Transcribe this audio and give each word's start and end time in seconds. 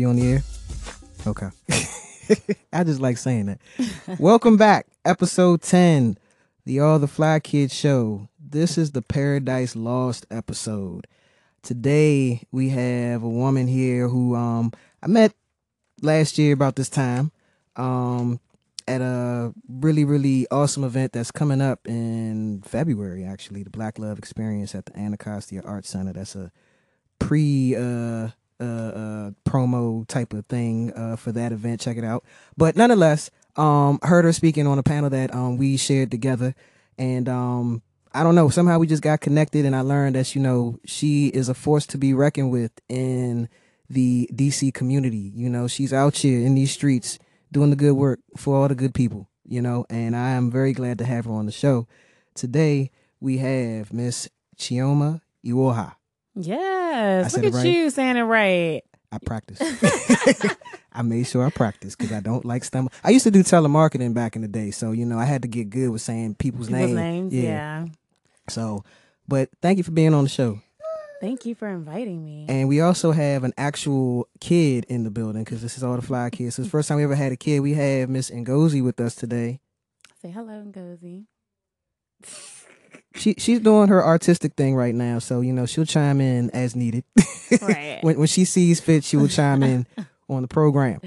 We 0.00 0.06
on 0.06 0.16
the 0.16 0.32
air? 0.32 0.42
Okay. 1.26 1.50
I 2.72 2.84
just 2.84 3.00
like 3.00 3.18
saying 3.18 3.44
that. 3.44 3.60
Welcome 4.18 4.56
back, 4.56 4.86
episode 5.04 5.60
10, 5.60 6.16
the 6.64 6.80
All 6.80 6.98
the 6.98 7.06
Fly 7.06 7.38
Kids 7.38 7.74
show. 7.74 8.26
This 8.38 8.78
is 8.78 8.92
the 8.92 9.02
Paradise 9.02 9.76
Lost 9.76 10.24
episode. 10.30 11.06
Today 11.62 12.44
we 12.50 12.70
have 12.70 13.22
a 13.22 13.28
woman 13.28 13.68
here 13.68 14.08
who 14.08 14.34
um 14.34 14.72
I 15.02 15.06
met 15.06 15.34
last 16.00 16.38
year 16.38 16.54
about 16.54 16.76
this 16.76 16.88
time 16.88 17.30
um 17.76 18.40
at 18.88 19.02
a 19.02 19.52
really 19.68 20.06
really 20.06 20.46
awesome 20.50 20.84
event 20.84 21.12
that's 21.12 21.30
coming 21.30 21.60
up 21.60 21.86
in 21.86 22.62
February 22.64 23.22
actually 23.22 23.64
the 23.64 23.68
Black 23.68 23.98
Love 23.98 24.16
Experience 24.18 24.74
at 24.74 24.86
the 24.86 24.98
Anacostia 24.98 25.60
Arts 25.62 25.90
Center. 25.90 26.14
That's 26.14 26.36
a 26.36 26.50
pre 27.18 27.76
uh 27.76 28.28
uh, 28.60 28.64
uh, 28.64 29.30
promo 29.44 30.06
type 30.06 30.32
of 30.32 30.46
thing 30.46 30.92
uh, 30.94 31.16
for 31.16 31.32
that 31.32 31.52
event. 31.52 31.80
Check 31.80 31.96
it 31.96 32.04
out. 32.04 32.24
But 32.56 32.76
nonetheless, 32.76 33.30
um, 33.56 33.98
heard 34.02 34.24
her 34.24 34.32
speaking 34.32 34.66
on 34.66 34.78
a 34.78 34.82
panel 34.82 35.10
that 35.10 35.34
um, 35.34 35.56
we 35.56 35.76
shared 35.76 36.10
together, 36.10 36.54
and 36.98 37.28
um, 37.28 37.82
I 38.12 38.22
don't 38.22 38.34
know. 38.34 38.48
Somehow 38.48 38.78
we 38.78 38.86
just 38.86 39.02
got 39.02 39.20
connected, 39.20 39.64
and 39.64 39.74
I 39.74 39.80
learned 39.80 40.16
that 40.16 40.34
you 40.34 40.40
know 40.40 40.78
she 40.84 41.28
is 41.28 41.48
a 41.48 41.54
force 41.54 41.86
to 41.86 41.98
be 41.98 42.14
reckoned 42.14 42.50
with 42.50 42.72
in 42.88 43.48
the 43.88 44.28
DC 44.32 44.72
community. 44.74 45.32
You 45.34 45.48
know, 45.48 45.66
she's 45.66 45.92
out 45.92 46.16
here 46.16 46.44
in 46.44 46.54
these 46.54 46.70
streets 46.70 47.18
doing 47.52 47.70
the 47.70 47.76
good 47.76 47.94
work 47.94 48.20
for 48.36 48.56
all 48.56 48.68
the 48.68 48.74
good 48.74 48.94
people. 48.94 49.28
You 49.46 49.62
know, 49.62 49.84
and 49.90 50.14
I 50.14 50.30
am 50.30 50.50
very 50.50 50.72
glad 50.72 50.98
to 50.98 51.04
have 51.04 51.24
her 51.24 51.32
on 51.32 51.46
the 51.46 51.52
show 51.52 51.88
today. 52.34 52.90
We 53.20 53.38
have 53.38 53.92
Miss 53.92 54.28
Chioma 54.56 55.22
Iwuoha. 55.44 55.94
Yes. 56.34 57.34
I 57.34 57.36
Look 57.40 57.46
at 57.46 57.54
right. 57.54 57.66
you 57.66 57.90
saying 57.90 58.16
it 58.16 58.22
right. 58.22 58.82
I 59.12 59.18
practice. 59.24 59.58
I 60.92 61.02
made 61.02 61.26
sure 61.26 61.44
I 61.44 61.50
practiced 61.50 61.98
because 61.98 62.12
I 62.12 62.20
don't 62.20 62.44
like 62.44 62.62
stomach. 62.64 62.92
I 63.02 63.10
used 63.10 63.24
to 63.24 63.30
do 63.30 63.42
telemarketing 63.42 64.14
back 64.14 64.36
in 64.36 64.42
the 64.42 64.48
day, 64.48 64.70
so 64.70 64.92
you 64.92 65.04
know 65.06 65.18
I 65.18 65.24
had 65.24 65.42
to 65.42 65.48
get 65.48 65.70
good 65.70 65.88
with 65.90 66.02
saying 66.02 66.36
people's, 66.36 66.68
People's 66.68 66.90
names. 66.92 67.32
names. 67.32 67.34
Yeah. 67.34 67.86
So, 68.48 68.84
but 69.26 69.48
thank 69.62 69.78
you 69.78 69.84
for 69.84 69.90
being 69.92 70.14
on 70.14 70.24
the 70.24 70.30
show. 70.30 70.60
Thank 71.20 71.44
you 71.44 71.54
for 71.54 71.68
inviting 71.68 72.24
me. 72.24 72.46
And 72.48 72.68
we 72.68 72.80
also 72.80 73.12
have 73.12 73.44
an 73.44 73.52
actual 73.58 74.26
kid 74.40 74.86
in 74.88 75.04
the 75.04 75.10
building 75.10 75.44
because 75.44 75.60
this 75.60 75.76
is 75.76 75.84
all 75.84 75.96
the 75.96 76.02
fly 76.02 76.30
kids. 76.30 76.54
So 76.54 76.62
it's 76.62 76.68
the 76.68 76.70
first 76.70 76.88
time 76.88 76.96
we 76.96 77.04
ever 77.04 77.14
had 77.14 77.30
a 77.30 77.36
kid. 77.36 77.60
We 77.60 77.74
have 77.74 78.08
Miss 78.08 78.30
Ngozi 78.30 78.82
with 78.82 78.98
us 79.00 79.14
today. 79.14 79.60
Say 80.22 80.30
hello, 80.30 80.64
Ngozi. 80.66 81.26
She 83.16 83.34
she's 83.38 83.60
doing 83.60 83.88
her 83.88 84.04
artistic 84.04 84.54
thing 84.54 84.74
right 84.76 84.94
now, 84.94 85.18
so 85.18 85.40
you 85.40 85.52
know 85.52 85.66
she'll 85.66 85.84
chime 85.84 86.20
in 86.20 86.50
as 86.50 86.76
needed. 86.76 87.04
Right. 87.60 87.98
when 88.02 88.16
when 88.16 88.28
she 88.28 88.44
sees 88.44 88.78
fit, 88.80 89.02
she 89.02 89.16
will 89.16 89.26
chime 89.26 89.64
in 89.64 89.84
on 90.28 90.42
the 90.42 90.48
program. 90.48 91.00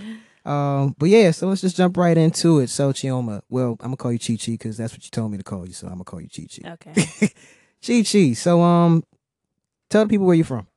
Um, 0.46 0.94
but 1.00 1.08
yeah, 1.08 1.32
so 1.32 1.48
let's 1.48 1.62
just 1.62 1.78
jump 1.78 1.96
right 1.96 2.18
into 2.18 2.60
it. 2.60 2.70
So 2.70 2.92
Chioma, 2.92 3.42
well, 3.50 3.78
I'm 3.80 3.96
gonna 3.96 3.96
call 3.98 4.12
you 4.12 4.20
Chi 4.20 4.36
Chi 4.36 4.52
because 4.52 4.76
that's 4.76 4.92
what 4.94 5.06
you 5.06 5.10
told 5.10 5.32
me 5.32 5.38
to 5.38 5.44
call 5.44 5.66
you, 5.66 5.72
so 5.72 5.88
I'm 5.88 5.94
gonna 5.94 6.04
call 6.04 6.20
you 6.20 6.28
Chi 6.28 6.48
Chi. 6.54 6.70
Okay. 6.74 7.30
Chi 7.86 8.04
Chi. 8.04 8.34
So 8.34 8.62
um, 8.62 9.06
tell 9.90 10.04
the 10.04 10.10
people 10.10 10.26
where 10.26 10.36
you're 10.36 10.44
from. 10.44 10.68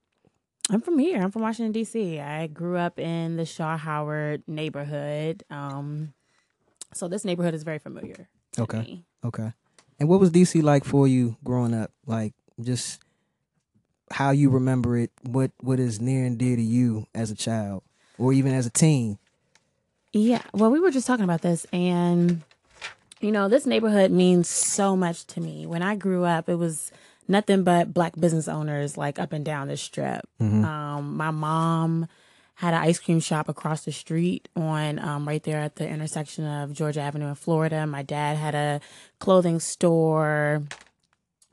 I'm 0.70 0.81
from 0.81 0.98
here. 0.98 1.20
I'm 1.20 1.32
from 1.32 1.42
Washington 1.42 1.72
D.C. 1.72 2.20
I 2.20 2.47
grew 2.47 2.76
up 2.76 2.98
in 3.00 3.36
the 3.36 3.44
Shaw 3.44 3.76
Howard 3.76 4.44
neighborhood. 4.47 5.42
Um, 5.50 6.12
so 6.94 7.09
this 7.09 7.25
neighborhood 7.25 7.54
is 7.54 7.65
very 7.65 7.78
familiar. 7.81 8.28
To 8.53 8.62
Okay. 8.62 8.78
Me. 8.78 9.04
Okay. 9.25 9.53
And 9.99 10.09
what 10.09 10.21
was 10.21 10.31
DC 10.31 10.62
like 10.62 10.84
for 10.84 11.09
you 11.09 11.37
growing 11.45 11.75
up? 11.75 11.91
Like 12.07 12.34
just 12.61 13.01
how 14.11 14.31
you 14.31 14.51
remember 14.51 14.97
it. 14.97 15.11
What 15.23 15.53
what 15.61 15.81
is 15.81 16.01
near 16.01 16.25
and 16.25 16.39
dear 16.39 16.57
to 16.57 16.62
you 16.62 17.07
as 17.15 17.31
a 17.31 17.34
child, 17.34 17.83
or 18.19 18.33
even 18.33 18.53
as 18.53 18.67
a 18.67 18.71
teen? 18.71 19.19
Yeah. 20.12 20.43
Well, 20.53 20.71
we 20.71 20.81
were 20.81 20.91
just 20.91 21.07
talking 21.07 21.25
about 21.25 21.43
this, 21.43 21.67
and 21.73 22.43
you 23.21 23.33
know, 23.33 23.49
this 23.49 23.67
neighborhood 23.67 24.11
means 24.11 24.49
so 24.49 24.97
much 24.97 25.27
to 25.29 25.41
me. 25.41 25.67
When 25.67 25.83
I 25.83 25.97
grew 25.97 26.25
up, 26.25 26.49
it 26.49 26.57
was 26.57 26.93
nothing 27.28 27.65
but 27.65 27.93
black 27.93 28.15
business 28.19 28.49
owners 28.49 28.97
like 28.97 29.19
up 29.19 29.33
and 29.33 29.45
down 29.45 29.69
the 29.69 29.77
strip. 29.77 30.28
Um, 30.65 31.17
my 31.17 31.31
mom 31.31 32.07
had 32.56 32.72
an 32.72 32.83
ice 32.83 32.99
cream 32.99 33.21
shop 33.21 33.49
across 33.49 33.84
the 33.84 33.93
street 33.93 34.49
on 34.56 34.99
um, 34.99 35.28
right 35.28 35.43
there 35.43 35.61
at 35.61 35.77
the 35.77 35.87
intersection 35.87 36.47
of 36.47 36.72
Georgia 36.72 37.03
Avenue 37.03 37.28
and 37.28 37.39
Florida. 37.39 37.87
My 37.87 38.03
dad 38.03 38.39
had 38.39 38.55
a 38.55 38.81
clothing 39.19 39.61
store. 39.61 40.62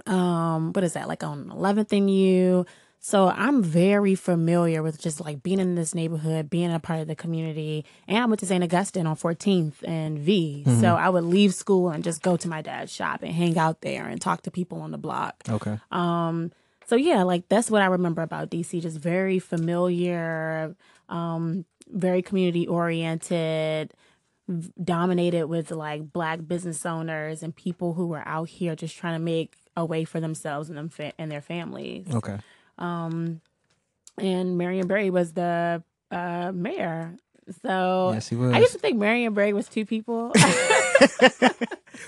Um, 0.06 0.72
what 0.72 0.84
is 0.84 0.94
that 0.94 1.10
like 1.10 1.22
on 1.24 1.50
11th 1.50 1.92
and 1.92 2.10
U? 2.10 2.66
So 3.02 3.28
I'm 3.28 3.62
very 3.62 4.16
familiar 4.16 4.82
with 4.82 4.98
just 4.98 5.20
like 5.20 5.44
being 5.44 5.60
in 5.60 5.76
this 5.76 5.94
neighborhood, 5.94 6.50
being 6.50 6.72
a 6.72 6.80
part 6.80 7.02
of 7.02 7.08
the 7.08 7.18
community. 7.18 7.84
And 8.08 8.18
I 8.18 8.26
went 8.26 8.40
to 8.40 8.46
St. 8.46 8.64
Augustine 8.64 9.06
on 9.06 9.18
14th 9.18 9.84
and 9.84 10.18
V. 10.18 10.64
So 10.80 10.96
I 10.96 11.10
would 11.10 11.26
leave 11.26 11.54
school 11.54 11.90
and 11.90 12.02
just 12.02 12.22
go 12.22 12.38
to 12.38 12.48
my 12.48 12.62
dad's 12.62 12.94
shop 12.94 13.22
and 13.22 13.34
hang 13.34 13.58
out 13.58 13.82
there 13.82 14.06
and 14.06 14.22
talk 14.22 14.44
to 14.44 14.52
people 14.52 14.80
on 14.80 14.92
the 14.92 14.98
block. 14.98 15.44
Okay. 15.50 15.78
Um, 15.92 16.54
so 16.86 16.96
yeah, 16.96 17.24
like 17.24 17.50
that's 17.50 17.70
what 17.70 17.82
I 17.82 17.88
remember 17.88 18.22
about 18.22 18.50
DC. 18.50 18.82
Just 18.82 19.00
very 19.00 19.40
familiar, 19.40 20.76
um, 21.10 21.66
very 21.90 22.22
community 22.22 22.68
oriented, 22.68 23.94
dominated 24.84 25.46
with 25.46 25.72
like 25.72 26.12
black 26.12 26.46
business 26.48 26.86
owners 26.86 27.44
and 27.44 27.56
people 27.56 27.94
who 27.94 28.08
were 28.08 28.24
out 28.28 28.50
here 28.50 28.76
just 28.76 28.98
trying 28.98 29.16
to 29.16 29.24
make 29.24 29.56
a 29.76 29.86
way 29.86 30.04
for 30.06 30.20
themselves 30.20 30.70
and 30.70 30.78
them 30.78 30.90
fa- 30.90 31.14
and 31.18 31.32
their 31.32 31.42
families. 31.42 32.08
Okay. 32.14 32.38
Um, 32.78 33.42
and 34.18 34.58
Marion 34.58 34.88
Barry 34.88 35.10
was 35.10 35.34
the 35.34 35.84
uh, 36.12 36.52
mayor. 36.54 37.16
So 37.66 38.12
Yes, 38.14 38.28
he 38.30 38.36
was. 38.36 38.54
I 38.54 38.60
used 38.60 38.74
to 38.74 38.80
think 38.80 38.98
Marion 38.98 39.34
Barry 39.34 39.54
was 39.54 39.68
two 39.68 39.86
people 39.86 40.32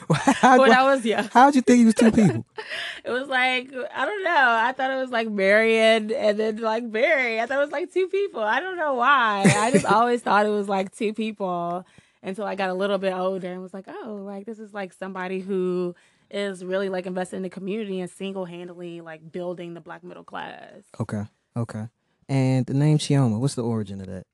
How, 0.10 0.60
when 0.60 0.72
I 0.72 0.84
was 0.84 1.06
young. 1.06 1.30
how'd 1.32 1.56
you 1.56 1.62
think 1.62 1.80
he 1.80 1.86
was 1.86 1.94
two 1.94 2.12
people? 2.12 2.46
It 3.04 3.12
was 3.12 3.28
like 3.28 3.72
I 3.96 4.06
don't 4.06 4.24
know. 4.24 4.58
I 4.60 4.72
thought 4.72 4.90
it 4.90 4.96
was 4.96 5.12
like 5.12 5.30
Marion 5.30 6.12
and 6.12 6.40
then 6.40 6.58
like 6.58 6.92
Barry. 6.92 7.40
I 7.40 7.46
thought 7.46 7.58
it 7.58 7.62
was 7.62 7.72
like 7.72 7.94
two 7.94 8.08
people. 8.08 8.42
I 8.42 8.60
don't 8.60 8.78
know 8.78 8.96
why. 8.96 9.44
I 9.46 9.72
just 9.72 9.86
always 9.92 10.22
thought 10.22 10.46
it 10.46 10.50
was 10.50 10.68
like 10.68 10.96
two 10.96 11.14
people 11.14 11.86
until 12.24 12.46
I 12.46 12.56
got 12.56 12.70
a 12.70 12.74
little 12.74 12.98
bit 12.98 13.14
older 13.14 13.52
and 13.52 13.62
was 13.62 13.74
like, 13.74 13.86
oh, 13.88 14.22
like 14.26 14.46
this 14.46 14.58
is 14.58 14.74
like 14.74 14.92
somebody 14.92 15.40
who 15.40 15.96
is 16.32 16.66
really 16.66 16.90
like 16.90 17.06
invested 17.06 17.38
in 17.38 17.44
the 17.44 17.50
community 17.50 18.00
and 18.00 18.10
single 18.10 18.46
handedly 18.46 19.02
like 19.02 19.32
building 19.32 19.76
the 19.76 19.82
black 19.82 20.04
middle 20.04 20.24
class. 20.24 20.82
Okay. 21.00 21.24
Okay. 21.56 21.88
And 22.28 22.66
the 22.66 22.74
name 22.74 22.98
Chioma, 22.98 23.40
what's 23.40 23.56
the 23.56 23.64
origin 23.64 24.02
of 24.02 24.08
that? 24.08 24.26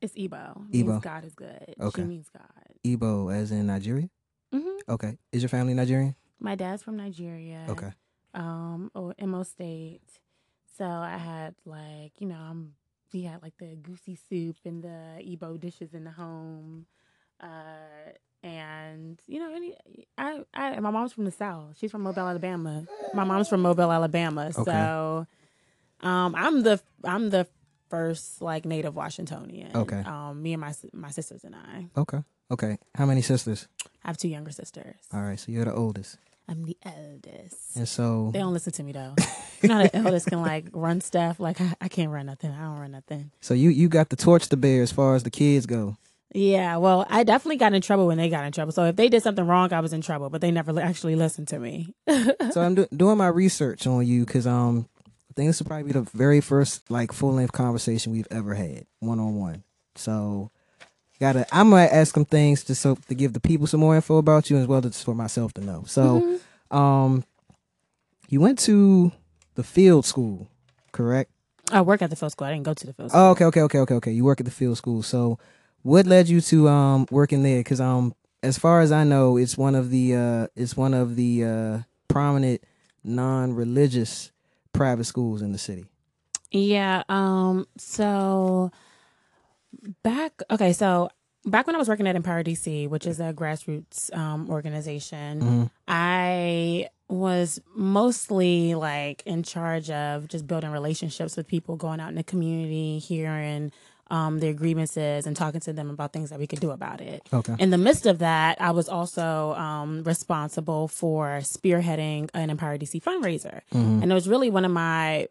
It's 0.00 0.14
Igbo. 0.14 0.70
Igbo. 0.70 1.02
God 1.02 1.24
is 1.24 1.34
good. 1.34 1.74
Okay. 1.80 2.02
She 2.02 2.06
means 2.06 2.28
God. 2.28 2.42
Igbo 2.96 3.32
as 3.34 3.50
in 3.50 3.66
Nigeria? 3.66 4.08
hmm 4.52 4.78
Okay. 4.88 5.18
Is 5.32 5.42
your 5.42 5.48
family 5.48 5.74
Nigerian? 5.74 6.14
My 6.40 6.54
dad's 6.54 6.82
from 6.82 6.96
Nigeria. 6.96 7.66
Okay. 7.68 7.92
um 8.34 8.90
Imo 9.18 9.42
State. 9.42 10.20
So 10.76 10.84
I 10.84 11.16
had 11.16 11.54
like, 11.64 12.12
you 12.20 12.26
know, 12.28 12.36
I'm 12.38 12.74
we 13.12 13.22
had 13.22 13.42
like 13.42 13.56
the 13.58 13.66
egusi 13.66 14.16
soup 14.28 14.56
and 14.64 14.82
the 14.82 15.20
Igbo 15.22 15.58
dishes 15.58 15.94
in 15.94 16.04
the 16.04 16.10
home. 16.12 16.86
Uh 17.40 18.12
and 18.42 19.20
you 19.26 19.40
know, 19.40 19.52
any 19.54 19.76
I 20.16 20.44
I 20.54 20.78
my 20.80 20.90
mom's 20.90 21.12
from 21.12 21.24
the 21.24 21.32
South. 21.32 21.76
She's 21.78 21.90
from 21.90 22.02
Mobile, 22.02 22.28
Alabama. 22.28 22.84
My 23.14 23.24
mom's 23.24 23.48
from 23.48 23.62
Mobile, 23.62 23.90
Alabama. 23.90 24.50
Okay. 24.56 24.62
So 24.64 25.26
um 26.00 26.34
I'm 26.36 26.62
the 26.62 26.80
I'm 27.04 27.30
the 27.30 27.46
first 27.88 28.40
like 28.42 28.64
native 28.64 28.94
Washingtonian. 28.94 29.76
Okay. 29.76 30.02
Um 30.04 30.42
me 30.42 30.52
and 30.54 30.60
my 30.60 30.72
my 30.92 31.10
sisters 31.10 31.44
and 31.44 31.54
I. 31.54 31.88
Okay. 31.96 32.22
Okay. 32.50 32.78
How 32.94 33.06
many 33.06 33.22
sisters? 33.22 33.68
I 34.04 34.08
have 34.08 34.16
two 34.18 34.28
younger 34.28 34.50
sisters. 34.52 34.96
All 35.12 35.20
right. 35.22 35.38
So 35.38 35.52
you're 35.52 35.64
the 35.64 35.74
oldest. 35.74 36.16
I'm 36.50 36.64
the 36.64 36.78
eldest. 36.82 37.76
And 37.76 37.86
so 37.86 38.30
They 38.32 38.38
don't 38.38 38.54
listen 38.54 38.72
to 38.72 38.82
me 38.82 38.92
though. 38.92 39.14
you 39.62 39.68
know, 39.68 39.82
the 39.82 39.94
eldest 39.96 40.28
can 40.28 40.40
like 40.40 40.64
run 40.72 41.00
stuff. 41.02 41.38
Like 41.40 41.60
I, 41.60 41.74
I 41.80 41.88
can't 41.88 42.10
run 42.10 42.26
nothing. 42.26 42.50
I 42.52 42.60
don't 42.62 42.78
run 42.78 42.92
nothing. 42.92 43.30
so 43.40 43.52
you 43.54 43.68
you 43.70 43.88
got 43.88 44.08
the 44.08 44.16
torch 44.16 44.48
to 44.48 44.56
bear 44.56 44.82
as 44.82 44.90
far 44.92 45.14
as 45.14 45.22
the 45.24 45.30
kids 45.30 45.66
go. 45.66 45.96
Yeah, 46.34 46.76
well, 46.76 47.06
I 47.08 47.24
definitely 47.24 47.56
got 47.56 47.72
in 47.72 47.80
trouble 47.80 48.06
when 48.06 48.18
they 48.18 48.28
got 48.28 48.44
in 48.44 48.52
trouble. 48.52 48.70
So 48.72 48.84
if 48.84 48.96
they 48.96 49.08
did 49.08 49.22
something 49.22 49.46
wrong, 49.46 49.72
I 49.72 49.80
was 49.80 49.94
in 49.94 50.02
trouble. 50.02 50.28
But 50.28 50.42
they 50.42 50.50
never 50.50 50.78
actually 50.78 51.16
listened 51.16 51.48
to 51.48 51.58
me. 51.58 51.94
so 52.52 52.60
I'm 52.60 52.74
do- 52.74 52.86
doing 52.94 53.16
my 53.16 53.28
research 53.28 53.86
on 53.86 54.06
you 54.06 54.26
because 54.26 54.46
um, 54.46 54.88
think 55.38 55.48
this 55.48 55.60
will 55.60 55.68
probably 55.68 55.84
be 55.84 55.92
the 55.92 56.02
very 56.02 56.40
first 56.40 56.90
like 56.90 57.12
full 57.12 57.32
length 57.32 57.52
conversation 57.52 58.12
we've 58.12 58.26
ever 58.30 58.54
had 58.54 58.86
one 58.98 59.20
on 59.20 59.36
one. 59.36 59.62
So, 59.94 60.50
gotta 61.20 61.46
I'm 61.52 61.70
gonna 61.70 61.84
ask 61.84 62.14
some 62.14 62.24
things 62.24 62.64
just 62.64 62.82
so 62.82 62.96
to 63.08 63.14
give 63.14 63.32
the 63.32 63.40
people 63.40 63.66
some 63.66 63.80
more 63.80 63.94
info 63.94 64.16
about 64.16 64.50
you 64.50 64.58
as 64.58 64.66
well 64.66 64.84
as 64.84 65.02
for 65.02 65.14
myself 65.14 65.54
to 65.54 65.60
know. 65.60 65.84
So, 65.86 66.40
um, 66.70 67.24
you 68.28 68.40
went 68.40 68.58
to 68.60 69.12
the 69.54 69.62
field 69.62 70.04
school, 70.04 70.48
correct? 70.92 71.30
I 71.70 71.82
work 71.82 72.02
at 72.02 72.10
the 72.10 72.16
field 72.16 72.32
school. 72.32 72.46
I 72.46 72.52
didn't 72.52 72.64
go 72.64 72.74
to 72.74 72.86
the 72.86 72.92
field 72.92 73.10
school. 73.10 73.20
Oh, 73.20 73.30
okay, 73.30 73.44
okay, 73.44 73.60
okay, 73.60 73.78
okay, 73.78 73.94
okay. 73.94 74.10
You 74.12 74.24
work 74.24 74.40
at 74.40 74.46
the 74.46 74.52
field 74.52 74.76
school. 74.76 75.02
So, 75.02 75.38
what 75.82 76.04
led 76.04 76.28
you 76.28 76.40
to 76.40 76.68
um 76.68 77.06
working 77.12 77.44
there? 77.44 77.60
Because 77.60 77.80
um, 77.80 78.12
as 78.42 78.58
far 78.58 78.80
as 78.80 78.90
I 78.90 79.04
know, 79.04 79.36
it's 79.36 79.56
one 79.56 79.76
of 79.76 79.90
the 79.90 80.16
uh, 80.16 80.46
it's 80.56 80.76
one 80.76 80.94
of 80.94 81.14
the 81.14 81.44
uh, 81.44 81.78
prominent 82.08 82.62
non-religious 83.04 84.32
private 84.72 85.04
schools 85.04 85.42
in 85.42 85.52
the 85.52 85.58
city. 85.58 85.86
Yeah. 86.50 87.02
Um. 87.08 87.66
So 87.76 88.70
Back, 90.02 90.42
okay, 90.50 90.72
so 90.72 91.10
back 91.44 91.66
when 91.66 91.76
I 91.76 91.78
was 91.78 91.88
working 91.88 92.06
at 92.06 92.16
Empower 92.16 92.42
DC, 92.42 92.88
which 92.88 93.06
is 93.06 93.20
a 93.20 93.32
grassroots 93.32 94.14
um, 94.16 94.48
organization, 94.48 95.40
Mm-hmm. 95.40 95.64
I 95.86 96.88
was 97.08 97.60
mostly 97.74 98.74
like 98.74 99.22
in 99.24 99.42
charge 99.42 99.90
of 99.90 100.28
just 100.28 100.46
building 100.46 100.70
relationships 100.70 101.36
with 101.36 101.46
people, 101.46 101.76
going 101.76 102.00
out 102.00 102.08
in 102.08 102.16
the 102.16 102.24
community, 102.24 102.98
hearing 102.98 103.72
um, 104.10 104.38
their 104.38 104.52
grievances, 104.54 105.26
and 105.26 105.36
talking 105.36 105.60
to 105.60 105.72
them 105.72 105.90
about 105.90 106.12
things 106.12 106.30
that 106.30 106.38
we 106.38 106.46
could 106.46 106.60
do 106.60 106.70
about 106.70 107.00
it. 107.00 107.22
Okay. 107.32 107.54
In 107.58 107.70
the 107.70 107.78
midst 107.78 108.06
of 108.06 108.18
that, 108.20 108.60
I 108.60 108.70
was 108.70 108.88
also 108.88 109.52
um, 109.54 110.02
responsible 110.04 110.88
for 110.88 111.40
spearheading 111.42 112.30
an 112.34 112.50
Empower 112.50 112.78
DC 112.78 113.02
fundraiser, 113.02 113.60
Mm-hmm. 113.74 114.02
and 114.02 114.10
it 114.10 114.14
was 114.14 114.28
really 114.28 114.50
one 114.50 114.64
of 114.64 114.70
my 114.70 115.28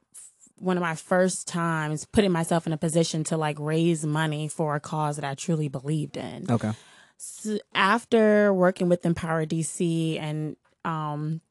one 0.60 0.76
of 0.76 0.82
my 0.82 0.96
first 0.96 1.48
times 1.48 2.06
putting 2.06 2.32
myself 2.32 2.66
in 2.66 2.74
a 2.74 2.78
position 2.78 3.24
to 3.24 3.38
like 3.38 3.58
raise 3.60 4.04
money 4.06 4.48
for 4.48 4.76
a 4.76 4.80
cause 4.80 5.18
that 5.18 5.24
I 5.26 5.36
truly 5.36 5.68
believed 5.68 6.18
in. 6.18 6.50
Okay. 6.50 6.72
S- 7.20 7.60
after 7.76 8.52
working 8.52 8.90
with 8.90 9.06
Empower 9.06 9.46
DC 9.46 10.20
and 10.20 10.56
um, 10.84 11.42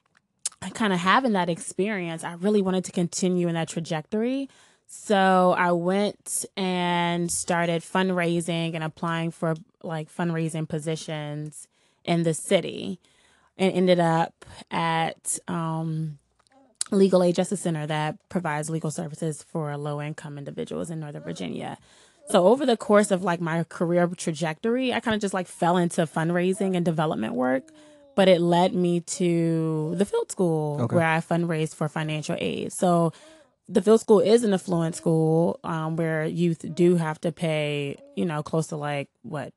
kind 0.74 0.92
of 0.92 0.98
having 0.98 1.32
that 1.34 1.48
experience, 1.48 2.24
I 2.24 2.32
really 2.34 2.62
wanted 2.62 2.84
to 2.86 2.92
continue 2.92 3.46
in 3.46 3.54
that 3.54 3.68
trajectory. 3.68 4.48
So 4.86 5.54
I 5.56 5.72
went 5.72 6.44
and 6.56 7.30
started 7.30 7.82
fundraising 7.82 8.74
and 8.74 8.84
applying 8.84 9.30
for 9.30 9.54
like 9.82 10.08
fundraising 10.12 10.68
positions 10.68 11.68
in 12.04 12.22
the 12.22 12.34
city 12.34 13.00
and 13.58 13.72
ended 13.72 13.98
up 14.00 14.44
at 14.70 15.38
um, 15.48 16.18
Legal 16.92 17.22
Aid 17.22 17.34
Justice 17.34 17.60
Center 17.60 17.86
that 17.86 18.16
provides 18.28 18.70
legal 18.70 18.90
services 18.90 19.42
for 19.42 19.76
low 19.76 20.00
income 20.00 20.38
individuals 20.38 20.90
in 20.90 21.00
Northern 21.00 21.22
Virginia. 21.22 21.78
So 22.28 22.46
over 22.46 22.66
the 22.66 22.76
course 22.76 23.10
of 23.10 23.22
like 23.22 23.40
my 23.40 23.64
career 23.64 24.06
trajectory, 24.08 24.92
I 24.92 25.00
kind 25.00 25.14
of 25.14 25.20
just 25.20 25.34
like 25.34 25.46
fell 25.46 25.76
into 25.76 26.02
fundraising 26.02 26.76
and 26.76 26.84
development 26.84 27.34
work, 27.34 27.64
but 28.14 28.28
it 28.28 28.40
led 28.40 28.74
me 28.74 29.00
to 29.00 29.94
the 29.96 30.04
field 30.04 30.30
school 30.30 30.80
Okay. 30.82 30.96
where 30.96 31.06
I 31.06 31.18
fundraised 31.18 31.74
for 31.74 31.88
financial 31.88 32.36
aid. 32.38 32.72
So 32.72 33.12
the 33.68 33.82
field 33.82 34.00
school 34.00 34.20
is 34.20 34.44
an 34.44 34.54
affluent 34.54 34.94
school 34.94 35.58
um, 35.64 35.96
where 35.96 36.24
youth 36.24 36.64
do 36.74 36.96
have 36.96 37.20
to 37.22 37.32
pay, 37.32 37.96
you 38.14 38.24
know, 38.24 38.42
close 38.42 38.68
to 38.68 38.76
like 38.76 39.08
what 39.22 39.52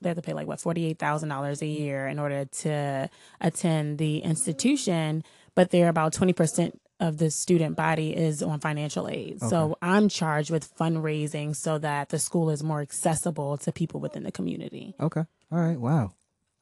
they 0.00 0.08
have 0.08 0.16
to 0.16 0.22
pay 0.22 0.32
like 0.32 0.46
what 0.46 0.60
forty 0.60 0.86
eight 0.86 0.98
thousand 0.98 1.28
dollars 1.28 1.62
a 1.62 1.66
year 1.66 2.06
in 2.06 2.18
order 2.18 2.44
to 2.46 3.10
attend 3.40 3.98
the 3.98 4.18
institution, 4.18 5.22
but 5.54 5.70
they're 5.70 5.88
about 5.88 6.12
twenty 6.12 6.32
percent 6.32 6.80
of 6.98 7.18
the 7.18 7.30
student 7.30 7.76
body 7.76 8.16
is 8.16 8.42
on 8.42 8.58
financial 8.58 9.06
aid. 9.06 9.36
Okay. 9.42 9.48
So 9.48 9.76
I'm 9.82 10.08
charged 10.08 10.50
with 10.50 10.74
fundraising 10.76 11.54
so 11.54 11.78
that 11.78 12.08
the 12.08 12.18
school 12.18 12.48
is 12.48 12.62
more 12.62 12.80
accessible 12.80 13.58
to 13.58 13.72
people 13.72 14.00
within 14.00 14.22
the 14.22 14.32
community. 14.32 14.94
Okay. 14.98 15.24
All 15.52 15.58
right. 15.58 15.78
Wow. 15.78 16.12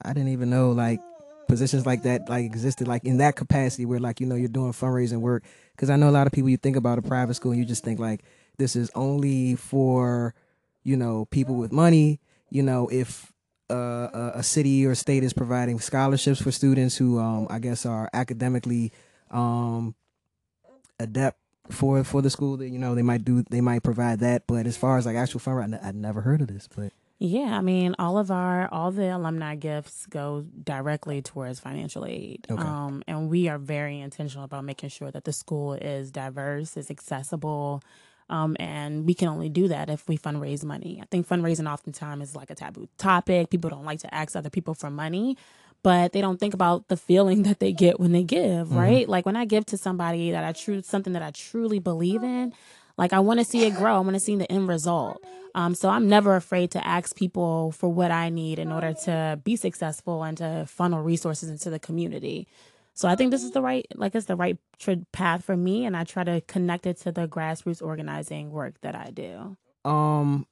I 0.02 0.12
didn't 0.12 0.30
even 0.30 0.50
know 0.50 0.72
like 0.72 1.00
positions 1.46 1.86
like 1.86 2.02
that 2.02 2.28
like 2.28 2.44
existed 2.44 2.88
like 2.88 3.04
in 3.04 3.18
that 3.18 3.36
capacity 3.36 3.84
where 3.84 3.98
like 3.98 4.20
you 4.20 4.26
know 4.26 4.34
you're 4.34 4.48
doing 4.48 4.72
fundraising 4.72 5.20
work. 5.20 5.44
Because 5.72 5.90
I 5.90 5.96
know 5.96 6.08
a 6.08 6.12
lot 6.12 6.26
of 6.26 6.32
people 6.32 6.50
you 6.50 6.56
think 6.56 6.76
about 6.76 6.98
a 6.98 7.02
private 7.02 7.34
school 7.34 7.52
and 7.52 7.60
you 7.60 7.66
just 7.66 7.84
think 7.84 7.98
like 7.98 8.22
this 8.58 8.76
is 8.76 8.90
only 8.94 9.56
for 9.56 10.34
you 10.82 10.96
know 10.96 11.26
people 11.26 11.56
with 11.56 11.72
money. 11.72 12.20
You 12.50 12.62
know 12.62 12.88
if 12.88 13.32
uh, 13.70 14.32
a, 14.34 14.42
city 14.42 14.84
or 14.84 14.94
state 14.94 15.24
is 15.24 15.32
providing 15.32 15.80
scholarships 15.80 16.40
for 16.40 16.52
students 16.52 16.96
who 16.96 17.18
um 17.18 17.46
I 17.50 17.58
guess 17.58 17.86
are 17.86 18.10
academically 18.12 18.92
um 19.30 19.94
adept 21.00 21.38
for 21.70 22.04
for 22.04 22.20
the 22.20 22.30
school 22.30 22.58
that 22.58 22.68
you 22.68 22.78
know 22.78 22.94
they 22.94 23.02
might 23.02 23.24
do 23.24 23.42
they 23.50 23.60
might 23.60 23.82
provide 23.82 24.20
that. 24.20 24.46
But 24.46 24.66
as 24.66 24.76
far 24.76 24.98
as 24.98 25.06
like 25.06 25.16
actual 25.16 25.40
fundraising 25.40 25.82
I'd 25.82 25.94
never 25.94 26.20
heard 26.20 26.40
of 26.40 26.48
this 26.48 26.68
but 26.74 26.92
Yeah, 27.24 27.56
I 27.56 27.62
mean, 27.62 27.94
all 27.98 28.18
of 28.18 28.30
our 28.30 28.68
all 28.70 28.90
the 28.90 29.16
alumni 29.16 29.54
gifts 29.54 30.04
go 30.04 30.44
directly 30.62 31.22
towards 31.22 31.58
financial 31.58 32.04
aid. 32.04 32.46
Okay. 32.50 32.62
Um, 32.62 33.02
and 33.06 33.30
we 33.30 33.48
are 33.48 33.56
very 33.56 33.98
intentional 33.98 34.44
about 34.44 34.64
making 34.64 34.90
sure 34.90 35.10
that 35.10 35.24
the 35.24 35.32
school 35.32 35.72
is 35.72 36.10
diverse, 36.10 36.76
is 36.76 36.90
accessible. 36.90 37.82
Um, 38.28 38.56
and 38.60 39.06
we 39.06 39.14
can 39.14 39.28
only 39.28 39.48
do 39.48 39.68
that 39.68 39.88
if 39.88 40.06
we 40.06 40.18
fundraise 40.18 40.64
money. 40.64 40.98
I 41.00 41.06
think 41.10 41.26
fundraising 41.26 41.70
oftentimes 41.70 42.30
is 42.30 42.36
like 42.36 42.50
a 42.50 42.54
taboo 42.54 42.88
topic. 42.98 43.48
People 43.48 43.70
don't 43.70 43.86
like 43.86 44.00
to 44.00 44.14
ask 44.14 44.36
other 44.36 44.50
people 44.50 44.74
for 44.74 44.90
money, 44.90 45.38
but 45.82 46.12
they 46.12 46.20
don't 46.20 46.38
think 46.38 46.52
about 46.52 46.88
the 46.88 46.96
feeling 46.96 47.42
that 47.44 47.58
they 47.58 47.72
get 47.72 47.98
when 47.98 48.12
they 48.12 48.22
give, 48.22 48.70
right? 48.70 49.08
Like 49.08 49.24
when 49.24 49.36
I 49.36 49.46
give 49.46 49.64
to 49.66 49.78
somebody 49.78 50.30
that 50.32 50.44
I 50.44 50.52
true 50.52 50.82
something 50.82 51.14
that 51.14 51.22
I 51.22 51.30
truly 51.30 51.78
believe 51.78 52.22
in, 52.22 52.52
like 52.96 53.12
I 53.12 53.20
want 53.20 53.40
to 53.40 53.44
see 53.44 53.64
it 53.64 53.74
grow. 53.74 53.96
I 53.96 54.00
want 54.00 54.14
to 54.14 54.20
see 54.20 54.36
the 54.36 54.50
end 54.50 54.68
result. 54.68 55.22
Um, 55.54 55.74
so 55.74 55.88
I'm 55.88 56.08
never 56.08 56.34
afraid 56.36 56.70
to 56.72 56.84
ask 56.86 57.14
people 57.16 57.70
for 57.72 57.88
what 57.88 58.10
I 58.10 58.28
need 58.28 58.58
in 58.58 58.72
order 58.72 58.92
to 59.04 59.40
be 59.44 59.54
successful 59.56 60.22
and 60.24 60.36
to 60.38 60.64
funnel 60.68 61.00
resources 61.02 61.48
into 61.48 61.70
the 61.70 61.78
community. 61.78 62.48
So 62.94 63.08
I 63.08 63.14
think 63.16 63.30
this 63.30 63.42
is 63.42 63.50
the 63.52 63.62
right, 63.62 63.86
like 63.94 64.14
it's 64.14 64.26
the 64.26 64.36
right 64.36 64.56
tr- 64.78 64.92
path 65.12 65.44
for 65.44 65.56
me, 65.56 65.84
and 65.84 65.96
I 65.96 66.04
try 66.04 66.22
to 66.24 66.40
connect 66.42 66.86
it 66.86 66.96
to 66.98 67.12
the 67.12 67.26
grassroots 67.28 67.82
organizing 67.82 68.50
work 68.52 68.80
that 68.82 68.94
I 68.94 69.10
do. 69.10 69.56
Um, 69.88 70.46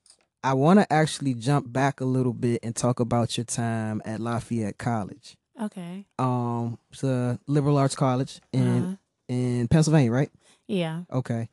I 0.44 0.54
want 0.54 0.80
to 0.80 0.92
actually 0.92 1.34
jump 1.34 1.72
back 1.72 2.00
a 2.00 2.04
little 2.04 2.32
bit 2.32 2.60
and 2.64 2.74
talk 2.74 2.98
about 3.00 3.36
your 3.36 3.44
time 3.44 4.02
at 4.04 4.18
Lafayette 4.20 4.78
College. 4.78 5.36
Okay. 5.60 6.06
Um, 6.18 6.78
it's 6.90 7.04
a 7.04 7.38
liberal 7.46 7.78
arts 7.78 7.94
college 7.94 8.40
in 8.52 8.66
Uh-huh. 8.84 8.96
in 9.28 9.68
Pennsylvania, 9.68 10.10
right? 10.10 10.30
Yeah. 10.66 11.02
Okay. 11.12 11.48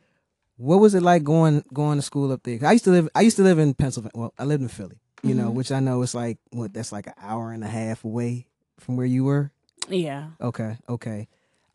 What 0.59 0.81
was 0.81 0.93
it 0.93 1.01
like 1.01 1.23
going 1.23 1.63
going 1.73 1.97
to 1.97 2.01
school 2.01 2.31
up 2.33 2.43
there? 2.43 2.59
I 2.67 2.73
used 2.73 2.83
to 2.83 2.91
live 2.91 3.07
I 3.15 3.21
used 3.21 3.37
to 3.37 3.43
live 3.43 3.59
in 3.59 3.73
Pennsylvania. 3.73 4.11
Well, 4.13 4.33
I 4.37 4.43
lived 4.43 4.61
in 4.61 4.67
Philly, 4.67 4.99
you 5.23 5.33
know, 5.33 5.49
Mhm. 5.51 5.53
which 5.55 5.71
I 5.71 5.79
know 5.79 6.01
is 6.01 6.13
like 6.13 6.37
what 6.51 6.73
that's 6.73 6.91
like 6.91 7.07
an 7.07 7.13
hour 7.21 7.53
and 7.53 7.63
a 7.63 7.67
half 7.67 8.03
away 8.03 8.45
from 8.77 8.97
where 8.97 9.05
you 9.07 9.23
were. 9.23 9.51
Yeah. 9.87 10.31
Okay, 10.41 10.77
okay. 10.89 11.27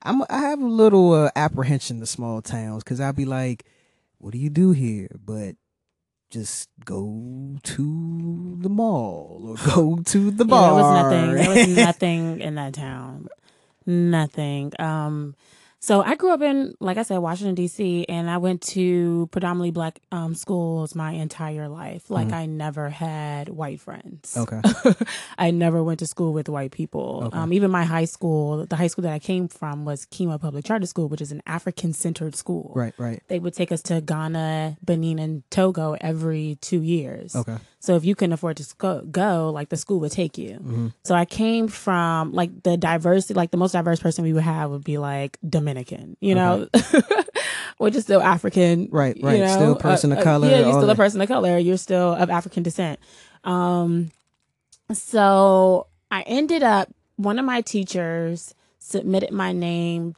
I'm 0.02 0.20
I 0.28 0.40
have 0.52 0.60
a 0.60 0.66
little 0.68 1.12
uh, 1.14 1.30
apprehension 1.34 1.98
to 2.00 2.06
small 2.06 2.42
towns 2.42 2.84
because 2.84 3.00
I'd 3.00 3.16
be 3.16 3.24
like, 3.24 3.64
"What 4.18 4.32
do 4.32 4.38
you 4.38 4.50
do 4.50 4.72
here?" 4.72 5.08
But 5.18 5.56
just 6.28 6.68
go 6.84 7.56
to 7.62 8.58
the 8.60 8.68
mall 8.68 9.40
or 9.48 9.56
go 9.74 9.96
to 10.12 10.30
the 10.30 10.44
Yeah, 10.44 10.50
bar. 10.50 10.74
there 10.74 10.84
was 10.84 10.92
nothing. 10.92 11.34
There 11.36 11.48
was 11.56 11.68
nothing 11.76 12.40
in 12.42 12.54
that 12.56 12.74
town. 12.74 13.28
Nothing. 13.86 14.72
Um, 14.78 15.34
so 15.84 16.00
I 16.00 16.14
grew 16.14 16.30
up 16.30 16.40
in, 16.40 16.74
like 16.80 16.96
I 16.96 17.02
said, 17.02 17.18
Washington 17.18 17.54
D.C., 17.54 18.06
and 18.08 18.30
I 18.30 18.38
went 18.38 18.62
to 18.62 19.28
predominantly 19.32 19.70
black 19.70 20.00
um, 20.10 20.34
schools 20.34 20.94
my 20.94 21.12
entire 21.12 21.68
life. 21.68 22.10
Like 22.10 22.32
I 22.32 22.46
never 22.46 22.88
had 22.88 23.50
white 23.50 23.80
friends. 23.80 24.34
okay. 24.34 24.62
I 25.38 25.50
never 25.50 25.84
went 25.84 25.98
to 25.98 26.06
school 26.06 26.32
with 26.32 26.48
white 26.48 26.70
people. 26.70 27.24
Okay. 27.26 27.38
Um, 27.38 27.52
even 27.52 27.70
my 27.70 27.84
high 27.84 28.06
school, 28.06 28.64
the 28.64 28.76
high 28.76 28.86
school 28.86 29.02
that 29.02 29.12
I 29.12 29.18
came 29.18 29.46
from 29.46 29.84
was 29.84 30.06
Kima 30.06 30.40
Public 30.40 30.64
Charter 30.64 30.86
School, 30.86 31.08
which 31.08 31.20
is 31.20 31.32
an 31.32 31.42
African 31.46 31.92
centered 31.92 32.34
school. 32.34 32.72
Right. 32.74 32.94
Right. 32.96 33.22
They 33.28 33.38
would 33.38 33.52
take 33.52 33.70
us 33.70 33.82
to 33.82 34.00
Ghana, 34.00 34.78
Benin, 34.82 35.18
and 35.18 35.42
Togo 35.50 35.96
every 36.00 36.56
two 36.62 36.80
years. 36.80 37.36
Okay. 37.36 37.58
So 37.84 37.96
if 37.96 38.04
you 38.06 38.14
couldn't 38.14 38.32
afford 38.32 38.56
to 38.56 38.76
go, 38.78 39.02
go, 39.02 39.50
like 39.50 39.68
the 39.68 39.76
school 39.76 40.00
would 40.00 40.10
take 40.10 40.38
you. 40.38 40.52
Mm-hmm. 40.52 40.88
So 41.04 41.14
I 41.14 41.26
came 41.26 41.68
from 41.68 42.32
like 42.32 42.62
the 42.62 42.78
diversity, 42.78 43.34
like 43.34 43.50
the 43.50 43.58
most 43.58 43.72
diverse 43.72 44.00
person 44.00 44.24
we 44.24 44.32
would 44.32 44.42
have 44.42 44.70
would 44.70 44.84
be 44.84 44.96
like 44.96 45.36
Dominican, 45.46 46.16
you 46.18 46.34
know, 46.34 46.66
which 47.76 47.94
is 47.94 48.04
still 48.04 48.22
African. 48.22 48.88
Right, 48.90 49.14
you 49.14 49.26
right. 49.26 49.40
know? 49.40 49.48
Still 49.48 49.72
a 49.72 49.78
person 49.78 50.12
of 50.12 50.24
color, 50.24 50.48
yeah, 50.48 50.60
you're 50.60 50.72
still 50.72 50.88
a 50.88 50.94
person 50.94 51.20
of 51.20 51.28
color. 51.28 51.58
You're 51.58 51.76
still 51.76 52.14
of 52.14 52.30
African 52.30 52.62
descent. 52.62 53.00
Um, 53.44 54.10
so 54.94 55.88
I 56.10 56.22
ended 56.22 56.62
up, 56.62 56.88
one 57.16 57.38
of 57.38 57.44
my 57.44 57.60
teachers 57.60 58.54
submitted 58.78 59.30
my 59.30 59.52
name 59.52 60.16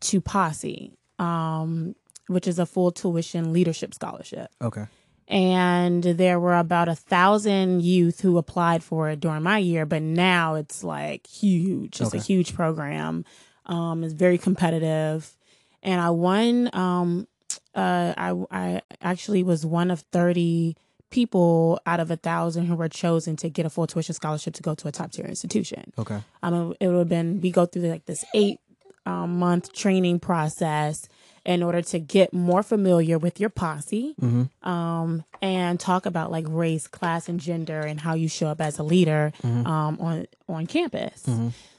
to 0.00 0.20
Posse, 0.20 0.92
um, 1.18 1.94
which 2.26 2.46
is 2.46 2.58
a 2.58 2.66
full 2.66 2.92
tuition 2.92 3.54
leadership 3.54 3.94
scholarship 3.94 4.50
Okay. 4.60 4.84
And 5.28 6.02
there 6.02 6.38
were 6.38 6.56
about 6.56 6.88
a 6.88 6.94
thousand 6.94 7.82
youth 7.82 8.20
who 8.20 8.38
applied 8.38 8.82
for 8.82 9.10
it 9.10 9.20
during 9.20 9.42
my 9.42 9.58
year 9.58 9.84
but 9.86 10.02
now 10.02 10.54
it's 10.54 10.84
like 10.84 11.26
huge. 11.26 12.00
It's 12.00 12.14
a 12.14 12.18
huge 12.18 12.54
program. 12.54 13.24
Um 13.66 14.04
it's 14.04 14.14
very 14.14 14.38
competitive. 14.38 15.36
And 15.82 16.00
i 16.00 16.10
won 16.10 16.70
um 16.72 17.26
uh 17.74 18.14
i 18.16 18.34
i 18.50 18.82
actually 19.00 19.42
was 19.42 19.66
one 19.66 19.90
of 19.90 20.00
30 20.12 20.76
people 21.10 21.80
out 21.86 22.00
of 22.00 22.10
a 22.10 22.16
thousand 22.16 22.66
who 22.66 22.74
were 22.74 22.88
chosen 22.88 23.36
to 23.36 23.48
get 23.48 23.64
a 23.64 23.70
full 23.70 23.86
tuition 23.86 24.14
scholarship 24.14 24.54
to 24.54 24.62
go 24.62 24.74
to 24.74 24.88
a 24.88 24.92
top 24.92 25.12
tier 25.12 25.24
institution. 25.24 25.92
Okay. 25.98 26.20
um, 26.42 26.74
it 26.80 26.88
would 26.88 26.98
have 26.98 27.08
been 27.08 27.40
we 27.40 27.50
go 27.50 27.64
through 27.66 27.82
like 27.82 28.06
this 28.06 28.24
eight 28.34 28.58
um, 29.06 29.38
month 29.38 29.72
training 29.72 30.18
process 30.18 31.08
in 31.46 31.62
order 31.62 31.80
to 31.80 31.98
get 31.98 32.32
more 32.34 32.62
familiar 32.62 33.16
with 33.18 33.40
your 33.40 33.48
posse 33.50 34.14
Mm-hmm. 34.20 34.68
um, 34.68 35.24
and 35.40 35.78
talk 35.80 36.04
about 36.04 36.30
like 36.30 36.44
race, 36.48 36.86
class, 36.88 37.28
and 37.28 37.40
gender 37.40 37.80
and 37.80 38.00
how 38.00 38.14
you 38.14 38.28
show 38.28 38.48
up 38.48 38.60
as 38.60 38.78
a 38.78 38.82
leader 38.82 39.32
um, 39.44 39.96
on 40.00 40.26
on 40.48 40.66
campus. 40.66 41.24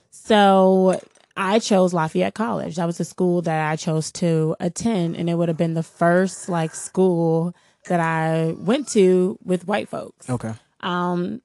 So 0.10 1.00
I 1.36 1.60
chose 1.60 1.94
Lafayette 1.94 2.34
College. 2.34 2.78
That 2.78 2.86
was 2.86 2.98
the 2.98 3.06
school 3.06 3.42
that 3.44 3.70
I 3.70 3.76
chose 3.76 4.12
to 4.14 4.56
attend, 4.60 5.16
and 5.18 5.30
it 5.30 5.36
would 5.36 5.50
have 5.50 5.58
been 5.58 5.76
the 5.76 5.84
first 5.84 6.50
like 6.50 6.74
school 6.74 7.54
that 7.88 8.00
I 8.00 8.54
went 8.58 8.88
to 8.90 9.38
with 9.44 9.68
white 9.68 9.88
folks. 9.90 10.30
Okay. 10.30 10.54
Um, 10.82 11.42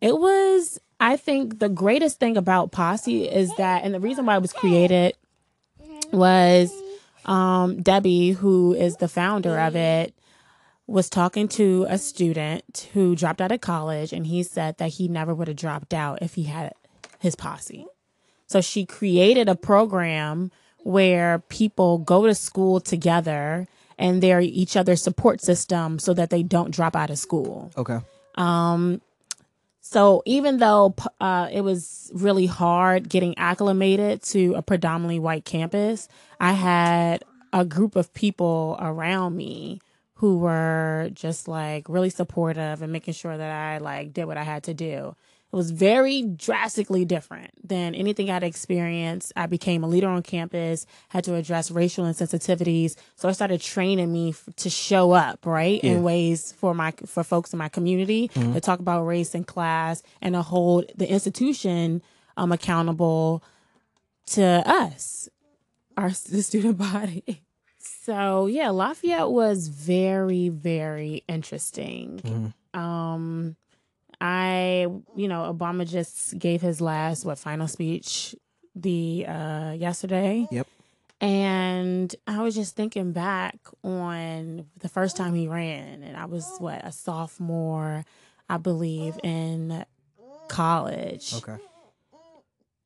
it 0.00 0.16
was, 0.18 0.80
I 1.00 1.16
think, 1.16 1.58
the 1.58 1.68
greatest 1.68 2.18
thing 2.20 2.36
about 2.36 2.72
Posse 2.72 3.28
is 3.28 3.54
that, 3.56 3.84
and 3.84 3.94
the 3.94 4.00
reason 4.00 4.26
why 4.26 4.36
it 4.36 4.42
was 4.42 4.52
created 4.52 5.14
was 6.12 6.72
um, 7.24 7.82
Debbie, 7.82 8.30
who 8.30 8.74
is 8.74 8.96
the 8.96 9.08
founder 9.08 9.58
of 9.58 9.76
it, 9.76 10.14
was 10.86 11.08
talking 11.08 11.48
to 11.48 11.86
a 11.88 11.98
student 11.98 12.88
who 12.92 13.16
dropped 13.16 13.40
out 13.40 13.52
of 13.52 13.60
college, 13.60 14.12
and 14.12 14.26
he 14.26 14.42
said 14.42 14.76
that 14.78 14.90
he 14.90 15.08
never 15.08 15.34
would 15.34 15.48
have 15.48 15.56
dropped 15.56 15.94
out 15.94 16.20
if 16.20 16.34
he 16.34 16.44
had 16.44 16.72
his 17.18 17.34
posse. 17.34 17.86
So 18.46 18.60
she 18.60 18.84
created 18.84 19.48
a 19.48 19.54
program 19.54 20.50
where 20.78 21.38
people 21.48 21.98
go 21.98 22.26
to 22.26 22.34
school 22.34 22.78
together 22.78 23.66
and 23.98 24.22
they're 24.22 24.40
each 24.40 24.76
other's 24.76 25.02
support 25.02 25.40
system 25.40 25.98
so 25.98 26.12
that 26.14 26.30
they 26.30 26.42
don't 26.42 26.70
drop 26.70 26.94
out 26.94 27.10
of 27.10 27.18
school. 27.18 27.70
Okay. 27.76 27.98
Um, 28.34 29.00
so 29.86 30.22
even 30.24 30.56
though 30.56 30.94
uh, 31.20 31.50
it 31.52 31.60
was 31.60 32.10
really 32.14 32.46
hard 32.46 33.06
getting 33.10 33.36
acclimated 33.36 34.22
to 34.22 34.54
a 34.54 34.62
predominantly 34.62 35.18
white 35.18 35.44
campus, 35.44 36.08
I 36.40 36.52
had 36.52 37.22
a 37.52 37.66
group 37.66 37.94
of 37.94 38.12
people 38.14 38.78
around 38.80 39.36
me 39.36 39.82
who 40.14 40.38
were 40.38 41.10
just 41.12 41.48
like 41.48 41.86
really 41.86 42.08
supportive 42.08 42.80
and 42.80 42.92
making 42.92 43.12
sure 43.12 43.36
that 43.36 43.50
I 43.50 43.76
like 43.76 44.14
did 44.14 44.24
what 44.24 44.38
I 44.38 44.42
had 44.42 44.62
to 44.64 44.74
do. 44.74 45.16
It 45.54 45.56
was 45.56 45.70
very 45.70 46.22
drastically 46.22 47.04
different 47.04 47.52
than 47.62 47.94
anything 47.94 48.28
I'd 48.28 48.42
experienced. 48.42 49.32
I 49.36 49.46
became 49.46 49.84
a 49.84 49.86
leader 49.86 50.08
on 50.08 50.22
campus, 50.24 50.84
had 51.10 51.22
to 51.24 51.36
address 51.36 51.70
racial 51.70 52.04
insensitivities. 52.06 52.96
So 53.14 53.28
I 53.28 53.32
started 53.32 53.60
training 53.60 54.12
me 54.12 54.30
f- 54.30 54.48
to 54.56 54.68
show 54.68 55.12
up, 55.12 55.46
right, 55.46 55.78
Yeah. 55.84 55.92
in 55.92 56.02
ways 56.02 56.50
for 56.50 56.74
my 56.74 56.92
for 57.06 57.22
folks 57.22 57.52
in 57.52 57.58
my 57.60 57.68
community 57.68 58.26
to 58.34 58.60
talk 58.60 58.80
about 58.80 59.04
race 59.04 59.32
and 59.32 59.46
class 59.46 60.02
and 60.20 60.34
to 60.34 60.42
hold 60.42 60.86
the 60.96 61.08
institution 61.08 62.02
um, 62.36 62.50
accountable 62.50 63.44
to 64.26 64.42
us, 64.66 65.28
our 65.96 66.08
the 66.08 66.42
student 66.42 66.78
body. 66.92 67.42
So 67.78 68.46
yeah, 68.46 68.70
Lafayette 68.70 69.30
was 69.30 69.68
very, 69.68 70.48
very 70.48 71.22
interesting. 71.28 72.52
Um, 72.74 73.54
I, 74.26 74.86
you 75.14 75.28
know, 75.28 75.52
Obama 75.52 75.86
just 75.86 76.38
gave 76.38 76.62
his 76.62 76.80
last 76.80 77.26
what 77.26 77.38
final 77.38 77.68
speech 77.68 78.34
the 78.74 79.26
uh 79.28 79.72
yesterday. 79.78 80.48
Yep. 80.50 80.66
And 81.20 82.14
I 82.26 82.42
was 82.42 82.54
just 82.54 82.74
thinking 82.74 83.12
back 83.12 83.58
on 83.82 84.66
the 84.78 84.88
first 84.88 85.16
time 85.16 85.34
he 85.34 85.46
ran, 85.46 86.02
and 86.02 86.16
I 86.16 86.24
was 86.24 86.50
what 86.58 86.84
a 86.84 86.90
sophomore, 86.90 88.04
I 88.48 88.56
believe, 88.56 89.18
in 89.22 89.84
college 90.48 91.34
Okay. 91.34 91.56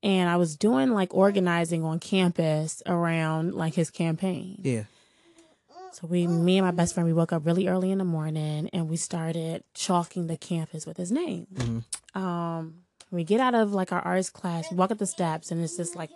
and 0.02 0.28
I 0.30 0.37
was 0.37 0.57
doing 0.57 0.90
like 0.90 1.12
organizing 1.14 1.85
on 1.85 1.99
campus 1.99 2.83
around 2.87 3.54
like 3.54 3.75
his 3.75 3.90
campaign. 3.90 4.61
Yeah. 4.62 4.85
So 5.92 6.07
we, 6.07 6.26
me 6.26 6.59
and 6.59 6.64
my 6.66 6.71
best 6.71 6.95
friend, 6.95 7.07
we 7.07 7.12
woke 7.12 7.33
up 7.33 7.45
really 7.47 7.66
early 7.66 7.90
in 7.90 7.99
the 7.99 8.04
morning 8.04 8.68
and 8.73 8.88
we 8.88 8.97
started 8.97 9.64
chalking 9.75 10.26
the 10.26 10.37
campus 10.37 10.87
with 10.87 10.97
his 10.97 11.11
name. 11.11 11.85
Um, 12.14 12.83
we 13.11 13.25
get 13.25 13.40
out 13.40 13.54
of 13.54 13.73
like 13.73 13.90
our 13.92 14.00
arts 14.00 14.30
class, 14.30 14.71
we 14.71 14.76
walk 14.76 14.90
up 14.90 14.99
the 14.99 15.07
steps, 15.07 15.50
and 15.50 15.62
it's 15.62 15.76
this 15.76 15.95
like 15.97 16.11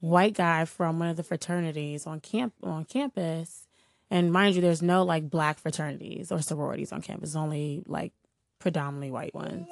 white 0.00 0.34
guy 0.34 0.64
from 0.64 0.98
one 0.98 1.08
of 1.08 1.16
the 1.16 1.22
fraternities 1.24 2.06
on 2.06 2.20
camp 2.20 2.54
on 2.62 2.84
campus. 2.84 3.66
And 4.10 4.32
mind 4.32 4.54
you, 4.54 4.62
there's 4.62 4.80
no 4.82 5.02
like 5.02 5.28
black 5.28 5.58
fraternities 5.58 6.30
or 6.32 6.40
sororities 6.40 6.92
on 6.92 7.02
campus, 7.02 7.34
only 7.36 7.82
like 7.86 8.12
predominantly 8.60 9.10
white 9.10 9.34
ones. 9.34 9.66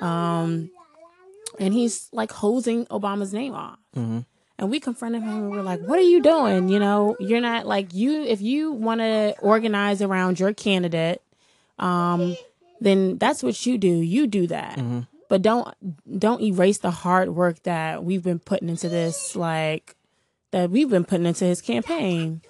Um, 0.00 0.70
and 1.58 1.74
he's 1.74 2.08
like 2.12 2.32
hosing 2.32 2.86
Obama's 2.86 3.32
name 3.34 3.54
off. 3.54 3.78
Mhm. 3.94 4.24
And 4.60 4.70
we 4.70 4.78
confronted 4.78 5.22
him 5.22 5.30
and 5.30 5.50
we 5.50 5.56
are 5.56 5.62
like, 5.62 5.80
what 5.80 5.98
are 5.98 6.02
you 6.02 6.20
doing? 6.20 6.68
You 6.68 6.78
know, 6.78 7.16
you're 7.18 7.40
not 7.40 7.66
like 7.66 7.94
you, 7.94 8.22
if 8.24 8.42
you 8.42 8.72
want 8.72 9.00
to 9.00 9.34
organize 9.40 10.02
around 10.02 10.38
your 10.38 10.52
candidate, 10.52 11.22
um, 11.78 12.36
then 12.78 13.16
that's 13.16 13.42
what 13.42 13.64
you 13.64 13.78
do. 13.78 13.88
You 13.88 14.26
do 14.26 14.46
that. 14.48 14.78
But 15.30 15.40
don't, 15.40 15.66
don't 16.20 16.42
erase 16.42 16.76
the 16.76 16.90
hard 16.90 17.30
work 17.30 17.62
that 17.62 18.04
we've 18.04 18.22
been 18.22 18.38
putting 18.38 18.68
into 18.68 18.90
this, 18.90 19.34
like, 19.34 19.96
that 20.50 20.70
we've 20.70 20.90
been 20.90 21.04
putting 21.06 21.24
into 21.24 21.46
his 21.46 21.62
campaign. 21.62 22.42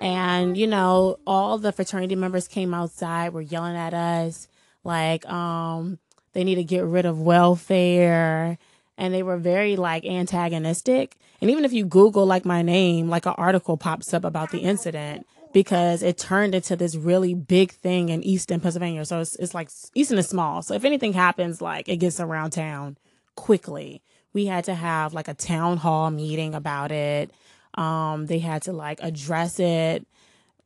And, 0.00 0.56
you 0.56 0.68
know, 0.68 1.18
all 1.26 1.58
the 1.58 1.72
fraternity 1.72 2.14
members 2.14 2.46
came 2.46 2.72
outside, 2.72 3.32
were 3.32 3.40
yelling 3.40 3.74
at 3.74 3.94
us, 3.94 4.46
like, 4.84 5.26
um, 5.26 5.98
they 6.34 6.44
need 6.44 6.54
to 6.54 6.64
get 6.64 6.84
rid 6.84 7.04
of 7.04 7.20
welfare. 7.20 8.58
And 8.96 9.12
they 9.12 9.24
were 9.24 9.38
very 9.38 9.74
like 9.74 10.04
antagonistic. 10.04 11.16
And 11.40 11.50
even 11.50 11.64
if 11.64 11.72
you 11.72 11.84
Google 11.84 12.26
like 12.26 12.44
my 12.44 12.62
name, 12.62 13.08
like 13.08 13.26
an 13.26 13.34
article 13.36 13.76
pops 13.76 14.12
up 14.12 14.24
about 14.24 14.50
the 14.50 14.58
incident 14.58 15.26
because 15.52 16.02
it 16.02 16.18
turned 16.18 16.54
into 16.54 16.76
this 16.76 16.96
really 16.96 17.34
big 17.34 17.72
thing 17.72 18.08
in 18.08 18.22
Easton, 18.22 18.60
Pennsylvania. 18.60 19.04
So 19.04 19.20
it's, 19.20 19.36
it's 19.36 19.54
like 19.54 19.70
Easton 19.94 20.18
is 20.18 20.28
small. 20.28 20.62
So 20.62 20.74
if 20.74 20.84
anything 20.84 21.12
happens, 21.12 21.60
like 21.60 21.88
it 21.88 21.98
gets 21.98 22.20
around 22.20 22.50
town 22.50 22.96
quickly. 23.36 24.02
We 24.32 24.46
had 24.46 24.64
to 24.64 24.74
have 24.74 25.14
like 25.14 25.28
a 25.28 25.34
town 25.34 25.78
hall 25.78 26.10
meeting 26.10 26.54
about 26.54 26.92
it. 26.92 27.30
Um, 27.74 28.26
they 28.26 28.40
had 28.40 28.62
to 28.62 28.72
like 28.72 28.98
address 29.00 29.60
it 29.60 30.06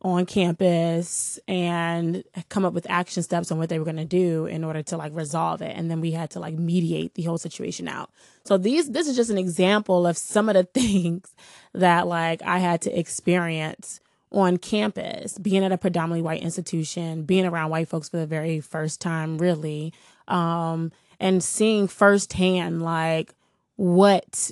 on 0.02 0.26
campus 0.26 1.38
and 1.46 2.24
come 2.48 2.64
up 2.64 2.72
with 2.72 2.90
action 2.90 3.22
steps 3.22 3.52
on 3.52 3.58
what 3.58 3.68
they 3.68 3.78
were 3.78 3.84
going 3.84 3.96
to 3.96 4.04
do 4.04 4.46
in 4.46 4.64
order 4.64 4.82
to 4.82 4.96
like 4.96 5.14
resolve 5.14 5.62
it 5.62 5.76
and 5.76 5.88
then 5.88 6.00
we 6.00 6.10
had 6.10 6.28
to 6.28 6.40
like 6.40 6.54
mediate 6.54 7.14
the 7.14 7.22
whole 7.22 7.38
situation 7.38 7.86
out 7.86 8.10
so 8.44 8.58
these 8.58 8.90
this 8.90 9.06
is 9.08 9.16
just 9.16 9.30
an 9.30 9.38
example 9.38 10.06
of 10.06 10.16
some 10.16 10.48
of 10.48 10.54
the 10.54 10.64
things 10.80 11.34
that 11.72 12.06
like 12.06 12.42
i 12.42 12.58
had 12.58 12.80
to 12.82 12.98
experience 12.98 14.00
on 14.30 14.56
campus 14.56 15.36
being 15.38 15.62
at 15.64 15.72
a 15.72 15.78
predominantly 15.78 16.22
white 16.22 16.42
institution 16.42 17.22
being 17.22 17.44
around 17.46 17.70
white 17.70 17.88
folks 17.88 18.08
for 18.08 18.16
the 18.16 18.26
very 18.26 18.60
first 18.60 19.00
time 19.00 19.38
really 19.38 19.92
um 20.28 20.90
and 21.20 21.42
seeing 21.44 21.86
firsthand 21.86 22.82
like 22.82 23.34
what 23.76 24.50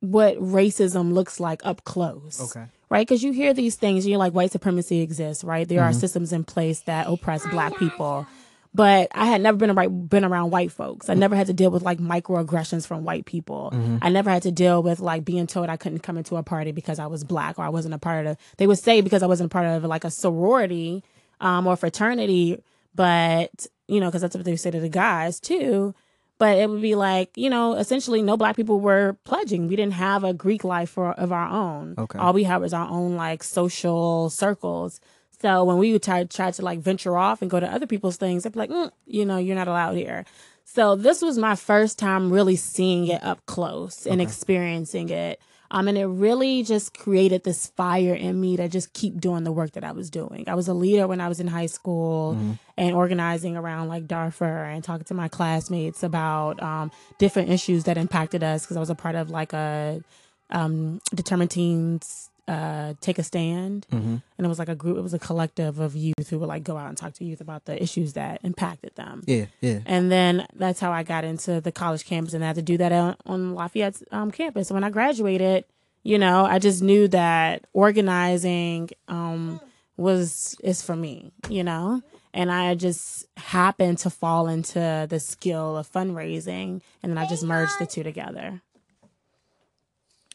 what 0.00 0.36
racism 0.38 1.12
looks 1.12 1.38
like 1.40 1.60
up 1.64 1.84
close 1.84 2.40
Okay. 2.40 2.66
right? 2.88 3.06
Because 3.06 3.22
you 3.22 3.32
hear 3.32 3.52
these 3.52 3.76
things, 3.76 4.06
you're 4.06 4.18
like, 4.18 4.32
white 4.32 4.50
supremacy 4.50 5.00
exists, 5.02 5.44
right? 5.44 5.68
There 5.68 5.82
are 5.82 5.92
systems 5.92 6.32
in 6.32 6.42
place 6.44 6.80
that 6.80 7.06
oppress 7.06 7.46
black 7.48 7.76
people. 7.76 8.26
But 8.72 9.08
I 9.12 9.26
had 9.26 9.40
never 9.40 9.56
been, 9.56 9.70
around, 9.70 10.08
been 10.08 10.24
around 10.24 10.50
white 10.50 10.70
folks. 10.70 11.08
I 11.08 11.14
never 11.14 11.34
had 11.34 11.48
to 11.48 11.52
deal 11.52 11.72
with 11.72 11.82
like 11.82 11.98
microaggressions 11.98 12.86
from 12.86 13.02
white 13.04 13.24
people. 13.24 13.70
I 14.00 14.10
never 14.10 14.30
had 14.30 14.42
to 14.44 14.52
deal 14.52 14.80
with 14.80 15.00
like 15.00 15.24
being 15.24 15.48
told 15.48 15.68
I 15.68 15.76
couldn't 15.76 16.00
come 16.00 16.16
into 16.16 16.36
a 16.36 16.44
party 16.44 16.70
because 16.70 17.00
I 17.00 17.06
was 17.06 17.24
black 17.24 17.58
or 17.58 17.64
I 17.64 17.68
wasn't 17.68 17.94
a 17.94 17.98
part 17.98 18.26
of. 18.26 18.36
They 18.58 18.68
would 18.68 18.78
say 18.78 19.00
because 19.00 19.24
I 19.24 19.26
wasn't 19.26 19.50
a 19.50 19.52
part 19.52 19.66
of 19.66 19.84
like 19.84 20.04
a 20.04 20.10
sorority 20.10 21.02
um, 21.40 21.66
or 21.66 21.74
fraternity, 21.74 22.62
but 22.94 23.66
you 23.88 23.98
know, 23.98 24.06
because 24.06 24.22
that's 24.22 24.36
what 24.36 24.44
they 24.44 24.54
say 24.54 24.70
to 24.70 24.78
the 24.80 24.88
guys 24.88 25.40
too. 25.40 25.92
But 26.38 26.56
it 26.56 26.70
would 26.70 26.80
be 26.80 26.94
like, 26.94 27.36
you 27.36 27.50
know, 27.50 27.74
essentially 27.74 28.22
no 28.22 28.36
black 28.36 28.56
people 28.56 28.80
were 28.80 29.18
pledging. 29.24 29.66
We 29.66 29.76
didn't 29.76 29.94
have 29.94 30.24
a 30.24 30.32
Greek 30.32 30.64
life 30.64 30.90
for, 30.90 31.12
of 31.12 31.32
our 31.32 31.46
own. 31.50 31.96
Okay. 31.98 32.18
All 32.18 32.32
we 32.32 32.44
had 32.44 32.58
was 32.58 32.72
our 32.72 32.88
own 32.88 33.16
like 33.16 33.42
social 33.42 34.30
circles. 34.30 35.00
So 35.40 35.64
when 35.64 35.78
we 35.78 35.92
would 35.92 36.02
try, 36.02 36.24
try 36.24 36.50
to 36.50 36.62
like 36.62 36.80
venture 36.80 37.16
off 37.16 37.40
and 37.40 37.50
go 37.50 37.60
to 37.60 37.66
other 37.66 37.86
people's 37.86 38.16
things, 38.16 38.42
they'd 38.42 38.52
be 38.52 38.58
like, 38.58 38.70
mm, 38.70 38.90
you 39.06 39.24
know, 39.24 39.38
you're 39.38 39.56
not 39.56 39.68
allowed 39.68 39.96
here. 39.96 40.24
So 40.64 40.94
this 40.96 41.22
was 41.22 41.38
my 41.38 41.56
first 41.56 41.98
time 41.98 42.32
really 42.32 42.56
seeing 42.56 43.08
it 43.08 43.24
up 43.24 43.44
close 43.46 44.06
and 44.06 44.20
experiencing 44.20 45.08
it. 45.08 45.40
Um, 45.72 45.86
and 45.86 45.96
it 45.96 46.06
really 46.06 46.64
just 46.64 46.98
created 46.98 47.44
this 47.44 47.68
fire 47.68 48.14
in 48.14 48.40
me 48.40 48.56
to 48.56 48.68
just 48.68 48.92
keep 48.92 49.20
doing 49.20 49.44
the 49.44 49.52
work 49.52 49.72
that 49.72 49.84
I 49.84 49.92
was 49.92 50.10
doing. 50.10 50.44
I 50.48 50.54
was 50.54 50.66
a 50.66 50.74
leader 50.74 51.06
when 51.06 51.20
I 51.20 51.28
was 51.28 51.38
in 51.38 51.46
high 51.46 51.66
school 51.66 52.36
and 52.76 52.94
organizing 52.94 53.56
around 53.56 53.88
like 53.88 54.08
Darfur 54.08 54.64
and 54.64 54.82
talking 54.82 55.04
to 55.04 55.14
my 55.14 55.28
classmates 55.28 56.02
about 56.02 56.60
um, 56.60 56.90
different 57.18 57.50
issues 57.50 57.84
that 57.84 57.96
impacted 57.96 58.42
us 58.42 58.64
because 58.64 58.76
I 58.76 58.80
was 58.80 58.90
a 58.90 58.96
part 58.96 59.14
of 59.14 59.30
like 59.30 59.52
a 59.52 60.02
um, 60.50 61.00
Determined 61.14 61.52
Teens 61.52 62.30
uh, 62.50 62.94
Take 63.00 63.18
a 63.18 63.22
Stand. 63.22 63.86
And 63.92 64.22
it 64.38 64.48
was 64.48 64.58
like 64.58 64.68
a 64.68 64.74
group, 64.74 64.98
it 64.98 65.02
was 65.02 65.14
a 65.14 65.18
collective 65.18 65.78
of 65.78 65.94
youth 65.94 66.28
who 66.28 66.38
would 66.40 66.48
like 66.48 66.64
go 66.64 66.76
out 66.76 66.88
and 66.88 66.98
talk 66.98 67.14
to 67.14 67.24
youth 67.24 67.40
about 67.40 67.64
the 67.66 67.80
issues 67.80 68.14
that 68.14 68.40
impacted 68.42 68.96
them. 68.96 69.22
Yeah. 69.26 69.46
Yeah. 69.60 69.80
And 69.86 70.10
then 70.10 70.46
that's 70.54 70.80
how 70.80 70.90
I 70.90 71.04
got 71.04 71.22
into 71.24 71.60
the 71.60 71.70
college 71.70 72.04
campus 72.04 72.34
and 72.34 72.42
I 72.42 72.48
had 72.48 72.56
to 72.56 72.62
do 72.62 72.76
that 72.78 72.90
on, 72.90 73.16
on 73.24 73.54
Lafayette's 73.54 74.02
um, 74.10 74.32
campus. 74.32 74.68
And 74.68 74.74
when 74.74 74.84
I 74.84 74.90
graduated, 74.90 75.64
you 76.02 76.18
know, 76.18 76.44
I 76.44 76.58
just 76.58 76.82
knew 76.82 77.06
that 77.08 77.66
organizing 77.72 78.90
um, 79.06 79.60
was 79.96 80.56
is 80.64 80.82
for 80.82 80.96
me, 80.96 81.32
you 81.48 81.62
know, 81.62 82.02
and 82.34 82.50
I 82.50 82.74
just 82.74 83.26
happened 83.36 83.98
to 83.98 84.10
fall 84.10 84.48
into 84.48 85.06
the 85.08 85.20
skill 85.20 85.76
of 85.76 85.90
fundraising, 85.90 86.80
and 87.02 87.12
then 87.12 87.18
I 87.18 87.28
just 87.28 87.44
merged 87.44 87.78
the 87.78 87.86
two 87.86 88.02
together. 88.02 88.62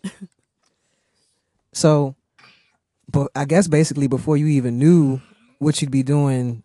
So, 1.75 2.15
but 3.11 3.29
I 3.35 3.43
guess 3.43 3.67
basically 3.67 4.07
before 4.07 4.37
you 4.37 4.47
even 4.47 4.79
knew 4.79 5.21
what 5.59 5.81
you'd 5.81 5.91
be 5.91 6.03
doing 6.03 6.63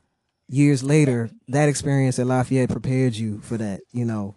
years 0.49 0.85
later, 0.85 1.31
that 1.49 1.69
experience 1.69 2.19
at 2.21 2.27
Lafayette 2.27 2.71
prepared 2.71 3.17
you 3.17 3.41
for 3.41 3.57
that, 3.59 3.81
you 3.93 4.05
know. 4.05 4.37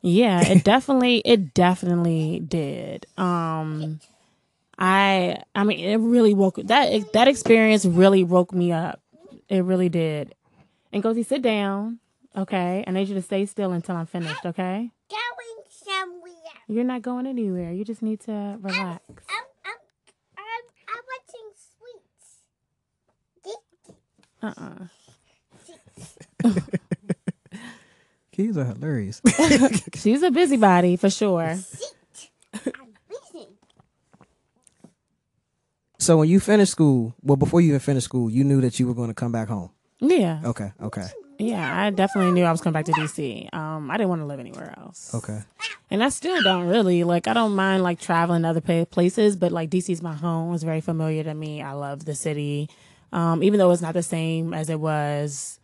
Yeah, 0.00 0.40
it 0.42 0.64
definitely 0.72 1.18
it 1.26 1.52
definitely 1.52 2.40
did. 2.40 3.06
Um 3.18 4.00
I 4.78 5.42
I 5.54 5.64
mean 5.64 5.78
it 5.78 5.96
really 5.96 6.32
woke 6.34 6.56
that 6.56 7.12
that 7.12 7.28
experience 7.28 7.84
really 7.84 8.24
woke 8.24 8.52
me 8.52 8.72
up. 8.72 9.00
It 9.50 9.62
really 9.62 9.90
did. 9.90 10.34
Ngozi, 10.92 11.24
sit 11.26 11.42
down. 11.42 11.98
Okay. 12.34 12.82
I 12.86 12.90
need 12.90 13.08
you 13.08 13.14
to 13.14 13.22
stay 13.22 13.44
still 13.46 13.72
until 13.72 13.96
I'm 13.96 14.06
finished, 14.06 14.44
okay? 14.46 14.90
Going 15.10 15.64
somewhere. 15.68 16.32
You're 16.66 16.84
not 16.84 17.02
going 17.02 17.26
anywhere. 17.26 17.72
You 17.72 17.84
just 17.84 18.02
need 18.02 18.20
to 18.20 18.58
relax. 18.60 18.74
I'm, 18.80 19.44
I'm, 19.64 19.78
I'm, 20.38 20.64
I'm 20.88 21.04
sweets. 24.52 24.88
Uh-uh. 26.44 26.50
Kids 28.32 28.56
are 28.58 28.64
hilarious. 28.64 29.20
She's 29.94 30.22
a 30.22 30.30
busybody 30.30 30.96
for 30.96 31.08
sure. 31.08 31.54
Seat. 31.56 32.30
I'm 32.52 32.88
listening. 33.10 33.46
so 35.98 36.18
when 36.18 36.28
you 36.28 36.40
finished 36.40 36.72
school, 36.72 37.14
well, 37.22 37.36
before 37.36 37.60
you 37.60 37.68
even 37.68 37.80
finished 37.80 38.06
school, 38.06 38.28
you 38.28 38.42
knew 38.42 38.60
that 38.60 38.80
you 38.80 38.88
were 38.88 38.94
going 38.94 39.08
to 39.08 39.14
come 39.14 39.30
back 39.30 39.48
home. 39.48 39.70
Yeah. 40.00 40.40
Okay, 40.44 40.72
okay, 40.82 41.06
Yeah, 41.38 41.82
I 41.86 41.90
definitely 41.90 42.32
knew 42.32 42.44
I 42.44 42.50
was 42.50 42.60
coming 42.60 42.74
back 42.74 42.86
to 42.86 42.92
DC. 42.92 43.54
Um, 43.54 43.88
I 43.90 43.96
didn't 43.96 44.08
want 44.08 44.20
to 44.22 44.26
live 44.26 44.40
anywhere 44.40 44.74
else. 44.76 45.14
okay. 45.14 45.40
And 45.90 46.02
I 46.02 46.08
still 46.08 46.42
don't 46.42 46.66
really 46.66 47.04
like. 47.04 47.28
I 47.28 47.32
don't 47.34 47.54
mind 47.54 47.84
like 47.84 48.00
traveling 48.00 48.42
to 48.42 48.48
other 48.48 48.84
places, 48.86 49.36
but 49.36 49.52
like 49.52 49.70
DC's 49.70 50.02
my 50.02 50.12
home. 50.12 50.52
It's 50.54 50.64
very 50.64 50.80
familiar 50.80 51.22
to 51.22 51.32
me. 51.34 51.62
I 51.62 51.72
love 51.72 52.04
the 52.04 52.14
city, 52.16 52.68
um, 53.14 53.42
even 53.42 53.58
though 53.58 53.70
it's 53.70 53.80
not 53.82 53.94
the 53.94 54.02
same 54.02 54.52
as 54.52 54.68
it 54.68 54.78
was 54.80 55.58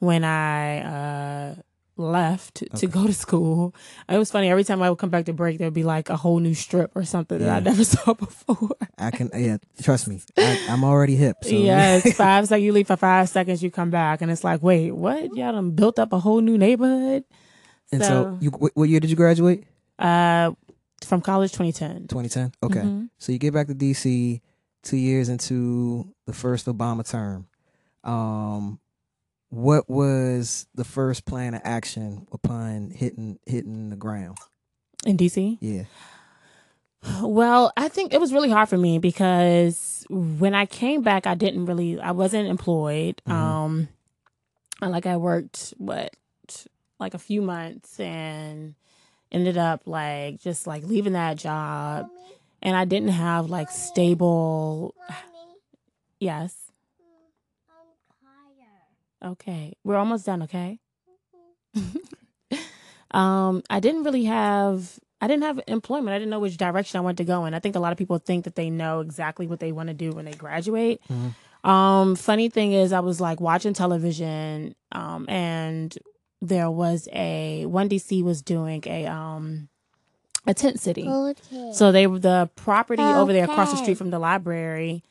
when 0.00 0.24
I 0.24 0.80
uh, 0.82 1.54
left 1.96 2.62
to 2.76 2.86
go 2.86 3.06
to 3.06 3.12
school. 3.14 3.74
It 4.08 4.18
was 4.18 4.30
funny. 4.30 4.50
Every 4.50 4.64
time 4.64 4.82
I 4.82 4.90
would 4.90 4.98
come 4.98 5.08
back 5.10 5.24
to 5.26 5.32
break, 5.32 5.58
there'd 5.58 5.72
be 5.72 5.82
like 5.84 6.10
a 6.10 6.16
whole 6.16 6.38
new 6.40 6.52
strip 6.54 6.94
or 6.94 7.04
something 7.04 7.38
that 7.38 7.48
I 7.48 7.60
never 7.60 7.84
saw 7.94 8.12
before. 8.12 8.76
I 8.98 9.10
can, 9.10 9.30
yeah, 9.34 9.56
trust 9.82 10.08
me. 10.08 10.20
I, 10.36 10.66
I'm 10.68 10.84
already 10.84 11.16
hip. 11.16 11.36
So. 11.42 11.50
yeah, 11.50 11.96
it's 11.96 12.16
five 12.16 12.46
seconds. 12.46 12.64
You 12.64 12.72
leave 12.72 12.86
for 12.88 12.96
five 12.96 13.28
seconds, 13.28 13.62
you 13.62 13.70
come 13.70 13.90
back, 13.90 14.20
and 14.20 14.30
it's 14.30 14.44
like, 14.44 14.62
wait, 14.62 14.90
what? 14.92 15.34
Y'all 15.34 15.52
done 15.52 15.70
built 15.70 15.98
up 15.98 16.12
a 16.12 16.18
whole 16.18 16.40
new 16.40 16.58
neighborhood. 16.58 17.24
And 17.92 18.02
so, 18.02 18.08
So- 18.08 18.38
you, 18.40 18.50
what, 18.50 18.88
year 18.88 19.00
did 19.00 19.10
you 19.10 19.16
graduate? 19.16 19.64
Uh, 19.98 20.52
from 21.04 21.20
college, 21.22 21.52
2010. 21.52 22.08
2010. 22.08 22.52
Okay. 22.62 22.80
Mhm. 22.80 23.08
So 23.18 23.32
you 23.32 23.38
get 23.38 23.54
back 23.54 23.68
to 23.68 23.74
DC 23.74 24.40
two 24.82 24.96
years 24.96 25.28
into 25.28 26.12
the 26.26 26.32
first 26.32 26.66
Obama 26.66 27.08
term. 27.08 27.46
Um, 28.04 28.78
what 29.48 29.88
was 29.88 30.66
the 30.74 30.84
first 30.84 31.24
plan 31.24 31.54
of 31.54 31.62
action 31.64 32.26
upon 32.32 32.90
hitting 32.90 33.38
hitting 33.46 33.90
the 33.90 33.96
ground? 33.96 34.38
in 35.04 35.16
DC. 35.16 35.58
Yeah. 35.60 35.84
Well, 37.22 37.72
I 37.76 37.88
think 37.88 38.12
it 38.12 38.20
was 38.20 38.32
really 38.32 38.50
hard 38.50 38.68
for 38.68 38.76
me 38.76 38.98
because 38.98 40.04
when 40.10 40.54
I 40.54 40.66
came 40.66 41.02
back, 41.02 41.26
I 41.26 41.34
didn't 41.36 41.66
really, 41.66 42.00
I 42.00 42.10
wasn't 42.10 42.48
employed. 42.48 43.22
Mhm. 43.28 43.32
Um, 43.32 43.88
like 44.82 45.06
I 45.06 45.16
worked 45.16 45.72
what, 45.78 46.14
like 46.98 47.14
a 47.14 47.18
few 47.18 47.42
months 47.42 48.00
and 48.00 48.74
ended 49.30 49.56
up 49.56 49.82
like 49.86 50.40
just 50.40 50.66
like 50.66 50.82
leaving 50.84 51.12
that 51.12 51.36
job, 51.36 52.08
and 52.62 52.76
I 52.76 52.84
didn't 52.84 53.10
have 53.10 53.50
like 53.50 53.70
stable. 53.70 54.94
Mommy, 56.20 56.26
Yes. 56.26 56.72
mm, 57.00 57.70
I'm 57.70 58.26
tired. 59.22 59.32
Okay, 59.32 59.74
we're 59.84 59.96
almost 59.96 60.26
done. 60.26 60.42
Okay. 60.42 60.78
um, 63.10 63.62
I 63.70 63.80
didn't 63.80 64.04
really 64.04 64.24
have. 64.24 64.98
I 65.20 65.28
didn't 65.28 65.44
have 65.44 65.60
employment. 65.66 66.10
I 66.14 66.18
didn't 66.18 66.30
know 66.30 66.40
which 66.40 66.58
direction 66.58 66.98
I 66.98 67.00
wanted 67.00 67.18
to 67.18 67.24
go 67.24 67.46
in. 67.46 67.54
I 67.54 67.58
think 67.58 67.74
a 67.74 67.80
lot 67.80 67.92
of 67.92 67.98
people 67.98 68.18
think 68.18 68.44
that 68.44 68.54
they 68.54 68.68
know 68.68 69.00
exactly 69.00 69.46
what 69.46 69.60
they 69.60 69.72
want 69.72 69.88
to 69.88 69.94
do 69.94 70.12
when 70.12 70.26
they 70.26 70.32
graduate. 70.32 71.00
Mhm. 71.10 71.34
Um, 71.68 72.14
funny 72.16 72.48
thing 72.50 72.72
is, 72.72 72.92
I 72.92 73.00
was 73.00 73.20
like 73.20 73.40
watching 73.40 73.72
television, 73.72 74.74
um, 74.92 75.26
and 75.28 75.96
there 76.42 76.70
was 76.70 77.08
a 77.12 77.64
one 77.66 77.88
DC 77.88 78.22
was 78.22 78.42
doing 78.42 78.82
a 78.86 79.06
um 79.06 79.68
a 80.46 80.52
tent 80.54 80.78
city. 80.80 81.08
Okay. 81.08 81.72
So 81.72 81.90
they 81.92 82.06
were 82.06 82.18
the 82.20 82.50
property 82.54 83.02
over 83.02 83.32
there 83.32 83.44
across 83.44 83.70
the 83.72 83.78
street 83.78 83.96
from 83.98 84.10
the 84.10 84.18
library. 84.18 85.02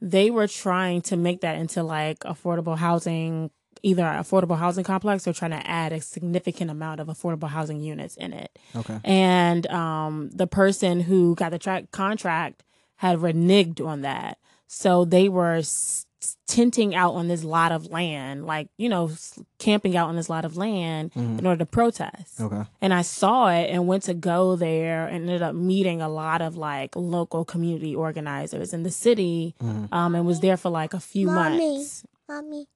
They 0.00 0.30
were 0.30 0.46
trying 0.46 1.02
to 1.02 1.16
make 1.16 1.40
that 1.40 1.56
into 1.58 1.82
like 1.82 2.20
affordable 2.20 2.76
housing, 2.78 3.50
either 3.82 4.04
an 4.04 4.22
affordable 4.22 4.58
housing 4.58 4.84
complex 4.84 5.26
or 5.26 5.32
trying 5.32 5.50
to 5.52 5.66
add 5.68 5.92
a 5.92 6.00
significant 6.00 6.70
amount 6.70 7.00
of 7.00 7.08
affordable 7.08 7.48
housing 7.48 7.80
units 7.80 8.16
in 8.16 8.32
it. 8.32 8.56
Okay. 8.76 8.98
And 9.04 9.66
um, 9.68 10.30
the 10.32 10.46
person 10.46 11.00
who 11.00 11.34
got 11.34 11.50
the 11.50 11.58
tra- 11.58 11.86
contract 11.90 12.64
had 12.96 13.18
reneged 13.18 13.84
on 13.84 14.02
that. 14.02 14.38
So 14.66 15.04
they 15.04 15.28
were 15.28 15.54
s- 15.56 16.04
tenting 16.48 16.94
out 16.94 17.14
on 17.14 17.28
this 17.28 17.44
lot 17.44 17.70
of 17.70 17.86
land, 17.90 18.44
like, 18.44 18.68
you 18.76 18.88
know, 18.88 19.10
camping 19.58 19.96
out 19.96 20.08
on 20.08 20.16
this 20.16 20.28
lot 20.28 20.44
of 20.44 20.56
land 20.56 21.12
Mhm. 21.14 21.38
in 21.38 21.46
order 21.46 21.58
to 21.60 21.66
protest 21.66 22.40
Okay. 22.40 22.64
and 22.80 22.92
I 22.92 23.02
saw 23.02 23.48
it 23.48 23.70
and 23.70 23.86
went 23.86 24.02
to 24.04 24.14
go 24.14 24.56
there 24.56 25.06
and 25.06 25.22
ended 25.28 25.42
up 25.42 25.54
meeting 25.54 26.00
a 26.00 26.08
lot 26.08 26.40
of 26.42 26.56
like 26.56 26.96
local 26.96 27.44
community 27.44 27.94
organizers 27.94 28.72
in 28.74 28.82
the 28.82 28.90
city 28.90 29.54
Mhm. 29.62 29.88
um, 29.92 30.14
and 30.16 30.26
was 30.26 30.40
there 30.40 30.56
for 30.56 30.70
like 30.70 30.92
a 30.94 31.00
few 31.00 31.26
Mommy. 31.28 31.76
months. 31.76 32.04
Mommy, 32.28 32.66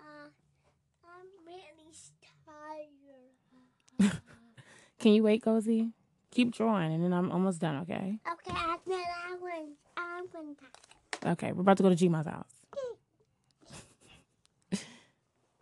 uh, 0.00 0.28
I'm 1.04 1.26
really 1.46 1.92
tired. 2.44 4.10
Can 4.98 5.12
you 5.12 5.22
wait, 5.22 5.44
Gozy? 5.44 5.92
Keep 6.32 6.52
drawing 6.52 6.92
and 6.92 7.04
then 7.04 7.12
I'm 7.12 7.30
almost 7.30 7.60
done, 7.60 7.76
okay? 7.82 8.18
Okay, 8.32 8.50
I 8.50 8.78
said 8.86 8.94
I 8.94 9.36
want, 9.40 9.68
I 9.96 10.22
want 10.34 10.58
that. 10.60 10.91
Okay, 11.24 11.52
we're 11.52 11.60
about 11.62 11.76
to 11.78 11.82
go 11.82 11.88
to 11.94 11.96
Gma's 11.96 12.26
house. 12.26 12.46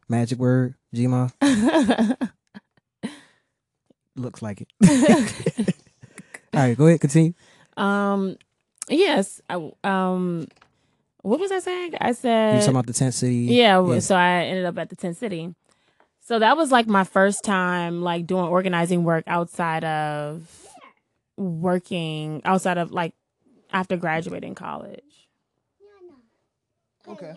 Magic 0.09 0.39
word, 0.39 0.75
Gma. 0.95 1.31
Looks 4.17 4.43
like 4.43 4.63
it. 4.63 4.69
All 6.53 6.61
right, 6.61 6.77
go 6.77 6.87
ahead, 6.89 7.01
continue. 7.01 7.33
um, 7.77 8.37
yes. 8.89 9.41
I, 9.49 9.71
um, 9.85 10.49
what 11.23 11.39
was 11.39 11.53
I 11.53 11.61
saying? 11.61 11.95
I 12.01 12.11
said 12.13 12.53
You're 12.55 12.61
talking 12.61 12.75
about 12.75 12.87
the 12.87 12.93
tent 12.93 13.15
city. 13.15 13.35
yeah, 13.37 13.87
Yeah. 13.87 14.01
So 14.01 14.17
I 14.17 14.45
ended 14.47 14.65
up 14.65 14.77
at 14.79 14.89
the 14.91 14.97
tent 14.97 15.17
city. 15.17 15.55
So 16.23 16.39
that 16.41 16.57
was 16.57 16.73
like 16.73 16.87
my 16.89 17.05
first 17.05 17.45
time 17.45 18.03
like 18.03 18.27
doing 18.27 18.45
organizing 18.47 19.05
work 19.05 19.25
outside 19.27 19.85
of 19.85 20.67
working 21.37 22.41
outside 22.45 22.79
of 22.79 22.91
like 22.93 23.15
after 23.73 23.97
graduating 23.97 24.55
college. 24.57 25.29
Okay. 27.11 27.35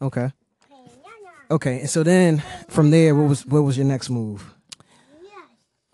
Okay. 0.00 0.32
Okay. 1.50 1.80
And 1.80 1.90
so 1.90 2.02
then 2.02 2.42
from 2.68 2.90
there, 2.90 3.14
what 3.14 3.28
was 3.28 3.46
what 3.46 3.62
was 3.62 3.76
your 3.76 3.86
next 3.86 4.10
move? 4.10 4.54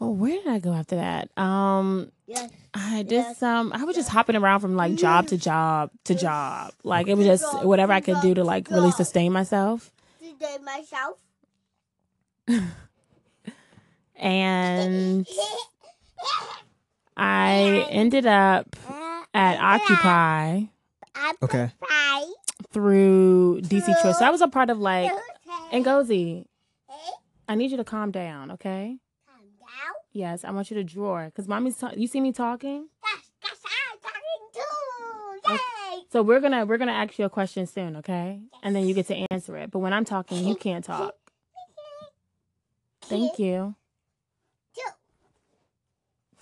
Oh, 0.00 0.10
where 0.10 0.30
did 0.38 0.46
I 0.46 0.60
go 0.60 0.72
after 0.72 0.94
that? 0.94 1.36
Um, 1.36 2.12
yes. 2.26 2.52
I 2.72 3.02
did 3.02 3.10
Yes. 3.16 3.38
some. 3.38 3.72
I 3.72 3.82
was 3.82 3.96
just 3.96 4.08
hopping 4.08 4.36
around 4.36 4.60
from 4.60 4.76
like 4.76 4.94
job 4.94 5.26
to 5.28 5.36
job 5.36 5.90
to 6.04 6.14
job. 6.14 6.72
Like 6.84 7.08
it 7.08 7.14
was 7.14 7.26
just 7.26 7.64
whatever 7.64 7.92
I 7.92 8.00
could 8.00 8.20
do 8.20 8.34
to 8.34 8.44
like 8.44 8.70
really 8.70 8.92
sustain 8.92 9.32
myself. 9.32 9.90
Today 10.20 10.58
myself. 10.64 11.18
And 14.14 15.26
I 17.16 17.86
ended 17.90 18.26
up 18.26 18.76
at 19.34 19.58
Occupy 19.60 20.62
Okay. 21.42 21.70
Bye. 22.78 22.84
through 22.84 23.60
DC 23.62 23.86
Choice. 24.02 24.18
So 24.18 24.24
I 24.24 24.30
was 24.30 24.40
a 24.40 24.48
part 24.48 24.70
of 24.70 24.78
like 24.78 25.10
Ngozi. 25.72 26.44
I 27.48 27.54
need 27.54 27.70
you 27.70 27.76
to 27.78 27.84
calm 27.84 28.10
down, 28.10 28.50
okay? 28.52 28.98
Calm 29.26 29.40
down. 29.40 29.94
Yes, 30.12 30.44
I 30.44 30.50
want 30.50 30.70
you 30.70 30.76
to 30.76 30.84
draw 30.84 31.24
because 31.26 31.48
mommy's. 31.48 31.76
Ta- 31.76 31.92
you 31.96 32.06
see 32.06 32.20
me 32.20 32.32
talking, 32.32 32.88
That's 33.02 33.30
because 33.40 33.58
I'm 33.64 33.98
talking 34.00 34.20
too. 34.54 35.52
Yay. 35.94 36.02
so 36.12 36.22
we're 36.22 36.40
gonna 36.40 36.66
we're 36.66 36.78
gonna 36.78 36.92
ask 36.92 37.18
you 37.18 37.24
a 37.24 37.30
question 37.30 37.66
soon, 37.66 37.96
okay? 37.96 38.40
And 38.62 38.76
then 38.76 38.86
you 38.86 38.94
get 38.94 39.06
to 39.08 39.26
answer 39.30 39.56
it. 39.56 39.70
But 39.70 39.78
when 39.80 39.92
I'm 39.92 40.04
talking, 40.04 40.46
you 40.46 40.54
can't 40.56 40.84
talk. 40.84 41.14
Thank 43.02 43.38
you. 43.38 43.74
Two. 44.74 44.82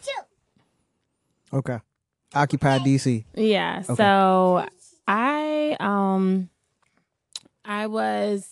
Two. 0.02 1.56
Okay. 1.58 1.78
Occupy 2.34 2.78
DC. 2.80 3.24
Yeah. 3.34 3.82
Okay. 3.84 3.94
So 3.94 4.66
I 5.08 5.76
um 5.80 6.50
I 7.64 7.86
was 7.86 8.48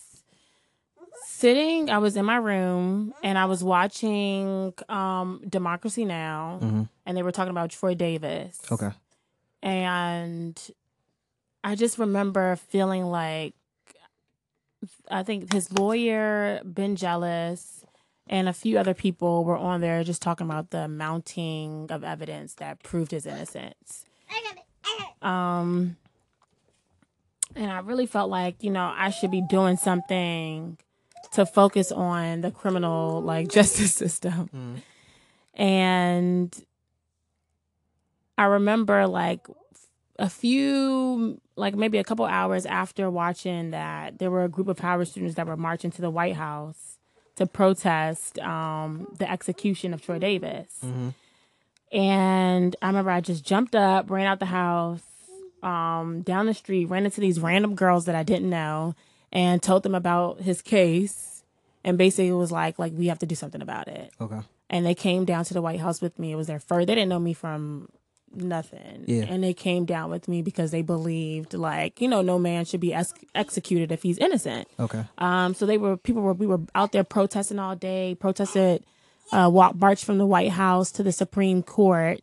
sitting 1.25 1.89
I 1.89 1.97
was 1.97 2.15
in 2.15 2.25
my 2.25 2.37
room 2.37 3.13
and 3.23 3.37
I 3.37 3.45
was 3.45 3.63
watching 3.63 4.73
um 4.89 5.41
Democracy 5.47 6.05
Now 6.05 6.59
hmm 6.61 6.83
and 7.07 7.15
they 7.15 7.21
were 7.21 7.31
talking 7.31 7.51
about 7.51 7.69
Troy 7.69 7.93
Davis. 7.93 8.59
Okay. 8.71 8.89
And 9.61 10.59
I 11.63 11.75
just 11.75 11.99
remember 11.99 12.55
feeling 12.55 13.05
like 13.05 13.53
I 15.09 15.23
think 15.23 15.51
his 15.53 15.71
lawyer, 15.71 16.61
Ben 16.63 16.95
Jealous, 16.95 17.83
and 18.27 18.49
a 18.49 18.53
few 18.53 18.77
other 18.77 18.93
people 18.93 19.43
were 19.45 19.57
on 19.57 19.81
there 19.81 20.03
just 20.03 20.21
talking 20.21 20.45
about 20.45 20.71
the 20.71 20.87
mounting 20.87 21.87
of 21.91 22.03
evidence 22.03 22.55
that 22.55 22.81
proved 22.83 23.11
his 23.11 23.25
innocence. 23.25 24.05
I 24.29 24.41
got 24.43 24.55
it. 24.57 24.63
I 24.83 24.97
got 24.99 25.09
it. 25.09 25.27
Um, 25.27 25.97
and 27.55 27.71
I 27.71 27.79
really 27.79 28.05
felt 28.05 28.29
like, 28.29 28.63
you 28.63 28.69
know, 28.69 28.93
I 28.95 29.09
should 29.09 29.31
be 29.31 29.41
doing 29.41 29.77
something 29.77 30.77
to 31.33 31.45
focus 31.45 31.91
on 31.91 32.41
the 32.41 32.51
criminal 32.51 33.21
like 33.21 33.47
justice 33.51 33.93
system. 33.93 34.81
And 35.53 36.53
I 38.37 38.45
remember 38.45 39.07
like 39.07 39.47
a 40.19 40.29
few 40.29 41.39
like 41.55 41.75
maybe 41.75 41.97
a 41.97 42.03
couple 42.03 42.25
hours 42.25 42.65
after 42.65 43.09
watching 43.09 43.71
that 43.71 44.19
there 44.19 44.29
were 44.29 44.43
a 44.43 44.49
group 44.49 44.67
of 44.67 44.79
Howard 44.79 45.07
students 45.07 45.35
that 45.35 45.47
were 45.47 45.55
marching 45.57 45.91
to 45.91 46.01
the 46.01 46.09
White 46.09 46.35
House 46.35 46.97
to 47.37 47.45
protest 47.45 48.39
um, 48.39 49.07
the 49.17 49.29
execution 49.29 49.93
of 49.93 50.01
Troy 50.01 50.19
Davis. 50.19 50.81
And 51.91 52.75
I 52.81 52.87
remember 52.87 53.11
I 53.11 53.21
just 53.21 53.45
jumped 53.45 53.75
up, 53.75 54.09
ran 54.09 54.27
out 54.27 54.39
the 54.39 54.45
house, 54.47 55.03
um, 55.65 56.21
down 56.21 56.45
the 56.45 56.53
street, 56.53 56.85
ran 56.85 57.05
into 57.05 57.19
these 57.19 57.39
random 57.39 57.75
girls 57.75 58.05
that 58.05 58.15
I 58.15 58.23
didn't 58.23 58.49
know, 58.49 58.95
and 59.31 59.61
told 59.61 59.83
them 59.83 59.95
about 59.95 60.41
his 60.41 60.61
case. 60.61 61.43
And 61.83 61.97
basically, 61.97 62.29
it 62.29 62.33
was 62.33 62.51
like, 62.51 62.79
like 62.79 62.93
we 62.95 63.07
have 63.07 63.19
to 63.19 63.25
do 63.25 63.35
something 63.35 63.61
about 63.61 63.87
it. 63.87 64.11
Okay. 64.21 64.39
And 64.69 64.85
they 64.85 64.95
came 64.95 65.25
down 65.25 65.45
to 65.45 65.53
the 65.53 65.61
White 65.61 65.79
House 65.79 66.01
with 66.01 66.17
me. 66.17 66.31
It 66.31 66.35
was 66.35 66.47
their 66.47 66.59
first. 66.59 66.87
They 66.87 66.95
didn't 66.95 67.09
know 67.09 67.19
me 67.19 67.33
from 67.33 67.89
nothing. 68.33 69.05
Yeah. 69.07 69.25
And 69.25 69.43
they 69.43 69.53
came 69.53 69.85
down 69.85 70.09
with 70.09 70.27
me 70.27 70.41
because 70.41 70.71
they 70.71 70.81
believed, 70.81 71.53
like, 71.53 72.01
you 72.01 72.07
know, 72.07 72.21
no 72.21 72.39
man 72.39 72.65
should 72.65 72.79
be 72.79 72.93
ex- 72.93 73.13
executed 73.33 73.91
if 73.91 74.03
he's 74.03 74.17
innocent. 74.17 74.67
Okay. 74.79 75.03
Um, 75.17 75.53
so 75.53 75.65
they 75.65 75.77
were 75.77 75.97
people 75.97 76.21
were 76.21 76.33
we 76.33 76.47
were 76.47 76.61
out 76.73 76.91
there 76.91 77.03
protesting 77.03 77.59
all 77.59 77.75
day, 77.75 78.15
protested, 78.19 78.83
uh, 79.31 79.49
walk 79.51 79.75
marched 79.75 80.05
from 80.05 80.17
the 80.17 80.25
White 80.25 80.51
House 80.51 80.91
to 80.93 81.03
the 81.03 81.11
Supreme 81.11 81.61
Court, 81.63 82.19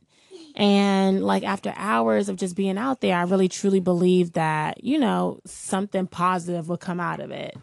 and 0.54 1.24
like 1.24 1.44
after 1.44 1.72
hours 1.76 2.28
of 2.28 2.36
just 2.36 2.56
being 2.56 2.78
out 2.78 3.00
there, 3.00 3.16
I 3.16 3.22
really 3.22 3.48
truly 3.48 3.80
believed 3.80 4.34
that 4.34 4.84
you 4.84 4.98
know 4.98 5.40
something 5.46 6.06
positive 6.06 6.68
would 6.68 6.80
come 6.80 7.00
out 7.00 7.20
of 7.20 7.30
it. 7.30 7.56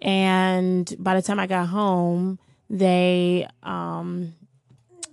And 0.00 0.92
by 0.98 1.14
the 1.14 1.22
time 1.22 1.40
I 1.40 1.46
got 1.46 1.68
home, 1.68 2.38
they 2.70 3.48
um 3.62 4.34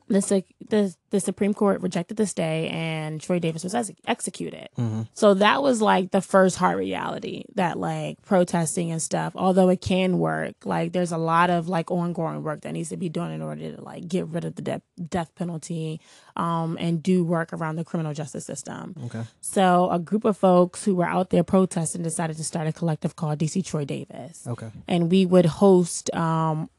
the 0.07 0.43
the 0.69 0.95
the 1.09 1.19
Supreme 1.19 1.53
Court 1.53 1.81
rejected 1.81 2.17
the 2.17 2.25
stay 2.27 2.67
and 2.69 3.21
Troy 3.21 3.39
Davis 3.39 3.63
was 3.63 3.73
ex- 3.73 3.91
executed. 4.05 4.67
So 5.13 5.33
that 5.35 5.63
was 5.63 5.81
like 5.81 6.11
the 6.11 6.21
first 6.21 6.57
hard 6.57 6.77
reality 6.77 7.45
that 7.55 7.79
like 7.79 8.21
protesting 8.21 8.91
and 8.91 9.01
stuff, 9.01 9.33
although 9.35 9.69
it 9.69 9.81
can 9.81 10.19
work, 10.19 10.55
like 10.65 10.91
there's 10.91 11.11
a 11.13 11.17
lot 11.17 11.49
of 11.49 11.69
like 11.69 11.89
ongoing 11.89 12.43
work 12.43 12.61
that 12.61 12.73
needs 12.73 12.89
to 12.89 12.97
be 12.97 13.07
done 13.09 13.31
in 13.31 13.41
order 13.41 13.75
to 13.75 13.81
like 13.81 14.07
get 14.07 14.27
rid 14.27 14.43
of 14.45 14.55
the 14.55 14.61
de- 14.61 14.81
death 15.09 15.33
penalty 15.35 16.01
um 16.35 16.77
and 16.79 17.01
do 17.01 17.23
work 17.23 17.53
around 17.53 17.77
the 17.77 17.85
criminal 17.85 18.13
justice 18.13 18.45
system. 18.45 18.93
Okay. 19.05 19.23
So 19.41 19.89
a 19.89 19.99
group 19.99 20.25
of 20.25 20.37
folks 20.37 20.83
who 20.83 20.95
were 20.95 21.05
out 21.07 21.29
there 21.29 21.43
protesting 21.43 22.03
decided 22.03 22.35
to 22.37 22.43
start 22.43 22.67
a 22.67 22.73
collective 22.73 23.15
called 23.15 23.39
DC 23.39 23.65
Troy 23.65 23.85
Davis 23.85 24.45
Okay. 24.45 24.69
and 24.87 25.09
we 25.09 25.25
would 25.25 25.45
host 25.45 26.13
um 26.13 26.69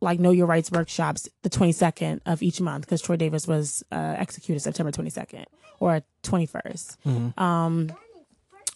like 0.00 0.18
know 0.20 0.30
your 0.30 0.46
rights 0.46 0.70
workshops 0.70 1.28
the 1.42 1.50
22nd 1.50 2.20
of 2.26 2.42
each 2.42 2.60
month 2.60 2.84
because 2.84 3.00
troy 3.02 3.16
davis 3.16 3.46
was 3.46 3.82
uh, 3.92 4.14
executed 4.18 4.60
september 4.60 4.90
22nd 4.92 5.44
or 5.78 6.02
21st 6.22 7.38
um 7.38 7.92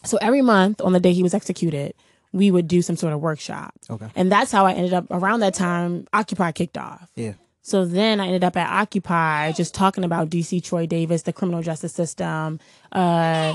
so 0.05 0.19
every 0.21 0.43
month 0.43 0.81
on 0.81 0.93
the 0.93 1.01
day 1.01 1.13
he 1.13 1.23
was 1.23 1.35
executed 1.35 1.95
we 2.33 2.51
would 2.51 2.67
do 2.69 2.83
some 2.83 2.97
sort 2.97 3.13
of 3.13 3.21
workshop 3.21 3.73
Okay. 3.89 4.09
and 4.17 4.31
that's 4.31 4.53
how 4.53 4.67
i 4.67 4.73
ended 4.73 4.93
up 4.93 5.07
around 5.11 5.41
that 5.41 5.55
time 5.55 6.07
occupy 6.13 6.53
kicked 6.53 6.77
off 6.79 7.11
Yeah. 7.17 7.35
so 7.63 7.85
then 7.87 8.21
I 8.21 8.27
ended 8.27 8.45
up 8.45 8.57
at 8.57 8.69
Occupy 8.69 9.53
just 9.53 9.73
talking 9.75 10.05
about 10.05 10.29
DC 10.29 10.63
Troy 10.63 10.85
Davis, 10.87 11.23
the 11.23 11.33
criminal 11.33 11.63
justice 11.63 11.95
system, 11.95 12.61
uh, 12.93 13.55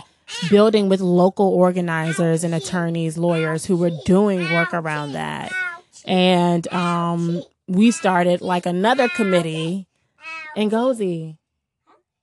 building 0.50 0.90
with 0.90 1.00
local 1.02 1.46
organizers 1.50 2.44
and 2.44 2.56
attorneys, 2.56 3.18
lawyers 3.20 3.66
who 3.66 3.78
were 3.78 3.92
doing 4.06 4.40
work 4.52 4.74
around 4.74 5.12
that. 5.14 5.52
And 6.06 6.68
um, 6.74 7.44
we 7.70 7.92
started 7.92 8.42
like 8.42 8.66
another 8.66 9.08
committee. 9.08 9.88
Ngozi, 10.58 11.38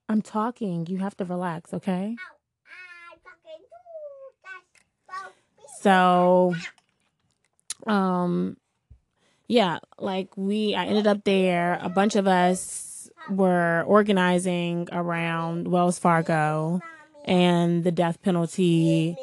I'm 0.09 0.21
talking. 0.21 0.87
You 0.87 0.99
have 0.99 1.17
to 1.19 1.25
relax, 1.25 1.73
okay? 1.73 2.17
So, 5.81 6.55
um, 7.87 8.57
yeah, 9.47 9.79
like 9.99 10.29
we, 10.37 10.75
I 10.75 10.87
ended 10.87 11.07
up 11.07 11.23
there. 11.23 11.79
A 11.81 11.89
bunch 11.89 12.17
of 12.17 12.27
us 12.27 13.09
were 13.31 13.85
organizing 13.87 14.89
around 14.91 15.69
Wells 15.69 15.99
Fargo 16.01 16.81
and 17.25 17.85
the 17.85 17.93
death 17.93 18.21
penalty. 18.21 19.17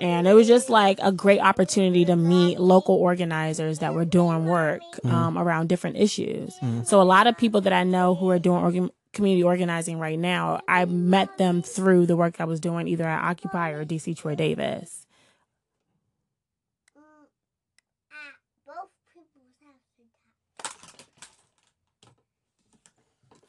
And 0.00 0.26
it 0.26 0.34
was 0.34 0.46
just 0.46 0.70
like 0.70 0.98
a 1.02 1.12
great 1.12 1.40
opportunity 1.40 2.04
to 2.06 2.16
meet 2.16 2.58
local 2.60 2.94
organizers 2.96 3.78
that 3.80 3.94
were 3.94 4.04
doing 4.04 4.46
work 4.46 4.82
um, 5.04 5.38
around 5.38 5.68
different 5.68 5.96
issues. 5.96 6.54
So 6.84 7.00
a 7.00 7.04
lot 7.04 7.26
of 7.26 7.36
people 7.36 7.60
that 7.62 7.72
I 7.72 7.84
know 7.84 8.14
who 8.14 8.30
are 8.30 8.38
doing 8.38 8.62
organ- 8.62 8.90
community 9.12 9.42
organizing 9.44 9.98
right 9.98 10.18
now, 10.18 10.60
I 10.68 10.84
met 10.86 11.38
them 11.38 11.62
through 11.62 12.06
the 12.06 12.16
work 12.16 12.40
I 12.40 12.44
was 12.44 12.60
doing 12.60 12.88
either 12.88 13.04
at 13.04 13.22
Occupy 13.22 13.70
or 13.70 13.84
DC 13.84 14.16
Troy 14.16 14.34
Davis. 14.34 15.06
Both 18.66 18.90
people 19.14 19.46
have 19.60 19.78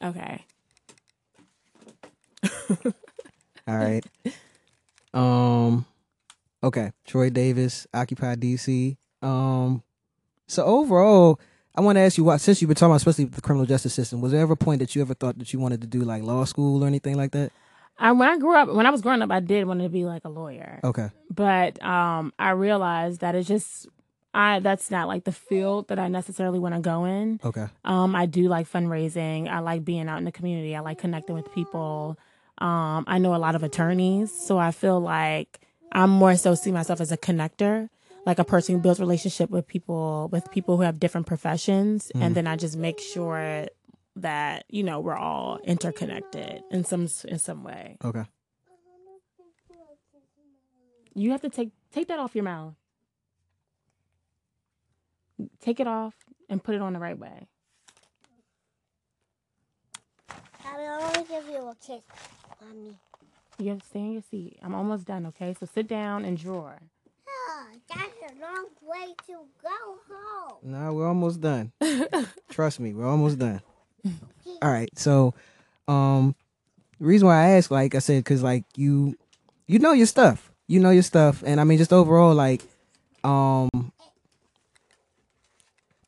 die. 0.00 0.44
Okay. 2.80 2.84
All 3.68 3.76
right. 3.76 4.04
um. 5.14 5.86
Okay. 6.62 6.92
Troy 7.04 7.30
Davis, 7.30 7.86
Occupy 7.94 8.36
DC. 8.36 8.96
Um. 9.22 9.82
So 10.48 10.64
overall, 10.64 11.40
I 11.74 11.80
want 11.80 11.96
to 11.96 12.00
ask 12.00 12.16
you 12.18 12.24
what 12.24 12.40
since 12.40 12.60
you've 12.62 12.68
been 12.68 12.76
talking 12.76 12.90
about 12.92 12.96
especially 12.96 13.24
the 13.24 13.40
criminal 13.40 13.66
justice 13.66 13.94
system, 13.94 14.20
was 14.20 14.32
there 14.32 14.40
ever 14.40 14.52
a 14.52 14.56
point 14.56 14.78
that 14.80 14.94
you 14.94 15.02
ever 15.02 15.14
thought 15.14 15.38
that 15.38 15.52
you 15.52 15.58
wanted 15.58 15.80
to 15.80 15.86
do 15.86 16.00
like 16.00 16.22
law 16.22 16.44
school 16.44 16.82
or 16.84 16.86
anything 16.86 17.16
like 17.16 17.32
that? 17.32 17.50
I, 17.98 18.12
when 18.12 18.28
I 18.28 18.36
grew 18.38 18.54
up, 18.54 18.68
when 18.68 18.84
I 18.86 18.90
was 18.90 19.00
growing 19.00 19.22
up, 19.22 19.30
I 19.30 19.40
did 19.40 19.66
want 19.66 19.80
to 19.80 19.88
be 19.88 20.04
like 20.04 20.24
a 20.26 20.28
lawyer, 20.28 20.80
Okay. 20.84 21.08
but 21.30 21.82
um, 21.82 22.32
I 22.38 22.50
realized 22.50 23.22
that 23.22 23.34
it's 23.34 23.48
just 23.48 23.88
I 24.34 24.60
that's 24.60 24.90
not 24.90 25.08
like 25.08 25.24
the 25.24 25.32
field 25.32 25.88
that 25.88 25.98
I 25.98 26.08
necessarily 26.08 26.58
want 26.58 26.74
to 26.74 26.80
go 26.82 27.06
in. 27.06 27.40
Okay. 27.42 27.66
Um, 27.84 28.14
I 28.14 28.26
do 28.26 28.48
like 28.48 28.70
fundraising. 28.70 29.48
I 29.48 29.60
like 29.60 29.82
being 29.84 30.08
out 30.08 30.18
in 30.18 30.24
the 30.24 30.32
community. 30.32 30.76
I 30.76 30.80
like 30.80 30.98
connecting 30.98 31.34
with 31.34 31.50
people. 31.54 32.18
Um, 32.58 33.04
I 33.06 33.18
know 33.18 33.34
a 33.34 33.38
lot 33.38 33.54
of 33.54 33.62
attorneys, 33.62 34.30
so 34.30 34.58
I 34.58 34.70
feel 34.72 35.00
like 35.00 35.58
I'm 35.92 36.10
more 36.10 36.36
so 36.36 36.54
see 36.54 36.72
myself 36.72 37.00
as 37.00 37.12
a 37.12 37.16
connector, 37.16 37.88
like 38.26 38.38
a 38.38 38.44
person 38.44 38.74
who 38.74 38.80
builds 38.80 39.00
relationship 39.00 39.50
with 39.50 39.66
people 39.66 40.28
with 40.32 40.50
people 40.50 40.76
who 40.76 40.82
have 40.82 40.98
different 40.98 41.26
professions, 41.26 42.10
and 42.14 42.32
mm. 42.32 42.34
then 42.34 42.46
I 42.46 42.56
just 42.56 42.76
make 42.76 43.00
sure 43.00 43.66
that 44.16 44.64
you 44.68 44.82
know 44.82 45.00
we're 45.00 45.16
all 45.16 45.58
interconnected 45.64 46.62
in 46.70 46.84
some 46.84 47.08
in 47.26 47.38
some 47.38 47.64
way. 47.64 47.96
Okay. 48.04 48.24
You 51.14 51.30
have 51.30 51.40
to 51.42 51.48
take 51.48 51.70
take 51.92 52.08
that 52.08 52.18
off 52.18 52.34
your 52.34 52.44
mouth. 52.44 52.74
Take 55.60 55.80
it 55.80 55.86
off 55.86 56.14
and 56.48 56.62
put 56.62 56.74
it 56.74 56.80
on 56.80 56.92
the 56.92 56.98
right 56.98 57.18
way. 57.18 57.46
I 60.64 60.76
will 60.76 61.02
only 61.02 61.24
give 61.28 61.46
you 61.48 61.68
a 61.68 61.74
kiss, 61.74 62.02
mommy. 62.60 62.96
You 63.58 63.70
have 63.70 63.80
to 63.80 63.86
stay 63.86 64.00
in 64.00 64.12
your 64.12 64.22
seat. 64.30 64.58
I'm 64.62 64.74
almost 64.74 65.06
done, 65.06 65.26
okay? 65.26 65.54
So 65.58 65.66
sit 65.72 65.88
down 65.88 66.24
and 66.24 66.36
draw. 66.38 66.72
Oh, 67.28 67.66
that's 67.88 68.02
a 68.02 68.40
long 68.40 68.66
way 68.82 69.14
to 69.26 69.32
go 69.62 69.98
home. 70.10 70.58
No, 70.62 70.92
we're 70.92 71.08
almost 71.08 71.40
done. 71.40 71.72
Trust 72.50 72.80
me, 72.80 72.92
we're 72.92 73.08
almost 73.08 73.38
done. 73.38 73.62
All 74.62 74.70
right. 74.70 74.90
So, 74.98 75.34
um, 75.88 76.34
the 76.98 77.06
reason 77.06 77.28
why 77.28 77.44
I 77.44 77.48
ask, 77.50 77.70
like 77.70 77.94
I 77.94 77.98
said, 77.98 78.24
because 78.24 78.42
like 78.42 78.64
you, 78.76 79.16
you 79.66 79.78
know 79.78 79.92
your 79.92 80.06
stuff. 80.06 80.52
You 80.68 80.80
know 80.80 80.90
your 80.90 81.04
stuff, 81.04 81.44
and 81.46 81.60
I 81.60 81.64
mean, 81.64 81.78
just 81.78 81.92
overall, 81.92 82.34
like, 82.34 82.60
um, 83.22 83.92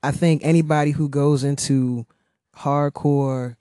I 0.02 0.10
think 0.10 0.42
anybody 0.44 0.90
who 0.90 1.08
goes 1.08 1.44
into 1.44 2.06
hardcore 2.56 3.54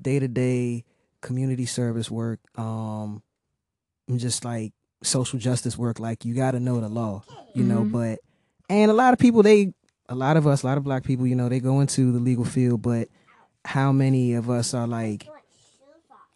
day 0.00 0.20
to 0.20 0.28
day 0.28 0.84
community 1.20 1.66
service 1.66 2.08
work, 2.08 2.38
um, 2.56 3.20
and 4.08 4.18
just 4.18 4.44
like 4.44 4.72
social 5.02 5.38
justice 5.38 5.76
work, 5.78 5.98
like 6.00 6.24
you 6.24 6.34
got 6.34 6.52
to 6.52 6.60
know 6.60 6.80
the 6.80 6.88
law, 6.88 7.22
you 7.54 7.64
know. 7.64 7.84
Mhm. 7.84 7.92
But 7.92 8.18
and 8.68 8.90
a 8.90 8.94
lot 8.94 9.12
of 9.12 9.18
people, 9.18 9.42
they, 9.42 9.72
a 10.08 10.14
lot 10.14 10.36
of 10.36 10.46
us, 10.46 10.62
a 10.62 10.66
lot 10.66 10.78
of 10.78 10.84
black 10.84 11.04
people, 11.04 11.26
you 11.26 11.34
know, 11.36 11.48
they 11.48 11.60
go 11.60 11.80
into 11.80 12.12
the 12.12 12.18
legal 12.18 12.44
field, 12.44 12.82
but 12.82 13.08
how 13.64 13.92
many 13.92 14.34
of 14.34 14.48
us 14.50 14.74
are 14.74 14.86
like, 14.86 15.26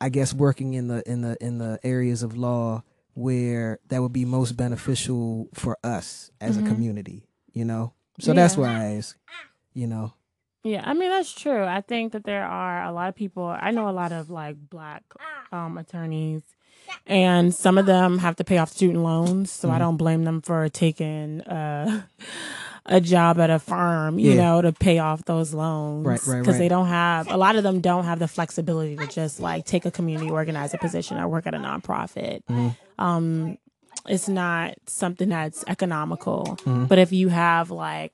I 0.00 0.08
guess, 0.08 0.32
working 0.32 0.74
in 0.74 0.88
the 0.88 1.02
in 1.10 1.22
the 1.22 1.36
in 1.40 1.58
the 1.58 1.78
areas 1.82 2.22
of 2.22 2.36
law 2.36 2.82
where 3.14 3.78
that 3.88 4.00
would 4.00 4.12
be 4.12 4.24
most 4.24 4.56
beneficial 4.56 5.48
for 5.54 5.76
us 5.82 6.30
as 6.40 6.56
Mhm. 6.56 6.60
a 6.60 6.62
community, 6.68 7.24
you 7.52 7.64
know. 7.64 7.92
So 8.20 8.32
that's 8.32 8.56
why 8.56 8.68
I 8.68 8.84
ask, 8.96 9.16
you 9.74 9.86
know. 9.86 10.12
Yeah, 10.64 10.82
I 10.84 10.92
mean 10.94 11.08
that's 11.10 11.32
true. 11.32 11.64
I 11.64 11.80
think 11.80 12.12
that 12.12 12.24
there 12.24 12.44
are 12.44 12.84
a 12.84 12.92
lot 12.92 13.08
of 13.08 13.14
people. 13.14 13.44
I 13.44 13.70
know 13.70 13.88
a 13.88 13.92
lot 13.92 14.12
of 14.12 14.28
like 14.30 14.56
black 14.68 15.02
um, 15.52 15.78
attorneys, 15.78 16.42
and 17.06 17.54
some 17.54 17.78
of 17.78 17.86
them 17.86 18.18
have 18.18 18.36
to 18.36 18.44
pay 18.44 18.58
off 18.58 18.70
student 18.70 19.02
loans. 19.02 19.50
So 19.50 19.68
Mm-hmm. 19.68 19.74
I 19.74 19.78
don't 19.78 19.96
blame 19.96 20.24
them 20.24 20.42
for 20.42 20.68
taking 20.68 21.42
uh, 21.42 22.02
a 22.86 23.00
job 23.00 23.38
at 23.38 23.50
a 23.50 23.58
firm, 23.58 24.18
you 24.18 24.32
Yeah. 24.32 24.42
know, 24.42 24.62
to 24.62 24.72
pay 24.72 24.98
off 24.98 25.24
those 25.26 25.54
loans. 25.54 26.04
Right, 26.06 26.20
right, 26.26 26.40
Because 26.40 26.54
right. 26.54 26.58
they 26.58 26.68
don't 26.68 26.88
have 26.88 27.30
a 27.30 27.36
lot 27.36 27.56
of 27.56 27.62
them 27.62 27.80
don't 27.80 28.04
have 28.04 28.18
the 28.18 28.28
flexibility 28.28 28.96
to 28.96 29.06
just 29.06 29.40
like 29.40 29.64
take 29.64 29.84
a 29.86 29.90
community 29.90 30.30
organizer 30.30 30.78
position 30.78 31.18
or 31.18 31.28
work 31.28 31.46
at 31.46 31.54
a 31.54 31.58
nonprofit. 31.58 32.42
Mm-hmm. 32.46 32.68
Um, 33.04 33.58
it's 34.06 34.28
not 34.28 34.74
something 34.86 35.28
that's 35.28 35.64
economical. 35.68 36.56
Mm-hmm. 36.60 36.86
But 36.86 36.98
if 36.98 37.12
you 37.12 37.28
have 37.28 37.70
like 37.70 38.12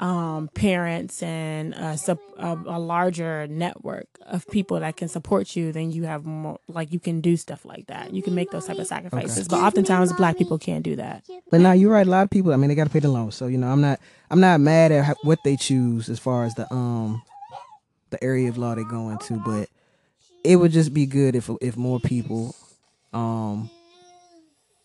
um, 0.00 0.48
parents 0.54 1.22
and 1.22 1.74
a, 1.74 1.98
a, 2.38 2.52
a 2.66 2.78
larger 2.78 3.46
network 3.46 4.06
of 4.22 4.48
people 4.48 4.80
that 4.80 4.96
can 4.96 5.08
support 5.08 5.54
you, 5.54 5.72
then 5.72 5.92
you 5.92 6.04
have 6.04 6.24
more, 6.24 6.58
like 6.68 6.90
you 6.90 6.98
can 6.98 7.20
do 7.20 7.36
stuff 7.36 7.66
like 7.66 7.86
that. 7.88 8.14
You 8.14 8.22
can 8.22 8.34
make 8.34 8.50
those 8.50 8.66
type 8.66 8.78
of 8.78 8.86
sacrifices. 8.86 9.46
But 9.46 9.60
oftentimes, 9.60 10.14
black 10.14 10.38
people 10.38 10.58
can't 10.58 10.82
do 10.82 10.96
that. 10.96 11.24
But 11.50 11.60
now 11.60 11.72
you're 11.72 11.92
right. 11.92 12.06
A 12.06 12.10
lot 12.10 12.22
of 12.22 12.30
people. 12.30 12.54
I 12.54 12.56
mean, 12.56 12.70
they 12.70 12.74
got 12.74 12.84
to 12.84 12.90
pay 12.90 13.00
the 13.00 13.10
loan. 13.10 13.30
So 13.30 13.46
you 13.46 13.58
know, 13.58 13.68
I'm 13.68 13.82
not. 13.82 14.00
I'm 14.30 14.40
not 14.40 14.60
mad 14.60 14.90
at 14.90 15.16
what 15.22 15.40
they 15.44 15.56
choose 15.56 16.08
as 16.08 16.18
far 16.18 16.44
as 16.44 16.54
the 16.54 16.72
um, 16.72 17.22
the 18.08 18.22
area 18.24 18.48
of 18.48 18.56
law 18.56 18.74
they 18.74 18.84
go 18.84 19.10
into. 19.10 19.34
But 19.34 19.68
it 20.44 20.56
would 20.56 20.72
just 20.72 20.94
be 20.94 21.04
good 21.04 21.36
if 21.36 21.50
if 21.60 21.76
more 21.76 22.00
people, 22.00 22.56
um, 23.12 23.68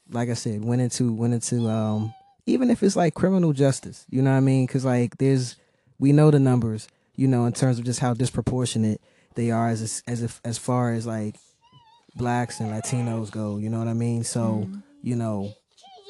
like 0.10 0.30
I 0.30 0.34
said, 0.34 0.65
went 0.65 0.82
into 0.82 1.13
went 1.13 1.34
into 1.34 1.69
um, 1.69 2.13
even 2.45 2.69
if 2.69 2.84
it's 2.84 2.95
like 2.95 3.13
criminal 3.13 3.53
justice. 3.53 4.05
You 4.10 4.21
know 4.21 4.31
what 4.31 4.38
I 4.38 4.41
mean? 4.41 4.65
Because 4.65 4.86
like 4.86 5.17
there's, 5.17 5.55
we 5.99 6.12
know 6.12 6.31
the 6.31 6.39
numbers. 6.39 6.88
You 7.15 7.27
know, 7.27 7.45
in 7.45 7.53
terms 7.53 7.79
of 7.79 7.86
just 7.86 7.99
how 8.01 8.13
disproportionate 8.13 8.99
they 9.36 9.49
are 9.51 9.69
as 9.69 10.03
as 10.08 10.21
if 10.21 10.41
as 10.43 10.58
far 10.58 10.91
as 10.91 11.08
like 11.08 11.36
blacks 12.15 12.60
and 12.60 12.71
Latinos 12.71 13.31
go. 13.31 13.58
You 13.58 13.69
know 13.69 13.79
what 13.79 13.88
I 13.88 13.93
mean? 13.93 14.23
So 14.23 14.67
you 15.01 15.15
know, 15.15 15.53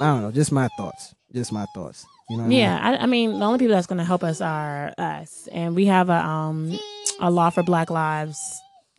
I 0.01 0.07
don't 0.07 0.21
know. 0.21 0.31
Just 0.31 0.51
my 0.51 0.67
thoughts. 0.77 1.13
Just 1.33 1.51
my 1.51 1.65
thoughts. 1.75 2.05
You 2.29 2.37
know 2.37 2.43
what 2.43 2.53
Yeah, 2.53 2.79
I, 2.81 3.03
I 3.03 3.05
mean, 3.05 3.37
the 3.37 3.45
only 3.45 3.59
people 3.59 3.75
that's 3.75 3.85
going 3.85 3.99
to 3.99 4.03
help 4.03 4.23
us 4.23 4.41
are 4.41 4.93
us, 4.97 5.47
and 5.51 5.75
we 5.75 5.85
have 5.85 6.09
a 6.09 6.25
um 6.25 6.77
a 7.19 7.29
law 7.29 7.51
for 7.51 7.61
Black 7.61 7.91
Lives 7.91 8.39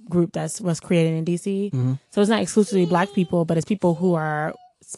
group 0.08 0.32
that's 0.32 0.60
was 0.60 0.78
created 0.78 1.14
in 1.14 1.24
DC. 1.24 1.72
Mhm. 1.72 1.98
So 2.10 2.20
it's 2.20 2.30
not 2.30 2.40
exclusively 2.40 2.86
black 2.86 3.12
people, 3.14 3.44
but 3.44 3.56
it's 3.56 3.64
people 3.66 3.96
who 3.96 4.14
are 4.14 4.54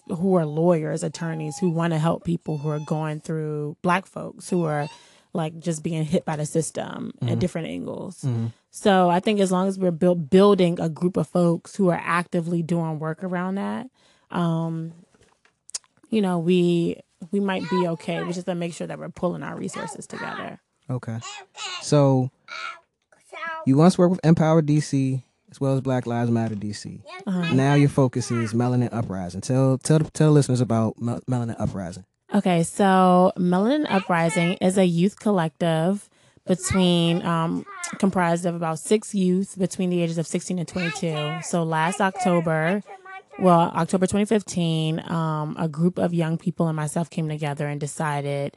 who 0.08 0.34
are 0.34 0.44
lawyers, 0.46 1.02
attorneys 1.02 1.58
who 1.58 1.70
want 1.70 1.92
to 1.92 1.98
help 1.98 2.24
people 2.24 2.58
who 2.58 2.68
are 2.68 2.80
going 2.80 3.20
through 3.20 3.76
black 3.82 4.06
folks 4.06 4.48
who 4.50 4.64
are 4.64 4.88
like 5.32 5.58
just 5.58 5.82
being 5.82 6.04
hit 6.04 6.24
by 6.24 6.36
the 6.36 6.46
system 6.46 7.12
at 7.22 7.38
different 7.38 7.68
angles. 7.68 8.24
So 8.70 9.08
I 9.10 9.20
think 9.20 9.40
as 9.40 9.50
long 9.50 9.66
as 9.68 9.78
we're 9.78 9.90
build, 9.90 10.30
building 10.30 10.78
a 10.80 10.88
group 10.88 11.16
of 11.16 11.26
folks 11.28 11.74
who 11.76 11.88
are 11.88 12.00
actively 12.02 12.62
doing 12.62 12.98
work 12.98 13.24
around 13.24 13.56
that, 13.56 13.88
um, 14.30 14.92
you 16.10 16.22
know, 16.22 16.38
we 16.38 17.00
we 17.30 17.40
might 17.40 17.68
be 17.68 17.86
okay. 17.88 18.20
We 18.20 18.28
just 18.28 18.38
have 18.38 18.44
to 18.46 18.54
make 18.54 18.72
sure 18.74 18.86
that 18.86 18.98
we're 18.98 19.08
pulling 19.08 19.42
our 19.42 19.56
resources 19.56 20.06
together. 20.06 20.60
Okay. 20.88 21.18
So 21.82 22.30
you 23.66 23.76
once 23.76 23.98
worked 23.98 24.12
with 24.12 24.24
Empower 24.24 24.62
DC 24.62 25.22
as 25.50 25.60
well 25.60 25.74
as 25.74 25.80
Black 25.80 26.06
Lives 26.06 26.30
Matter 26.30 26.54
DC. 26.54 27.00
Uh-huh. 27.26 27.54
Now 27.54 27.74
your 27.74 27.88
focus 27.88 28.30
is 28.30 28.52
Melanin 28.52 28.92
Uprising. 28.92 29.40
Tell 29.40 29.78
tell 29.78 30.00
tell 30.00 30.28
the 30.28 30.32
listeners 30.32 30.60
about 30.60 31.00
Mel- 31.00 31.22
Melanin 31.28 31.56
Uprising. 31.58 32.04
Okay, 32.34 32.62
so 32.62 33.32
Melanin 33.38 33.86
Uprising 33.90 34.54
is 34.54 34.76
a 34.76 34.84
youth 34.84 35.18
collective 35.18 36.10
between 36.46 37.24
um, 37.24 37.64
comprised 37.98 38.46
of 38.46 38.54
about 38.54 38.78
six 38.78 39.14
youth 39.14 39.58
between 39.58 39.90
the 39.90 40.02
ages 40.02 40.18
of 40.18 40.26
16 40.26 40.58
and 40.58 40.68
22. 40.68 41.38
So 41.42 41.62
last 41.62 42.00
October, 42.00 42.82
well, 43.38 43.60
October 43.74 44.06
2015, 44.06 45.10
um, 45.10 45.56
a 45.58 45.68
group 45.68 45.98
of 45.98 46.12
young 46.12 46.38
people 46.38 46.66
and 46.66 46.76
myself 46.76 47.08
came 47.08 47.28
together 47.28 47.66
and 47.66 47.80
decided 47.80 48.56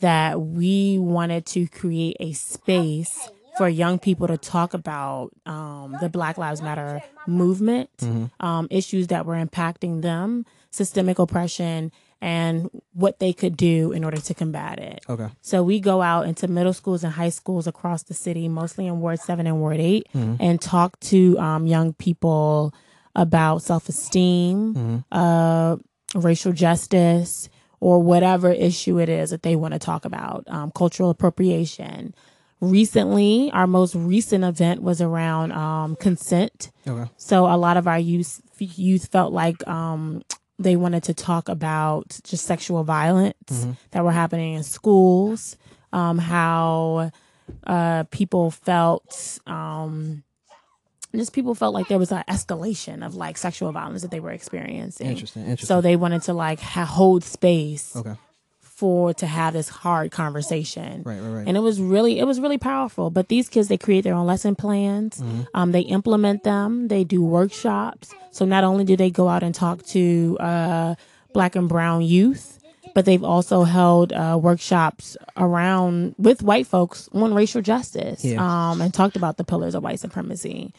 that 0.00 0.40
we 0.40 0.98
wanted 0.98 1.44
to 1.46 1.66
create 1.68 2.16
a 2.20 2.32
space 2.32 3.30
for 3.60 3.68
young 3.68 3.98
people 3.98 4.26
to 4.26 4.38
talk 4.38 4.72
about 4.72 5.32
um, 5.44 5.94
the 6.00 6.08
Black 6.08 6.38
Lives 6.38 6.62
Matter 6.62 7.02
movement, 7.26 7.90
um, 8.40 8.66
issues 8.70 9.08
that 9.08 9.26
were 9.26 9.34
impacting 9.34 10.00
them, 10.00 10.46
systemic 10.70 11.18
oppression, 11.18 11.92
and 12.22 12.70
what 12.94 13.18
they 13.18 13.34
could 13.34 13.58
do 13.58 13.92
in 13.92 14.02
order 14.02 14.16
to 14.16 14.32
combat 14.32 14.78
it. 14.78 15.04
Okay. 15.10 15.28
So 15.42 15.62
we 15.62 15.78
go 15.78 16.00
out 16.00 16.26
into 16.26 16.48
middle 16.48 16.72
schools 16.72 17.04
and 17.04 17.12
high 17.12 17.28
schools 17.28 17.66
across 17.66 18.02
the 18.04 18.14
city, 18.14 18.48
mostly 18.48 18.86
in 18.86 19.00
Ward 19.00 19.20
7 19.20 19.46
and 19.46 19.60
Ward 19.60 19.78
8, 19.78 20.06
and 20.14 20.58
talk 20.58 20.98
to 21.00 21.38
um, 21.38 21.66
young 21.66 21.92
people 21.92 22.72
about 23.14 23.60
self 23.60 23.90
esteem, 23.90 25.04
uh, 25.12 25.76
racial 26.14 26.52
justice, 26.52 27.50
or 27.78 28.02
whatever 28.02 28.50
issue 28.50 28.98
it 28.98 29.10
is 29.10 29.28
that 29.28 29.42
they 29.42 29.54
want 29.54 29.74
to 29.74 29.78
talk 29.78 30.06
about, 30.06 30.44
um, 30.48 30.70
cultural 30.70 31.10
appropriation. 31.10 32.14
Recently, 32.60 33.50
our 33.52 33.66
most 33.66 33.94
recent 33.94 34.44
event 34.44 34.82
was 34.82 35.00
around 35.00 35.52
um, 35.52 35.96
consent. 35.96 36.70
Okay. 36.86 37.10
So 37.16 37.46
a 37.46 37.56
lot 37.56 37.76
of 37.76 37.86
our 37.88 37.98
youth 37.98 38.40
youth 38.58 39.06
felt 39.06 39.32
like 39.32 39.66
um, 39.66 40.22
they 40.58 40.76
wanted 40.76 41.02
to 41.04 41.14
talk 41.14 41.48
about 41.48 42.20
just 42.22 42.44
sexual 42.44 42.84
violence 42.84 43.66
that 43.92 44.04
were 44.04 44.12
happening 44.12 44.54
in 44.54 44.62
schools, 44.62 45.56
um, 45.92 46.18
how 46.18 47.10
uh, 47.66 48.04
people 48.10 48.50
felt. 48.50 49.38
Um, 49.46 50.22
just 51.16 51.32
people 51.32 51.54
felt 51.54 51.74
like 51.74 51.88
there 51.88 51.98
was 51.98 52.12
an 52.12 52.22
escalation 52.28 53.04
of 53.04 53.14
like 53.16 53.36
sexual 53.36 53.72
violence 53.72 54.02
that 54.02 54.10
they 54.10 54.20
were 54.20 54.30
experiencing. 54.30 55.08
Interesting. 55.08 55.42
Interesting. 55.42 55.66
So 55.66 55.80
they 55.80 55.96
wanted 55.96 56.22
to 56.22 56.34
like 56.34 56.60
ha- 56.60 56.84
hold 56.84 57.24
space 57.24 57.96
okay. 57.96 58.14
For 58.80 59.12
to 59.12 59.26
have 59.26 59.52
this 59.52 59.68
hard 59.68 60.10
conversation. 60.10 61.02
Right. 61.04 61.20
Right. 61.20 61.28
Right. 61.28 61.46
And 61.46 61.54
it 61.54 61.60
was 61.60 61.78
really 61.80 62.18
it 62.18 62.24
was 62.24 62.40
really 62.40 62.56
powerful. 62.56 63.10
But 63.10 63.28
these 63.28 63.48
kids 63.50 63.68
they 63.68 63.76
create 63.76 64.04
their 64.04 64.14
own 64.14 64.26
lesson 64.26 64.56
plans. 64.56 65.22
Um, 65.52 65.72
they 65.72 65.82
implement 65.82 66.44
them. 66.44 66.88
They 66.88 67.04
do 67.04 67.22
workshops. 67.22 68.14
So 68.30 68.46
not 68.46 68.64
only 68.64 68.84
do 68.84 68.96
they 68.96 69.10
go 69.10 69.28
out 69.28 69.42
and 69.42 69.54
talk 69.54 69.84
to 69.88 70.38
uh, 70.40 70.94
black 71.34 71.56
and 71.56 71.68
brown 71.68 72.00
youth, 72.02 72.58
but 72.94 73.04
they've 73.04 73.22
also 73.22 73.64
held 73.64 74.14
uh, 74.14 74.38
workshops 74.40 75.16
around 75.36 76.14
with 76.16 76.42
white 76.42 76.66
folks 76.66 77.08
on 77.12 77.34
racial 77.34 77.60
justice. 77.60 78.24
Yeah. 78.24 78.40
Um, 78.40 78.80
and 78.80 78.94
talked 78.94 79.16
about 79.16 79.36
the 79.36 79.44
pillars 79.44 79.74
of 79.74 79.82
white 79.82 80.00
supremacy 80.00 80.72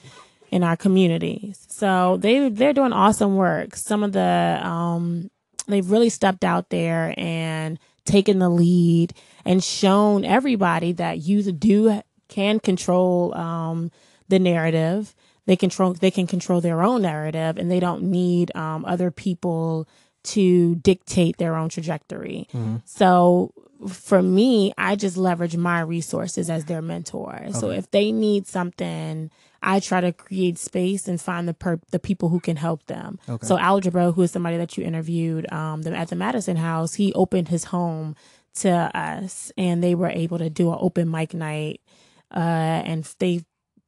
in 0.49 0.63
our 0.63 0.75
communities. 0.75 1.65
So 1.69 2.17
they 2.17 2.49
they're 2.49 2.73
doing 2.73 2.93
awesome 2.93 3.35
work. 3.35 3.75
Some 3.75 4.03
of 4.03 4.11
the 4.11 4.59
um, 4.63 5.29
they've 5.67 5.89
really 5.89 6.09
stepped 6.09 6.43
out 6.43 6.69
there 6.69 7.13
and 7.17 7.79
taken 8.05 8.39
the 8.39 8.49
lead 8.49 9.13
and 9.45 9.63
shown 9.63 10.25
everybody 10.25 10.91
that 10.93 11.19
youth 11.19 11.59
do 11.59 12.01
can 12.27 12.59
control 12.59 13.35
um, 13.35 13.91
the 14.29 14.39
narrative. 14.39 15.15
They 15.45 15.55
control 15.55 15.93
they 15.93 16.11
can 16.11 16.27
control 16.27 16.61
their 16.61 16.83
own 16.83 17.01
narrative, 17.01 17.57
and 17.57 17.69
they 17.69 17.79
don't 17.79 18.03
need 18.03 18.55
um, 18.55 18.85
other 18.85 19.11
people 19.11 19.87
to 20.23 20.75
dictate 20.75 21.37
their 21.37 21.55
own 21.55 21.69
trajectory. 21.69 22.47
So 22.85 23.53
for 23.87 24.21
me, 24.21 24.73
I 24.77 24.95
just 24.95 25.17
leverage 25.17 25.57
my 25.57 25.81
resources 25.81 26.49
as 26.49 26.65
their 26.65 26.81
mentor. 26.81 27.47
So 27.53 27.69
if 27.71 27.89
they 27.91 28.11
need 28.11 28.47
something, 28.47 29.31
I 29.63 29.79
try 29.79 30.01
to 30.01 30.11
create 30.11 30.57
space 30.57 31.07
and 31.07 31.21
find 31.21 31.47
the 31.47 31.53
per- 31.53 31.79
the 31.91 31.99
people 31.99 32.29
who 32.29 32.39
can 32.39 32.57
help 32.57 32.85
them. 32.87 33.19
Okay. 33.29 33.45
So 33.45 33.57
Algebra, 33.57 34.11
who 34.11 34.23
is 34.23 34.31
somebody 34.31 34.57
that 34.57 34.77
you 34.77 34.83
interviewed 34.83 35.51
um, 35.51 35.83
the, 35.83 35.95
at 35.95 36.09
the 36.09 36.15
Madison 36.15 36.57
House, 36.57 36.95
he 36.95 37.13
opened 37.13 37.49
his 37.49 37.65
home 37.65 38.15
to 38.55 38.69
us, 38.69 39.51
and 39.57 39.83
they 39.83 39.95
were 39.95 40.09
able 40.09 40.37
to 40.39 40.49
do 40.49 40.71
an 40.71 40.77
open 40.81 41.09
mic 41.09 41.33
night, 41.33 41.81
uh, 42.35 42.39
and 42.39 43.03
they 43.19 43.43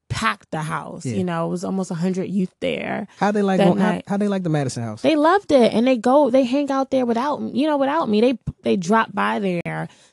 packed 0.10 0.52
the 0.52 0.62
house. 0.62 1.06
Yeah. 1.06 1.16
You 1.16 1.24
know, 1.24 1.48
it 1.48 1.50
was 1.50 1.64
almost 1.64 1.92
hundred 1.92 2.30
youth 2.30 2.54
there. 2.60 3.08
how 3.18 3.32
they 3.32 3.42
like 3.42 3.60
how, 3.60 4.02
how 4.08 4.18
they 4.18 4.28
like 4.28 4.44
the 4.44 4.50
Madison 4.50 4.84
House. 4.84 5.02
They 5.02 5.16
loved 5.16 5.52
it, 5.52 5.74
and 5.74 5.88
they 5.88 5.98
go, 5.98 6.30
they 6.30 6.44
hang 6.44 6.70
out 6.72 6.92
there 6.92 7.06
without, 7.06 7.42
you 7.42 7.68
know, 7.68 7.78
without 7.78 8.08
me. 8.08 8.22
They 8.22 8.40
they 8.62 8.78
drop 8.78 9.14
by 9.14 9.40
there. 9.40 9.62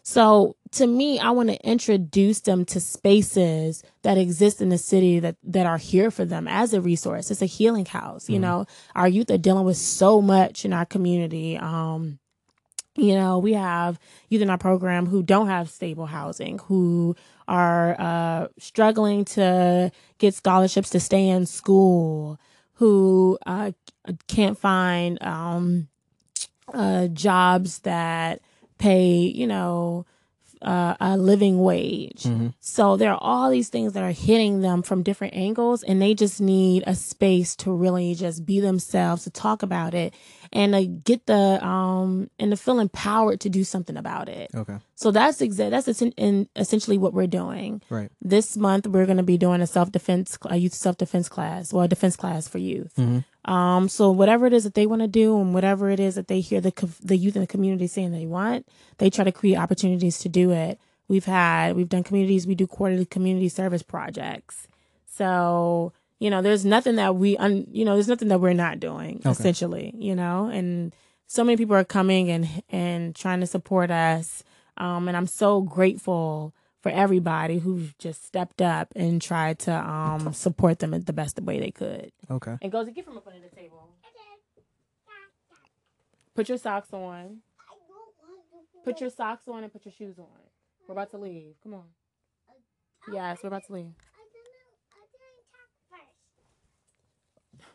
So 0.02 0.56
to 0.72 0.87
me, 0.87 1.18
I 1.18 1.30
want 1.30 1.48
to 1.48 1.66
introduce 1.66 2.40
them 2.40 2.64
to 2.66 2.80
spaces 2.80 3.83
that 4.02 4.18
exist 4.18 4.61
in 4.61 4.68
the 4.68 4.78
city 4.78 5.18
that 5.20 5.37
that 5.44 5.66
are 5.66 5.78
here 5.78 6.11
for 6.11 6.24
them 6.24 6.46
as 6.48 6.72
a 6.72 6.80
resource. 6.80 7.30
It's 7.30 7.42
a 7.42 7.46
healing 7.46 7.87
house. 7.87 8.28
You 8.28 8.38
know, 8.38 8.66
our 8.94 9.09
youth 9.09 9.30
are 9.30 9.38
dealing 9.38 9.64
with 9.64 9.76
so 9.76 10.22
much 10.22 10.64
in 10.64 10.72
our 10.72 10.87
community. 10.87 11.56
Um, 11.56 12.18
you 12.96 13.14
know, 13.14 13.38
we 13.38 13.54
have 13.54 13.98
youth 14.28 14.42
in 14.42 14.50
our 14.50 14.59
program 14.59 15.06
who 15.06 15.22
don't 15.22 15.46
have 15.46 15.70
stable 15.70 16.06
housing, 16.06 16.59
who 16.59 17.16
are 17.48 17.96
uh, 17.98 18.48
struggling 18.59 19.24
to 19.24 19.90
get 20.18 20.35
scholarships 20.35 20.90
to 20.90 21.00
stay 21.00 21.28
in 21.28 21.46
school, 21.46 22.38
who 22.74 23.38
uh, 23.46 23.72
can't 24.28 24.59
find 24.59 25.22
um, 25.22 25.88
uh, 26.72 27.06
jobs 27.09 27.80
that 27.80 28.40
pay, 28.80 29.12
you 29.40 29.46
know, 29.46 30.06
uh, 30.62 30.94
a 31.00 31.16
living 31.16 31.62
wage. 31.62 32.26
So 32.60 32.96
there 32.98 33.12
are 33.12 33.18
all 33.20 33.48
these 33.48 33.70
things 33.70 33.94
that 33.94 34.02
are 34.02 34.12
hitting 34.12 34.60
them 34.60 34.82
from 34.82 35.02
different 35.02 35.34
angles, 35.34 35.82
and 35.82 36.02
they 36.02 36.12
just 36.14 36.38
need 36.40 36.84
a 36.86 36.94
space 36.94 37.56
to 37.56 37.72
really 37.72 38.14
just 38.14 38.44
be 38.44 38.60
themselves, 38.60 39.24
to 39.24 39.30
talk 39.30 39.62
about 39.62 39.94
it, 39.94 40.12
and 40.52 40.74
to 40.74 40.84
get 40.84 41.24
the 41.26 41.64
um 41.64 42.28
and 42.38 42.50
to 42.50 42.56
feel 42.58 42.78
empowered 42.78 43.40
to 43.40 43.48
do 43.48 43.64
something 43.64 43.96
about 43.96 44.28
it. 44.28 44.50
Okay. 44.54 44.76
So 44.96 45.10
that's 45.10 45.40
exa- 45.40 45.70
that's 45.70 45.88
essen- 45.88 46.12
in 46.18 46.46
essentially 46.56 46.98
what 46.98 47.14
we're 47.14 47.26
doing. 47.26 47.80
Right. 47.88 48.10
This 48.20 48.56
month 48.58 48.86
we're 48.86 49.06
going 49.06 49.16
to 49.16 49.22
be 49.22 49.38
doing 49.38 49.62
a 49.62 49.66
self 49.66 49.90
defense, 49.90 50.36
a 50.44 50.58
youth 50.58 50.74
self 50.74 50.98
defense 50.98 51.30
class, 51.30 51.72
well, 51.72 51.84
a 51.84 51.88
defense 51.88 52.16
class 52.16 52.48
for 52.48 52.58
youth. 52.58 52.92
Um, 53.44 53.88
so 53.88 54.11
whatever 54.11 54.46
it 54.46 54.53
is 54.53 54.64
that 54.64 54.74
they 54.74 54.87
want 54.87 55.03
to 55.03 55.09
do, 55.09 55.40
and 55.40 55.55
whatever 55.55 55.90
it 55.90 55.98
is 55.98 56.14
that 56.14 56.29
they 56.29 56.40
hear 56.40 56.61
the 56.61 56.72
the 57.03 57.16
youth 57.16 57.37
in 57.37 57.40
the 57.40 57.46
community 57.46 57.87
saying 57.87 58.12
they 58.12 58.26
want, 58.26 58.66
they 58.98 59.11
try 59.11 59.24
to 59.24 59.33
create 59.33 59.57
opportunities 59.57 60.18
to 60.18 60.29
do 60.29 60.50
it. 60.50 60.79
We've 61.09 61.24
had 61.24 61.74
we've 61.74 61.88
done 61.88 62.05
communities, 62.05 62.46
we 62.46 62.55
do 62.55 62.66
quarterly 62.66 63.07
community 63.07 63.48
service 63.48 63.83
projects. 63.83 64.68
So 65.07 65.92
you 66.18 66.29
know, 66.29 66.42
there's 66.42 66.66
nothing 66.66 66.96
that 66.96 67.16
we, 67.16 67.37
un, 67.38 67.66
you 67.72 67.85
know, 67.85 67.94
there's 67.94 68.09
nothing 68.09 68.29
that 68.29 68.40
we're 68.40 68.53
not 68.53 68.79
doing 68.79 69.22
essentially. 69.24 69.94
You 69.96 70.14
know, 70.14 70.46
and 70.46 70.94
so 71.26 71.42
many 71.42 71.57
people 71.57 71.74
are 71.76 71.85
coming 71.85 72.31
and 72.31 72.62
and 72.68 73.16
trying 73.16 73.40
to 73.40 73.46
support 73.46 73.90
us. 73.90 74.44
Um, 74.76 75.09
and 75.09 75.16
I'm 75.16 75.26
so 75.26 75.62
grateful 75.62 76.55
for 76.80 76.90
everybody 76.90 77.58
who's 77.58 77.92
just 77.98 78.24
stepped 78.24 78.62
up 78.62 78.88
and 78.96 79.20
tried 79.20 79.58
to 79.60 79.72
um 79.72 80.32
support 80.46 80.78
them 80.78 80.94
in 80.94 81.04
the 81.04 81.12
best 81.12 81.40
way 81.40 81.60
they 81.60 81.70
could. 81.70 82.10
Okay. 82.30 82.56
Ngozi 82.62 82.86
and 82.86 82.94
get 82.94 83.04
from 83.04 83.16
up 83.16 83.26
under 83.26 83.40
the 83.40 83.54
table. 83.54 83.88
Put 86.34 86.48
your 86.48 86.58
socks 86.58 86.92
on. 86.92 87.38
Put 88.84 89.00
your 89.00 89.10
socks 89.10 89.46
on 89.46 89.62
and 89.62 89.72
put 89.72 89.84
your 89.84 89.92
shoes 89.92 90.18
on. 90.18 90.26
We're 90.88 90.92
about 90.92 91.10
to 91.10 91.18
leave. 91.18 91.54
Come 91.62 91.74
on. 91.74 91.84
Yes, 93.12 93.38
we're 93.42 93.48
about 93.48 93.66
to 93.66 93.72
leave. 93.74 93.92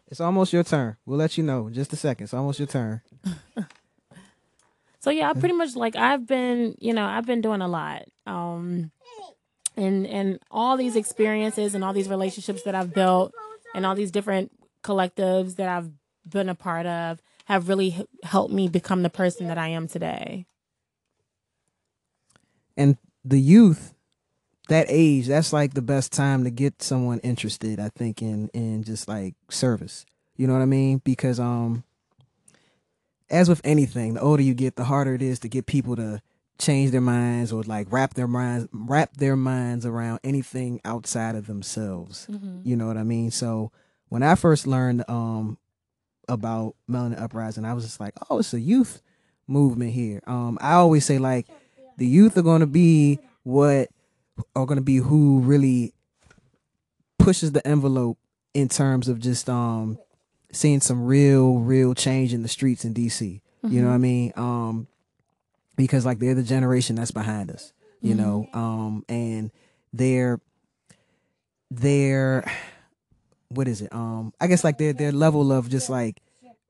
It's 0.08 0.22
almost 0.22 0.54
your 0.54 0.64
turn. 0.64 0.98
We'll 1.06 1.18
let 1.18 1.38
you 1.38 1.44
know 1.44 1.68
in 1.68 1.74
just 1.74 1.94
a 1.94 1.96
second. 1.96 2.26
It's 2.26 2.34
almost 2.34 2.60
your 2.60 2.68
turn. 2.68 3.02
So 5.06 5.12
yeah, 5.12 5.30
I 5.30 5.34
pretty 5.34 5.54
much 5.54 5.76
like 5.76 5.96
I've 5.96 6.26
been, 6.26 6.74
you 6.80 6.92
know, 6.92 7.06
I've 7.06 7.28
been 7.28 7.40
doing 7.42 7.62
a 7.62 7.68
lot. 7.68 8.06
Um 8.26 8.90
and 9.78 10.08
and 10.08 10.40
all 10.52 10.78
these 10.78 10.96
experiences 10.96 11.76
and 11.76 11.84
all 11.84 11.94
these 11.94 12.10
relationships 12.10 12.64
that 12.64 12.76
I've 12.76 12.94
built 12.94 13.34
and 13.74 13.86
all 13.86 13.96
these 13.96 14.12
different 14.12 14.52
collectives 14.84 15.56
that 15.56 15.68
I've 15.68 15.90
been 16.28 16.50
a 16.50 16.56
part 16.56 16.86
of 16.86 17.22
have 17.46 17.70
really 17.70 18.06
helped 18.24 18.54
me 18.54 18.68
become 18.68 19.04
the 19.04 19.10
person 19.10 19.48
that 19.48 19.58
I 19.58 19.70
am 19.70 19.88
today. 19.88 20.46
And 22.76 22.98
the 23.24 23.40
youth, 23.40 23.94
that 24.68 24.88
age, 24.90 25.28
that's 25.28 25.54
like 25.54 25.74
the 25.74 25.82
best 25.82 26.12
time 26.12 26.44
to 26.44 26.50
get 26.50 26.82
someone 26.82 27.20
interested, 27.20 27.80
I 27.80 27.90
think, 27.90 28.22
in 28.22 28.50
in 28.50 28.84
just 28.84 29.08
like 29.08 29.36
service. 29.50 30.06
You 30.38 30.48
know 30.48 30.54
what 30.54 30.62
I 30.62 30.66
mean? 30.66 31.02
Because 31.04 31.40
um 31.40 31.84
as 33.30 33.50
with 33.50 33.62
anything, 33.64 34.14
the 34.14 34.22
older 34.22 34.44
you 34.44 34.54
get, 34.54 34.76
the 34.76 34.84
harder 34.84 35.16
it 35.16 35.22
is 35.22 35.40
to 35.40 35.50
get 35.50 35.66
people 35.66 35.96
to 35.96 36.22
change 36.58 36.92
their 36.92 37.02
minds 37.02 37.52
or 37.52 37.64
like 37.64 37.88
wrap 37.92 38.14
their 38.14 38.28
minds 38.28 38.68
wrap 38.72 39.16
their 39.18 39.36
minds 39.36 39.86
around 39.86 40.20
anything 40.24 40.80
outside 40.86 41.36
of 41.36 41.48
themselves. 41.48 42.28
You 42.64 42.76
know 42.76 42.88
what 42.88 42.98
I 42.98 43.04
mean? 43.04 43.32
So 43.32 43.72
when 44.10 44.24
I 44.24 44.36
first 44.36 44.66
learned 44.68 45.04
um 45.10 45.58
about 46.28 46.76
Melanin 46.90 47.22
Uprising, 47.22 47.66
I 47.66 47.74
was 47.74 47.84
just 47.84 48.00
like, 48.00 48.14
oh, 48.30 48.40
it's 48.40 48.54
a 48.54 48.60
youth 48.60 49.02
movement 49.48 49.92
here. 49.92 50.22
Um, 50.26 50.58
I 50.62 50.74
always 50.74 51.06
say 51.06 51.18
like 51.18 51.48
the 51.98 52.08
youth 52.08 52.38
are 52.38 52.42
going 52.42 52.62
to 52.62 52.68
be 52.68 53.20
what 53.44 53.90
are 54.56 54.66
going 54.66 54.78
to 54.78 54.84
be 54.84 54.98
who 54.98 55.40
really 55.42 55.94
pushes 57.20 57.52
the 57.52 57.66
envelope 57.68 58.18
in 58.54 58.70
terms 58.70 59.08
of 59.08 59.20
just 59.20 59.50
um 59.50 59.98
seeing 60.52 60.80
some 60.80 61.06
real 61.06 61.60
real 61.60 61.94
change 61.94 62.34
in 62.34 62.42
the 62.44 62.48
streets 62.48 62.86
in 62.86 62.94
DC. 62.94 63.42
You 63.64 63.82
know 63.82 63.88
what 63.90 63.96
I 63.96 63.98
mean? 63.98 64.32
Um 64.36 64.88
because 65.76 66.06
like 66.06 66.20
they're 66.20 66.36
the 66.36 66.44
generation 66.44 66.96
that's 66.96 67.12
behind 67.12 67.52
us, 67.52 67.74
you 68.02 68.16
know. 68.16 68.48
Um 68.54 69.04
and 69.10 69.52
they're 69.94 70.40
they're 71.72 72.50
what 73.50 73.68
is 73.68 73.82
it? 73.82 73.92
Um 73.94 74.34
I 74.40 74.48
guess 74.48 74.64
like 74.64 74.78
their 74.78 74.94
their 74.94 75.12
level 75.12 75.52
of 75.52 75.70
just 75.70 75.90
like 75.90 76.22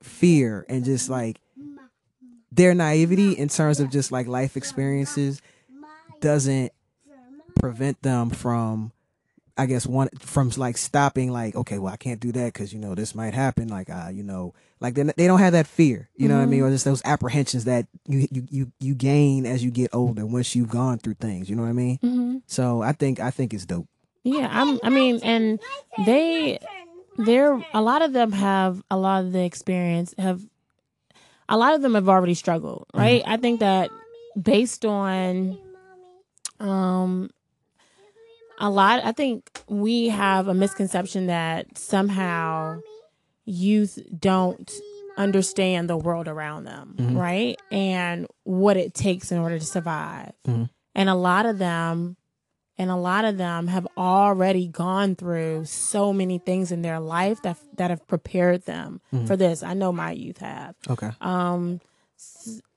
fear 0.02 0.64
and 0.68 0.84
just 0.84 1.08
like 1.08 1.38
their 2.52 2.74
naivety 2.74 3.32
in 3.32 3.48
terms 3.48 3.80
of 3.80 3.90
just 3.90 4.12
like 4.12 4.26
life 4.26 4.56
experiences 4.56 5.42
doesn't 6.20 6.72
prevent 7.58 8.00
them 8.02 8.30
from 8.30 8.92
I 9.58 9.66
guess 9.66 9.86
one 9.86 10.08
from 10.18 10.50
like 10.56 10.76
stopping 10.76 11.32
like 11.32 11.56
okay 11.56 11.78
well 11.78 11.92
I 11.92 11.96
can't 11.96 12.20
do 12.20 12.30
that 12.32 12.52
because 12.52 12.72
you 12.72 12.78
know 12.78 12.94
this 12.94 13.14
might 13.14 13.32
happen 13.34 13.68
like 13.68 13.88
uh 13.88 14.08
you 14.12 14.22
know 14.22 14.52
like 14.80 14.94
they 14.94 15.02
they 15.04 15.26
don't 15.26 15.38
have 15.38 15.52
that 15.54 15.66
fear 15.66 16.08
you 16.16 16.28
know 16.28 16.36
what 16.36 16.42
I 16.42 16.46
mean 16.46 16.62
or 16.62 16.70
just 16.70 16.84
those 16.84 17.02
apprehensions 17.04 17.64
that 17.64 17.86
you 18.06 18.28
you 18.30 18.46
you 18.50 18.72
you 18.80 18.94
gain 18.94 19.46
as 19.46 19.64
you 19.64 19.70
get 19.70 19.94
older 19.94 20.26
once 20.26 20.54
you've 20.54 20.68
gone 20.68 20.98
through 20.98 21.14
things 21.14 21.48
you 21.48 21.56
know 21.56 21.62
what 21.62 21.68
I 21.68 21.72
mean 21.72 21.98
Mm-hmm. 22.02 22.38
so 22.46 22.82
I 22.82 22.92
think 22.92 23.18
I 23.20 23.30
think 23.30 23.54
it's 23.54 23.64
dope 23.64 23.88
Yeah, 24.24 24.48
I'm. 24.50 24.78
I 24.82 24.90
mean, 24.90 25.20
and 25.22 25.60
they, 26.04 26.58
they're 27.16 27.62
a 27.72 27.80
lot 27.80 28.02
of 28.02 28.12
them 28.12 28.32
have 28.32 28.82
a 28.90 28.96
lot 28.96 29.24
of 29.24 29.30
the 29.32 29.44
experience. 29.44 30.14
Have 30.18 30.42
a 31.48 31.56
lot 31.56 31.74
of 31.74 31.80
them 31.82 31.94
have 31.94 32.08
already 32.08 32.34
struggled, 32.34 32.86
right? 32.92 33.22
I 33.24 33.36
think 33.36 33.60
that 33.60 33.90
based 34.34 34.84
on, 34.84 35.56
um, 36.58 37.30
a 38.58 38.70
lot. 38.70 39.04
I 39.04 39.12
think 39.12 39.62
we 39.68 40.08
have 40.08 40.48
a 40.48 40.54
misconception 40.54 41.26
that 41.26 41.78
somehow 41.78 42.80
youth 43.44 43.98
don't 44.18 44.70
understand 45.16 45.88
the 45.88 45.96
world 45.96 46.28
around 46.28 46.64
them, 46.64 46.94
mm-hmm. 46.96 47.16
right? 47.16 47.60
And 47.70 48.26
what 48.44 48.76
it 48.76 48.94
takes 48.94 49.32
in 49.32 49.38
order 49.38 49.58
to 49.58 49.64
survive. 49.64 50.32
Mm-hmm. 50.46 50.64
And 50.94 51.08
a 51.08 51.14
lot 51.14 51.46
of 51.46 51.58
them 51.58 52.16
and 52.78 52.90
a 52.90 52.96
lot 52.96 53.24
of 53.24 53.38
them 53.38 53.68
have 53.68 53.86
already 53.96 54.66
gone 54.66 55.16
through 55.16 55.64
so 55.64 56.12
many 56.12 56.38
things 56.38 56.70
in 56.72 56.82
their 56.82 57.00
life 57.00 57.40
that 57.42 57.56
that 57.76 57.90
have 57.90 58.06
prepared 58.06 58.64
them 58.66 59.00
mm-hmm. 59.12 59.26
for 59.26 59.36
this. 59.36 59.62
I 59.62 59.74
know 59.74 59.92
my 59.92 60.12
youth 60.12 60.38
have. 60.38 60.74
okay 60.88 61.10
Um 61.20 61.80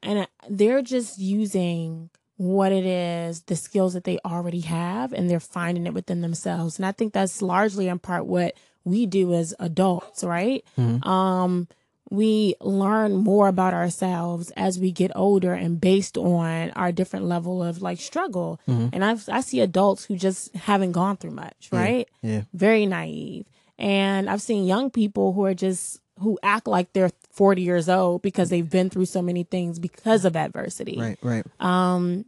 and 0.04 0.20
uh, 0.20 0.26
they're 0.50 0.82
just 0.82 1.20
using 1.20 2.10
what 2.40 2.72
it 2.72 2.86
is, 2.86 3.42
the 3.44 3.56
skills 3.58 3.94
that 3.96 4.06
they 4.06 4.18
already 4.24 4.62
have 4.62 5.12
and 5.12 5.30
they're 5.30 5.42
finding 5.42 5.86
it 5.86 5.94
within 5.94 6.22
themselves. 6.22 6.78
And 6.80 6.86
I 6.86 6.94
think 6.94 7.12
that's 7.12 7.42
largely 7.42 7.90
in 7.90 8.00
part 8.00 8.26
what 8.26 8.56
we 8.86 9.06
do 9.06 9.34
as 9.34 9.54
adults, 9.60 10.24
right? 10.24 10.64
Um 11.04 11.68
we 12.10 12.56
learn 12.62 13.18
more 13.18 13.48
about 13.50 13.74
ourselves 13.74 14.52
as 14.56 14.80
we 14.80 14.92
get 14.92 15.12
older 15.16 15.54
and 15.54 15.80
based 15.82 16.18
on 16.18 16.72
our 16.72 16.92
different 16.94 17.26
level 17.26 17.62
of 17.62 17.82
like 17.82 18.00
struggle. 18.00 18.60
And 18.94 19.04
I've, 19.06 19.28
I 19.30 19.42
see 19.42 19.60
adults 19.60 20.06
who 20.06 20.16
just 20.16 20.56
haven't 20.56 20.94
gone 20.94 21.18
through 21.18 21.32
much, 21.32 21.68
right? 21.72 22.08
yeah 22.22 22.44
Very 22.54 22.86
naive. 22.86 23.46
And 23.78 24.30
I've 24.30 24.42
seen 24.42 24.66
young 24.66 24.90
people 24.90 25.34
who 25.34 25.44
are 25.46 25.54
just 25.54 26.00
who 26.22 26.38
act 26.44 26.68
like 26.68 26.94
they're 26.94 27.12
40 27.32 27.62
years 27.62 27.88
old 27.90 28.22
because 28.22 28.50
they've 28.50 28.70
been 28.70 28.90
through 28.90 29.06
so 29.06 29.22
many 29.22 29.44
things 29.44 29.80
because 29.80 30.26
of 30.26 30.36
adversity. 30.36 30.98
right 31.00 31.18
right 31.22 31.46
Um, 31.60 32.26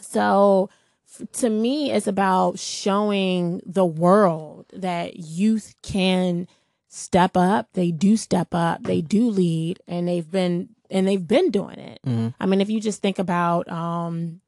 so 0.00 0.70
f- 1.20 1.26
to 1.40 1.50
me, 1.50 1.90
it's 1.92 2.06
about 2.06 2.58
showing 2.58 3.62
the 3.64 3.84
world 3.86 4.66
that 4.72 5.16
youth 5.16 5.74
can 5.82 6.48
step 6.88 7.36
up. 7.36 7.68
They 7.74 7.90
do 7.90 8.16
step 8.16 8.54
up. 8.54 8.82
They 8.84 9.00
do 9.00 9.28
lead, 9.30 9.80
and 9.86 10.06
they've 10.08 10.28
been 10.30 10.70
and 10.90 11.06
they've 11.08 11.26
been 11.26 11.50
doing 11.50 11.78
it. 11.78 12.00
I 12.40 12.46
mean, 12.46 12.60
if 12.60 12.68
you 12.70 12.80
just 12.80 13.00
think 13.02 13.18
about, 13.18 13.68
um, 13.68 14.40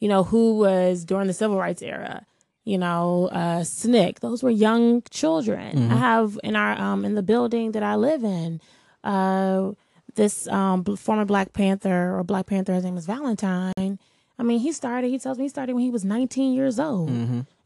you 0.00 0.08
know, 0.08 0.24
who 0.24 0.58
was 0.58 1.04
during 1.04 1.26
the 1.28 1.32
civil 1.32 1.56
rights 1.58 1.82
era. 1.82 2.26
You 2.64 2.78
know, 2.78 3.28
uh, 3.32 3.60
SNCC. 3.62 4.18
Those 4.20 4.42
were 4.42 4.50
young 4.50 5.02
children. 5.10 5.90
I 5.90 5.96
have 5.96 6.38
in 6.44 6.56
our 6.56 6.78
um 6.78 7.04
in 7.04 7.14
the 7.14 7.22
building 7.22 7.72
that 7.72 7.82
I 7.82 7.94
live 7.96 8.22
in. 8.24 8.60
Uh, 9.02 9.72
this 10.14 10.46
um 10.48 10.84
former 10.96 11.24
Black 11.24 11.52
Panther 11.52 12.16
or 12.18 12.22
Black 12.24 12.46
Panther, 12.46 12.74
his 12.74 12.84
name 12.84 12.96
is 12.96 13.06
Valentine. 13.06 13.98
I 14.38 14.42
mean, 14.42 14.58
he 14.60 14.72
started. 14.72 15.08
He 15.10 15.18
tells 15.18 15.36
me 15.38 15.44
he 15.44 15.48
started 15.50 15.74
when 15.74 15.84
he 15.84 15.90
was 15.90 16.04
19 16.04 16.54
years 16.54 16.78
old. 16.80 17.10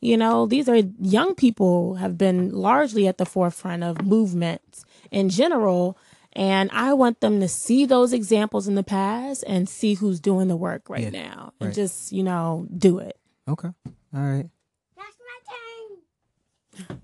You 0.00 0.16
know, 0.16 0.44
these 0.46 0.68
are 0.68 0.76
young 1.00 1.34
people 1.34 1.94
have 1.96 2.18
been 2.18 2.50
largely 2.52 3.06
at 3.08 3.16
the 3.18 3.24
forefront 3.24 3.82
of 3.84 4.02
movements 4.04 4.84
in 5.10 5.28
general, 5.28 5.96
and 6.32 6.68
I 6.72 6.92
want 6.94 7.20
them 7.20 7.40
to 7.40 7.48
see 7.48 7.86
those 7.86 8.12
examples 8.12 8.66
in 8.68 8.74
the 8.74 8.82
past 8.82 9.44
and 9.46 9.68
see 9.68 9.94
who's 9.94 10.18
doing 10.20 10.48
the 10.48 10.56
work 10.56 10.88
right 10.90 11.04
Yeah, 11.12 11.24
now, 11.24 11.52
and 11.60 11.68
right. 11.68 11.74
just 11.74 12.12
you 12.12 12.22
know 12.22 12.66
do 12.76 12.98
it. 12.98 13.16
okay 13.48 13.68
all 14.14 14.20
right 14.20 14.48
That's 14.96 15.16
my 15.30 16.86
turn. 16.88 17.00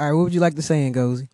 All 0.00 0.06
right 0.06 0.12
what 0.14 0.24
would 0.24 0.34
you 0.34 0.40
like 0.40 0.54
to 0.56 0.62
say 0.62 0.90
Ngozi 0.90 1.28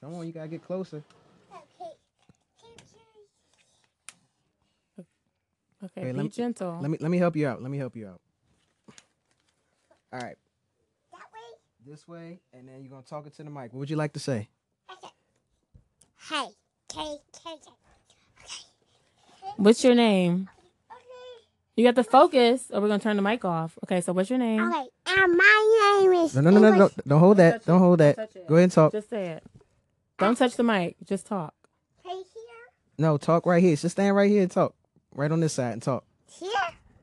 Come 0.00 0.14
on, 0.14 0.26
you 0.26 0.32
gotta 0.32 0.48
get 0.48 0.64
closer. 0.64 1.02
Okay. 1.52 1.90
Okay, 5.84 6.02
Wait, 6.02 6.12
be 6.12 6.16
let 6.16 6.22
me- 6.24 6.28
gentle. 6.28 6.78
Let 6.80 6.90
me 6.90 6.98
let 7.00 7.10
me 7.10 7.18
help 7.18 7.36
you 7.36 7.46
out. 7.46 7.62
Let 7.62 7.70
me 7.70 7.78
help 7.78 7.94
you 7.96 8.08
out. 8.08 8.20
All 10.12 10.20
right, 10.20 10.36
That 11.12 11.20
way. 11.32 11.58
this 11.86 12.06
way, 12.06 12.40
and 12.52 12.68
then 12.68 12.82
you're 12.82 12.90
gonna 12.90 13.02
talk 13.02 13.26
it 13.26 13.34
to 13.36 13.42
the 13.44 13.50
mic. 13.50 13.72
What 13.72 13.80
would 13.80 13.90
you 13.90 13.96
like 13.96 14.12
to 14.14 14.20
say? 14.20 14.48
Okay. 14.90 15.12
Hey. 16.28 16.48
Okay. 16.94 17.16
Okay. 17.36 17.56
What's 19.56 19.82
your 19.84 19.94
name? 19.94 20.48
Okay. 21.74 21.82
You 21.82 21.88
got 21.88 21.94
to 21.96 22.04
focus, 22.04 22.70
or 22.70 22.80
we're 22.80 22.88
gonna 22.88 23.00
turn 23.02 23.16
the 23.16 23.22
mic 23.22 23.44
off. 23.44 23.78
Okay, 23.84 24.00
so 24.02 24.12
what's 24.12 24.28
your 24.28 24.38
name? 24.38 24.60
Okay. 24.60 24.86
And 25.06 25.36
my 25.36 25.98
name 26.02 26.12
is. 26.12 26.34
No, 26.34 26.42
no, 26.42 26.50
no, 26.50 26.60
no, 26.60 26.68
no. 26.68 26.74
English. 26.74 26.92
Don't 27.08 27.20
hold 27.20 27.36
that. 27.38 27.52
touch 27.52 27.64
Don't 27.64 27.76
it. 27.76 27.78
hold 27.80 27.98
Don't 27.98 28.16
that. 28.16 28.16
touch 28.16 28.36
it. 28.36 28.46
Go 28.46 28.54
ahead 28.56 28.62
and 28.64 28.72
talk. 28.72 28.92
Just 28.92 29.10
say 29.10 29.26
it. 29.30 29.42
Don't 30.18 30.36
touch 30.36 30.56
the 30.56 30.62
mic. 30.62 30.96
Just 31.06 31.26
talk. 31.26 31.54
Right 32.04 32.14
here. 32.14 32.44
No, 32.98 33.16
talk 33.16 33.46
right 33.46 33.62
here. 33.62 33.74
Just 33.76 33.92
stand 33.92 34.14
right 34.14 34.30
here 34.30 34.42
and 34.42 34.50
talk. 34.50 34.74
Right 35.14 35.32
on 35.32 35.40
this 35.40 35.54
side 35.54 35.72
and 35.72 35.82
talk. 35.82 36.04
Here. 36.30 36.50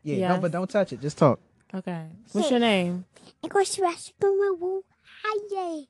Yeah, 0.03 0.36
no, 0.36 0.39
but 0.39 0.51
don't 0.51 0.70
touch 0.70 0.93
it. 0.93 1.01
Just 1.01 1.17
talk. 1.17 1.39
Okay. 1.74 2.05
What's 2.32 2.49
your 2.51 2.59
name? 2.59 3.05
English 3.43 3.80
restaurant. 3.80 4.84
Hi. 5.24 5.82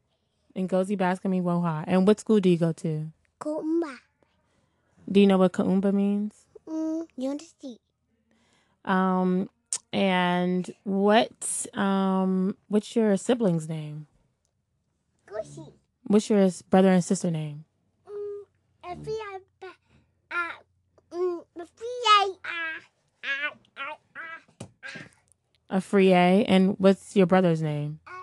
Ngozi 0.57 0.97
Baskami 0.97 1.41
Woha. 1.41 1.83
And 1.87 2.07
what 2.07 2.19
school 2.19 2.39
do 2.39 2.49
you 2.49 2.57
go 2.57 2.71
to? 2.73 3.11
Kumba. 3.39 3.97
Do 5.11 5.19
you 5.19 5.27
know 5.27 5.37
what 5.37 5.53
Kaumba 5.53 5.93
means? 5.93 6.33
Mm, 6.67 7.07
you 7.17 7.29
understand? 7.29 7.77
Um, 8.85 9.49
and 9.91 10.69
what 10.83 11.65
um, 11.73 12.55
what's 12.67 12.95
your 12.95 13.17
sibling's 13.17 13.67
name? 13.69 14.07
Gushy. 15.27 15.73
What's 16.03 16.29
your 16.29 16.49
brother 16.69 16.89
and 16.89 17.03
sister 17.03 17.29
name? 17.31 17.65
Mm, 18.07 18.43
if 18.91 19.05
we 19.07 19.13
are 19.13 19.39
ba- 19.59 19.75
uh, 20.31 21.15
mm, 21.15 21.43
we 21.55 21.63
are, 22.17 22.29
uh, 22.45 22.79
uh, 23.23 23.51
uh, 23.77 23.95
uh, 25.71 25.79
Afriye. 25.79 26.45
And 26.47 26.75
what's 26.79 27.15
your 27.15 27.25
brother's 27.27 27.61
name? 27.61 27.99
uh. 28.07 28.13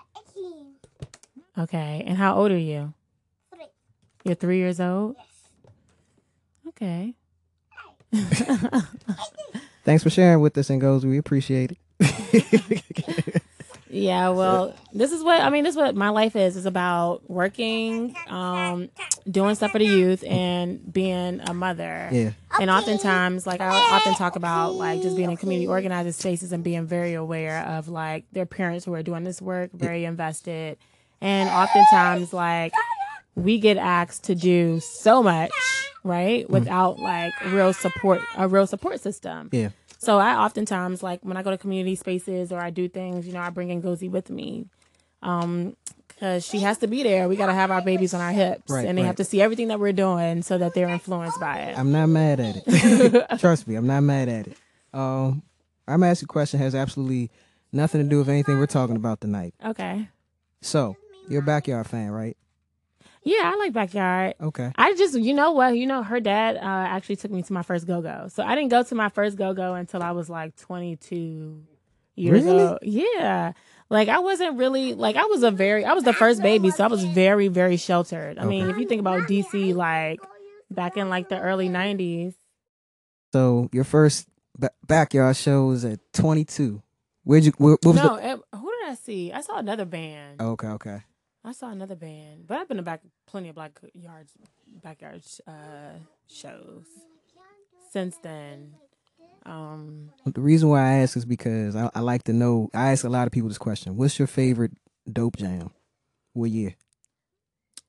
Okay. 1.59 2.03
And 2.07 2.19
how 2.19 2.37
old 2.37 2.51
are 2.53 2.59
you? 2.59 2.93
Three. 3.55 3.65
You're 4.25 4.35
three 4.35 4.59
years 4.59 4.79
old. 4.81 5.17
Yes. 5.19 5.27
Okay. 6.69 7.15
Thanks 9.87 10.03
for 10.03 10.11
sharing 10.11 10.41
with 10.41 10.59
us, 10.59 10.68
Ngozi. 10.68 11.05
We 11.05 11.16
appreciate 11.16 11.78
it. 12.01 13.41
Yeah, 13.89 14.30
well, 14.30 14.74
this 14.93 15.12
is 15.12 15.22
what 15.22 15.41
I 15.41 15.49
mean. 15.49 15.62
This 15.62 15.74
is 15.74 15.76
what 15.78 15.95
my 15.95 16.09
life 16.09 16.34
is. 16.34 16.57
It's 16.57 16.66
about 16.66 17.30
working, 17.30 18.16
um, 18.26 18.89
doing 19.30 19.55
stuff 19.55 19.70
for 19.70 19.78
the 19.78 19.87
youth, 19.87 20.24
and 20.24 20.93
being 20.93 21.41
a 21.41 21.55
mother. 21.55 22.09
yeah. 22.12 22.32
And 22.61 22.68
oftentimes, 22.68 23.47
like 23.47 23.61
I 23.61 23.68
often 23.68 24.14
talk 24.14 24.34
about, 24.37 24.74
like 24.74 25.03
just 25.03 25.16
being 25.16 25.30
in 25.30 25.37
community 25.37 25.68
organizing 25.68 26.12
spaces 26.12 26.53
and 26.53 26.64
being 26.64 26.87
very 26.87 27.14
aware 27.14 27.62
of 27.64 27.89
like 27.89 28.24
their 28.32 28.45
parents 28.45 28.84
who 28.84 28.93
are 28.95 29.05
doing 29.05 29.22
this 29.24 29.41
work, 29.41 29.70
very 29.72 30.05
invested, 30.05 30.78
and 31.20 31.49
oftentimes 31.49 32.32
like 32.32 32.72
we 33.37 33.59
get 33.59 33.76
asked 33.76 34.24
to 34.24 34.34
do 34.34 34.80
so 34.80 35.22
much, 35.22 35.53
right, 36.03 36.49
without 36.51 36.99
like 36.99 37.32
real 37.47 37.72
support, 37.72 38.20
a 38.37 38.49
real 38.49 38.66
support 38.66 39.01
system. 39.01 39.51
Yeah. 39.53 39.68
So 39.99 40.18
I 40.18 40.37
oftentimes 40.37 41.03
like 41.03 41.20
when 41.22 41.37
I 41.37 41.43
go 41.43 41.51
to 41.51 41.59
community 41.59 41.95
spaces 41.95 42.51
or 42.51 42.59
I 42.61 42.70
do 42.70 42.89
things, 42.89 43.26
you 43.26 43.32
know, 43.32 43.41
I 43.41 43.51
bring 43.51 43.68
Ngozi 43.80 44.11
with 44.11 44.30
me. 44.30 44.66
Um, 45.22 45.76
cause 46.20 46.47
she 46.47 46.61
has 46.61 46.78
to 46.78 46.87
be 46.87 47.03
there. 47.03 47.28
We 47.28 47.37
got 47.37 47.47
to 47.47 47.55
have 47.55 47.70
our 47.70 47.82
babies 47.82 48.14
on 48.14 48.20
our 48.20 48.32
hips 48.32 48.70
Right, 48.70 48.87
and 48.87 48.97
they 48.97 49.03
right. 49.03 49.07
have 49.07 49.16
to 49.16 49.24
see 49.24 49.41
everything 49.43 49.68
that 49.68 49.78
we're 49.80 49.93
doing 49.93 50.43
so 50.43 50.59
that 50.59 50.74
they're 50.74 50.89
influenced 50.89 51.39
by 51.41 51.59
it. 51.59 51.78
I'm 51.78 51.93
not 51.93 52.07
mad 52.09 52.41
at 52.41 52.57
it. 52.66 53.26
Trust 53.41 53.66
me, 53.68 53.74
I'm 53.74 53.87
not 53.87 54.01
mad 54.03 54.28
at 54.28 54.47
it. 54.49 54.57
Um, 54.93 55.43
I'm 55.89 56.01
gonna 56.01 56.11
ask 56.11 56.22
you 56.22 56.26
a 56.26 56.28
question 56.28 56.59
has 56.61 56.74
absolutely 56.74 57.30
nothing 57.72 58.03
to 58.03 58.09
do 58.09 58.18
with 58.18 58.28
anything 58.28 58.59
we're 58.59 58.66
talking 58.66 58.97
about 58.97 59.20
tonight. 59.20 59.55
Okay. 59.64 60.09
So, 60.62 60.97
you're 61.28 61.43
a 61.43 61.45
backyard 61.45 61.87
fan, 61.87 62.11
right? 62.11 62.37
Yeah, 63.27 63.51
I 63.53 63.57
like 63.57 63.72
backyard. 63.72 64.35
Okay. 64.41 64.70
I 64.77 64.95
just, 64.95 65.18
you 65.18 65.35
know 65.35 65.51
what, 65.51 65.77
you 65.77 65.85
know, 65.85 66.05
her 66.05 66.20
dad 66.20 66.57
uh, 66.57 66.61
actually 66.62 67.16
took 67.16 67.33
me 67.33 67.43
to 67.43 67.53
my 67.53 67.62
first 67.62 67.85
go 67.85 68.01
go. 68.01 68.29
So 68.33 68.45
I 68.45 68.55
didn't 68.55 68.70
go 68.70 68.85
to 68.85 68.95
my 68.95 69.09
first 69.09 69.37
go 69.37 69.53
go 69.53 69.74
until 69.74 70.01
I 70.01 70.12
was 70.12 70.31
like 70.31 70.55
22 70.57 71.61
years 72.14 72.45
Really? 72.45 72.62
old. 72.62 72.79
Yeah. 72.83 73.53
Like 73.91 74.09
I 74.09 74.20
wasn't 74.20 74.59
really 74.59 74.95
like 74.95 75.16
I 75.16 75.24
was 75.24 75.43
a 75.43 75.51
very 75.51 75.85
I 75.85 75.93
was 75.93 76.05
the 76.05 76.12
first 76.12 76.41
baby, 76.41 76.70
so 76.70 76.85
I 76.85 76.87
was 76.87 77.03
very 77.05 77.49
very 77.49 77.77
sheltered. 77.77 78.39
I 78.39 78.45
mean, 78.45 78.70
if 78.70 78.79
you 78.79 78.87
think 78.87 79.01
about 79.01 79.29
DC, 79.29 79.74
like 79.74 80.20
back 80.70 80.97
in 80.97 81.09
like 81.09 81.29
the 81.29 81.41
early 81.41 81.68
90s, 81.68 82.35
So, 83.33 83.68
your 83.72 83.85
first 83.85 84.29
ba- 84.59 84.70
backyard 84.87 85.37
show 85.37 85.66
was 85.66 85.85
at 85.85 86.01
22. 86.12 86.83
Where'd 87.24 87.45
you? 87.45 87.53
Where, 87.59 87.77
what 87.83 87.95
was 87.95 87.97
no, 87.97 88.14
it, 88.16 88.41
who 88.55 88.70
did 88.81 88.89
I 88.91 88.95
see? 88.95 89.33
I 89.33 89.41
saw 89.41 89.59
another 89.59 89.85
band. 89.85 90.41
Okay, 90.41 90.68
okay. 90.68 91.03
I 91.47 91.53
saw 91.53 91.71
another 91.71 91.95
band, 91.95 92.47
but 92.49 92.59
I've 92.59 92.67
been 92.67 92.77
to 92.79 92.83
back 92.83 93.03
plenty 93.27 93.49
of 93.49 93.55
Black 93.55 93.79
yards, 93.95 94.33
backyard 94.83 95.23
uh, 95.47 95.99
shows 96.29 96.85
since 97.93 98.17
then. 98.19 98.75
Um, 99.45 100.11
The 100.25 100.41
reason 100.41 100.69
why 100.69 100.81
I 100.81 100.93
ask 101.03 101.17
is 101.17 101.25
because 101.25 101.77
I, 101.77 101.89
I 101.95 102.01
like 102.01 102.25
to 102.25 102.33
know. 102.33 102.69
I 102.75 102.91
ask 102.91 103.05
a 103.05 103.09
lot 103.09 103.29
of 103.29 103.33
people 103.33 103.49
this 103.49 103.59
question: 103.59 103.97
What's 103.97 104.19
your 104.19 104.27
favorite 104.27 104.73
dope 105.11 105.37
jam? 105.37 105.71
What 106.33 106.51
year? 106.51 106.75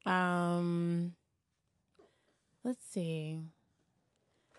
um, 0.06 1.14
let's 2.64 2.86
see, 2.92 3.40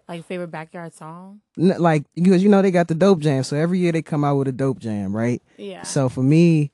like 0.08 0.24
favorite 0.26 0.50
backyard 0.50 0.92
song. 0.92 1.40
N- 1.56 1.80
like 1.80 2.02
because 2.16 2.42
you 2.42 2.48
know 2.48 2.62
they 2.62 2.72
got 2.72 2.88
the 2.88 2.96
dope 2.96 3.20
jam, 3.20 3.44
so 3.44 3.56
every 3.56 3.78
year 3.78 3.92
they 3.92 4.02
come 4.02 4.24
out 4.24 4.36
with 4.38 4.48
a 4.48 4.52
dope 4.52 4.80
jam, 4.80 5.14
right? 5.16 5.40
Yeah. 5.56 5.82
So 5.82 6.08
for 6.08 6.22
me, 6.22 6.72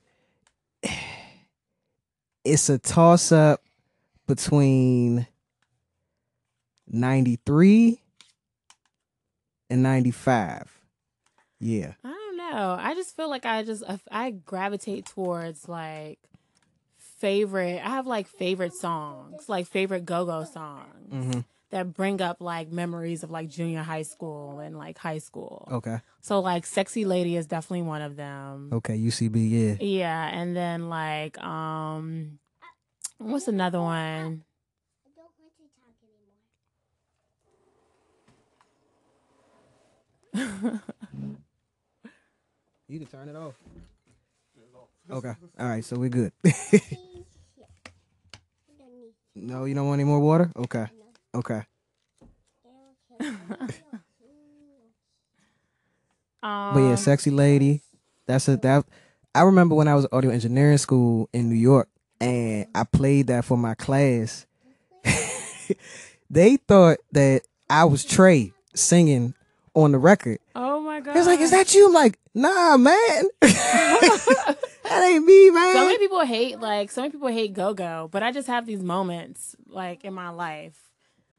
it's 2.45 2.69
a 2.69 2.79
toss 2.79 3.33
up 3.33 3.63
between 4.27 5.27
93 6.89 8.01
and 9.71 9.83
95. 9.83 10.71
Yeah. 11.61 11.93
I 12.05 12.09
don't 12.09 12.37
know. 12.37 12.77
I 12.79 12.95
just 12.95 13.17
feel 13.17 13.31
like 13.31 13.47
I 13.47 13.63
just 13.63 13.83
I 14.11 14.31
gravitate 14.31 15.07
towards 15.07 15.69
like 15.69 16.19
favorite. 16.99 17.81
I 17.85 17.89
have 17.91 18.07
like 18.07 18.29
favorite 18.29 18.75
songs, 18.75 19.49
like 19.49 19.67
favorite 19.67 20.05
go-go 20.05 20.45
songs 20.45 20.91
Mm-hmm. 21.13 21.41
That 21.75 21.93
bring 21.93 22.23
up 22.23 22.41
like 22.41 22.71
memories 22.71 23.25
of 23.25 23.33
like 23.33 23.49
junior 23.49 23.83
high 23.83 24.03
school 24.03 24.61
and 24.61 24.79
like 24.79 24.97
high 24.97 25.19
school. 25.19 25.67
Okay. 25.73 25.99
So 26.21 26.39
like 26.39 26.65
"Sexy 26.67 27.05
Lady" 27.05 27.37
is 27.37 27.47
definitely 27.47 27.83
one 27.83 28.01
of 28.01 28.15
them. 28.15 28.71
Okay. 28.73 28.97
UCB. 28.97 29.51
Yeah. 29.51 29.75
Yeah, 29.81 30.25
and 30.33 30.55
then 30.57 30.89
like 30.89 31.37
um, 31.43 32.39
what's 33.19 33.49
another 33.49 33.81
one? 33.81 33.97
I 33.99 35.11
don't 35.17 35.27
want 35.35 35.51
to 35.59 35.67
talk 35.75 35.99
anymore. 40.63 40.81
You 42.87 43.01
can 43.01 43.09
turn 43.09 43.29
it 43.29 43.35
off. 43.35 43.55
Okay. 45.11 45.35
All 45.59 45.69
right. 45.69 45.85
So 45.85 45.97
we're 45.97 46.09
good. 46.09 46.31
no, 49.35 49.65
you 49.65 49.75
don't 49.75 49.89
want 49.89 49.99
any 49.99 50.09
more 50.09 50.21
water? 50.21 50.53
Okay. 50.57 50.87
Okay. 51.35 51.63
Um, 56.43 56.75
But 56.75 56.81
yeah, 56.81 56.95
sexy 56.97 57.31
lady. 57.31 57.83
That's 58.27 58.49
a 58.49 58.57
that. 58.59 58.85
I 59.35 59.43
remember 59.43 59.75
when 59.75 59.89
I 59.89 59.95
was 59.95 60.07
audio 60.13 60.31
engineering 60.31 60.79
school 60.79 61.29
in 61.33 61.49
New 61.49 61.57
York, 61.57 61.89
and 62.21 62.67
I 62.75 62.85
played 62.85 63.27
that 63.29 63.45
for 63.45 63.57
my 63.57 63.75
class. 63.75 64.47
they 66.31 66.57
thought 66.57 66.99
that 67.13 67.43
I 67.69 67.85
was 67.85 68.05
Trey 68.05 68.53
singing 68.75 69.35
on 69.75 69.93
the 69.93 69.99
record. 69.99 70.39
Oh 70.55 70.81
my 70.81 71.01
god! 71.01 71.17
It 71.17 71.19
was 71.19 71.27
like, 71.27 71.41
"Is 71.41 71.51
that 71.51 71.75
you?" 71.75 71.87
I'm 71.89 71.93
like, 71.95 72.19
"Nah, 72.35 72.77
man, 72.77 73.25
that 73.41 74.57
ain't 74.93 75.25
me, 75.25 75.51
man. 75.51 75.75
So 75.75 75.87
many 75.87 75.99
people 75.99 76.21
hate 76.25 76.61
like 76.61 76.91
so 76.91 77.01
many 77.03 77.11
people 77.13 77.29
hate 77.29 77.55
go 77.55 77.75
go, 77.75 78.09
but 78.13 78.23
I 78.23 78.33
just 78.33 78.49
have 78.49 78.67
these 78.67 78.83
moments 78.83 79.57
like 79.69 80.05
in 80.05 80.15
my 80.15 80.29
life. 80.29 80.79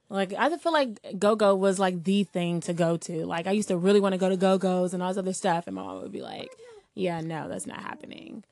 Like 0.09 0.33
I 0.37 0.55
feel 0.57 0.71
like 0.71 1.19
go 1.19 1.35
go 1.35 1.55
was 1.55 1.79
like 1.79 2.03
the 2.03 2.23
thing 2.23 2.61
to 2.61 2.73
go 2.73 2.97
to. 2.97 3.25
Like 3.25 3.47
I 3.47 3.51
used 3.51 3.69
to 3.69 3.77
really 3.77 3.99
want 3.99 4.13
to 4.13 4.19
go 4.19 4.29
to 4.29 4.37
go 4.37 4.57
go's 4.57 4.93
and 4.93 5.01
all 5.01 5.09
this 5.09 5.17
other 5.17 5.33
stuff, 5.33 5.67
and 5.67 5.75
my 5.75 5.83
mom 5.83 6.01
would 6.01 6.11
be 6.11 6.21
like, 6.21 6.49
"Yeah, 6.93 7.21
no, 7.21 7.49
that's 7.49 7.65
not 7.65 7.81
happening." 7.81 8.43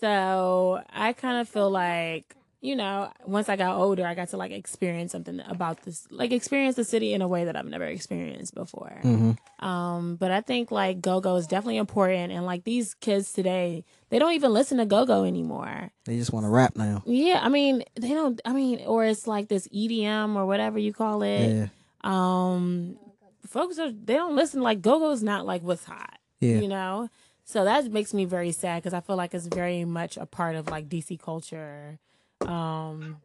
So 0.00 0.82
I 0.90 1.12
kind 1.12 1.40
of 1.40 1.48
feel 1.48 1.70
like 1.70 2.36
you 2.60 2.76
know, 2.76 3.10
once 3.24 3.48
I 3.48 3.56
got 3.56 3.76
older, 3.76 4.06
I 4.06 4.14
got 4.14 4.28
to 4.28 4.36
like 4.36 4.52
experience 4.52 5.12
something 5.12 5.40
about 5.46 5.82
this, 5.82 6.06
like 6.10 6.30
experience 6.30 6.76
the 6.76 6.84
city 6.84 7.14
in 7.14 7.22
a 7.22 7.28
way 7.28 7.44
that 7.44 7.56
I've 7.56 7.66
never 7.66 7.86
experienced 7.86 8.54
before. 8.54 9.00
Mm-hmm. 9.02 9.66
Um, 9.66 10.16
but 10.16 10.30
I 10.30 10.42
think 10.42 10.70
like 10.70 11.00
go 11.00 11.20
go 11.20 11.36
is 11.36 11.46
definitely 11.46 11.78
important, 11.78 12.32
and 12.32 12.44
like 12.44 12.64
these 12.64 12.94
kids 12.94 13.32
today, 13.32 13.84
they 14.10 14.18
don't 14.18 14.32
even 14.32 14.52
listen 14.52 14.78
to 14.78 14.86
go 14.86 15.06
go 15.06 15.24
anymore. 15.24 15.90
They 16.04 16.18
just 16.18 16.32
want 16.32 16.44
to 16.44 16.50
rap 16.50 16.76
now. 16.76 17.02
Yeah, 17.06 17.40
I 17.42 17.48
mean, 17.48 17.82
they 17.98 18.10
don't. 18.10 18.40
I 18.44 18.52
mean, 18.52 18.82
or 18.86 19.06
it's 19.06 19.26
like 19.26 19.48
this 19.48 19.66
EDM 19.68 20.36
or 20.36 20.44
whatever 20.44 20.78
you 20.78 20.92
call 20.92 21.22
it. 21.22 21.48
Yeah. 21.48 21.66
Um, 22.02 22.98
folks 23.46 23.78
are 23.78 23.90
they 23.90 24.14
don't 24.14 24.36
listen. 24.36 24.60
Like 24.60 24.82
go 24.82 24.98
go 24.98 25.10
is 25.12 25.22
not 25.22 25.46
like 25.46 25.62
what's 25.62 25.84
hot. 25.84 26.18
Yeah. 26.40 26.56
You 26.56 26.68
know, 26.68 27.08
so 27.50 27.64
that 27.64 27.90
makes 27.90 28.14
me 28.14 28.26
very 28.26 28.52
sad 28.52 28.82
because 28.82 28.94
I 28.94 29.00
feel 29.00 29.16
like 29.16 29.34
it's 29.34 29.46
very 29.46 29.84
much 29.84 30.16
a 30.16 30.24
part 30.24 30.54
of 30.54 30.68
like 30.68 30.88
DC 30.88 31.20
culture, 31.20 31.98
um, 32.46 33.18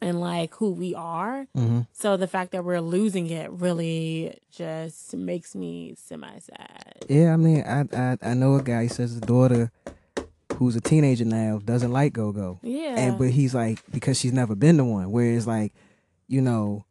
and 0.00 0.20
like 0.20 0.54
who 0.54 0.70
we 0.72 0.94
are. 0.94 1.46
Mm-hmm. 1.56 1.80
So 1.92 2.16
the 2.16 2.26
fact 2.26 2.52
that 2.52 2.64
we're 2.64 2.80
losing 2.80 3.28
it 3.30 3.50
really 3.50 4.38
just 4.50 5.14
makes 5.14 5.54
me 5.54 5.94
semi 5.98 6.38
sad. 6.38 7.04
Yeah, 7.08 7.32
I 7.34 7.36
mean, 7.36 7.62
I, 7.66 7.84
I 7.92 8.18
I 8.22 8.34
know 8.34 8.54
a 8.56 8.62
guy. 8.62 8.84
He 8.84 8.88
says 8.88 9.10
his 9.12 9.20
daughter, 9.20 9.70
who's 10.54 10.76
a 10.76 10.80
teenager 10.80 11.24
now, 11.26 11.60
doesn't 11.64 11.92
like 11.92 12.12
go 12.14 12.32
go, 12.32 12.58
Yeah. 12.62 12.94
and 12.98 13.18
but 13.18 13.30
he's 13.30 13.54
like 13.54 13.80
because 13.90 14.18
she's 14.18 14.32
never 14.32 14.54
been 14.54 14.78
to 14.78 14.84
one. 14.84 15.10
Whereas 15.12 15.46
like, 15.46 15.74
you 16.28 16.40
know, 16.40 16.85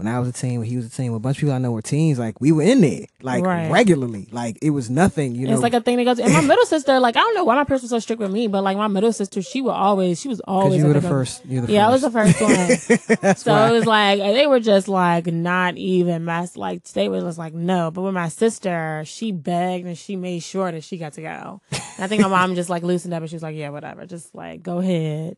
when 0.00 0.08
I 0.08 0.18
was 0.18 0.28
a 0.28 0.32
teen, 0.32 0.58
when 0.60 0.66
he 0.68 0.76
was 0.76 0.86
a 0.86 0.90
teen, 0.90 1.10
when 1.12 1.16
a 1.18 1.20
bunch 1.20 1.36
of 1.36 1.40
people 1.42 1.54
I 1.54 1.58
know 1.58 1.72
were 1.72 1.82
teens, 1.82 2.18
like 2.18 2.40
we 2.40 2.52
were 2.52 2.62
in 2.62 2.80
there 2.80 3.04
like 3.22 3.44
Right. 3.44 3.70
regularly. 3.70 4.28
Like 4.32 4.58
it 4.62 4.70
was 4.70 4.88
nothing, 4.88 5.34
you 5.34 5.46
know. 5.46 5.52
it's 5.52 5.62
like 5.62 5.74
a 5.74 5.80
thing 5.82 5.98
that 5.98 6.04
goes. 6.04 6.18
And 6.18 6.32
my 6.32 6.40
middle 6.52 6.64
sister, 6.64 6.98
like 6.98 7.16
I 7.16 7.20
don't 7.20 7.34
know 7.34 7.44
why 7.44 7.54
my 7.56 7.64
parents 7.64 7.82
were 7.84 7.88
so 7.88 7.98
strict 7.98 8.20
with 8.20 8.30
me, 8.30 8.46
but 8.46 8.62
like 8.64 8.76
my 8.78 8.88
middle 8.88 9.12
sister, 9.12 9.42
she 9.42 9.60
would 9.60 9.72
always, 9.72 10.18
she 10.20 10.28
was 10.28 10.40
always. 10.40 10.78
you 10.78 10.86
were 10.86 10.94
the 10.94 11.02
first. 11.02 11.44
You're 11.44 11.66
the 11.66 11.72
Yeah, 11.72 11.86
I 11.86 11.90
was 11.90 12.00
the 12.02 12.10
first 12.10 12.40
one. 12.40 13.34
So 13.36 13.52
why. 13.52 13.68
it 13.68 13.72
was 13.72 13.86
like 13.86 14.18
they 14.18 14.46
were 14.46 14.60
just 14.60 14.88
like 14.88 15.26
not 15.26 15.76
even 15.76 16.24
mess. 16.24 16.56
Like 16.56 16.82
they 16.84 17.08
were 17.08 17.20
just 17.20 17.38
like 17.38 17.52
no. 17.54 17.90
But 17.90 18.02
with 18.02 18.14
my 18.14 18.28
sister, 18.28 19.02
she 19.06 19.32
begged 19.32 19.86
and 19.86 19.98
she 19.98 20.16
made 20.16 20.42
sure 20.42 20.72
that 20.72 20.82
she 20.84 20.96
got 20.96 21.12
to 21.14 21.22
go. 21.22 21.60
And 21.70 22.04
I 22.04 22.06
think 22.06 22.22
my 22.22 22.28
mom 22.28 22.54
just 22.54 22.70
like 22.70 22.82
loosened 22.82 23.12
up 23.12 23.20
and 23.20 23.28
she 23.30 23.36
was 23.36 23.42
like, 23.42 23.56
yeah, 23.56 23.68
whatever, 23.68 24.06
just 24.06 24.34
like 24.34 24.62
go 24.62 24.78
ahead. 24.78 25.36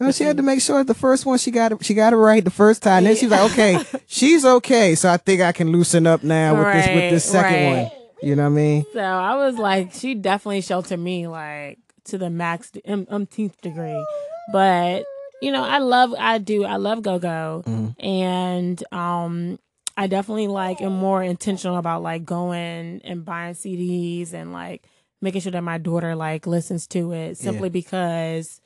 No, 0.00 0.10
she 0.10 0.24
had 0.24 0.36
to 0.38 0.42
make 0.42 0.60
sure 0.60 0.82
the 0.82 0.94
first 0.94 1.24
one 1.24 1.38
she 1.38 1.50
got 1.50 1.72
it, 1.72 1.84
she 1.84 1.94
got 1.94 2.12
it 2.12 2.16
right 2.16 2.44
the 2.44 2.50
first 2.50 2.82
time. 2.82 3.04
Then 3.04 3.16
she 3.16 3.26
was 3.26 3.32
like, 3.32 3.52
okay, 3.52 4.00
she's 4.06 4.44
okay, 4.44 4.94
so 4.94 5.08
I 5.10 5.16
think 5.18 5.40
I 5.40 5.52
can 5.52 5.70
loosen 5.70 6.06
up 6.06 6.22
now 6.22 6.56
with 6.56 6.72
this 6.74 6.86
with 6.88 7.10
this 7.10 7.24
second 7.24 7.72
right. 7.72 7.82
one. 7.82 7.90
You 8.22 8.36
know 8.36 8.42
what 8.44 8.48
I 8.48 8.52
mean? 8.52 8.84
So 8.92 9.00
I 9.00 9.36
was 9.36 9.56
like, 9.56 9.92
she 9.92 10.14
definitely 10.14 10.62
sheltered 10.62 10.98
me 10.98 11.26
like 11.26 11.78
to 12.06 12.18
the 12.18 12.30
max 12.30 12.72
um, 12.86 13.06
umpteenth 13.08 13.60
degree. 13.60 14.04
But 14.52 15.04
you 15.40 15.52
know, 15.52 15.62
I 15.62 15.78
love, 15.78 16.14
I 16.18 16.38
do, 16.38 16.64
I 16.64 16.76
love 16.76 17.02
go 17.02 17.18
go, 17.18 17.62
Mhm. 17.66 17.94
and 18.02 18.84
um, 18.92 19.58
I 19.96 20.06
definitely 20.06 20.48
like 20.48 20.80
am 20.80 20.94
more 20.94 21.22
intentional 21.22 21.76
about 21.76 22.02
like 22.02 22.24
going 22.24 23.00
and 23.04 23.24
buying 23.24 23.54
CDs 23.54 24.32
and 24.32 24.52
like 24.52 24.84
making 25.20 25.42
sure 25.42 25.52
that 25.52 25.62
my 25.62 25.78
daughter 25.78 26.14
like 26.16 26.46
listens 26.46 26.86
to 26.88 27.12
it 27.12 27.36
simply 27.38 27.68
because 27.68 28.60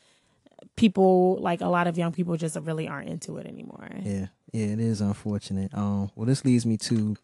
people 0.78 1.36
like 1.40 1.60
a 1.60 1.68
lot 1.68 1.86
of 1.86 1.98
young 1.98 2.12
people 2.12 2.36
just 2.36 2.56
really 2.62 2.88
aren't 2.88 3.08
into 3.08 3.36
it 3.38 3.46
anymore. 3.46 3.88
Yeah, 4.02 4.26
yeah, 4.52 4.66
it 4.66 4.80
is 4.80 5.00
unfortunate. 5.00 5.74
Um, 5.74 6.10
well, 6.14 6.26
this 6.26 6.44
leads 6.44 6.64
me 6.64 6.76
to 6.78 7.16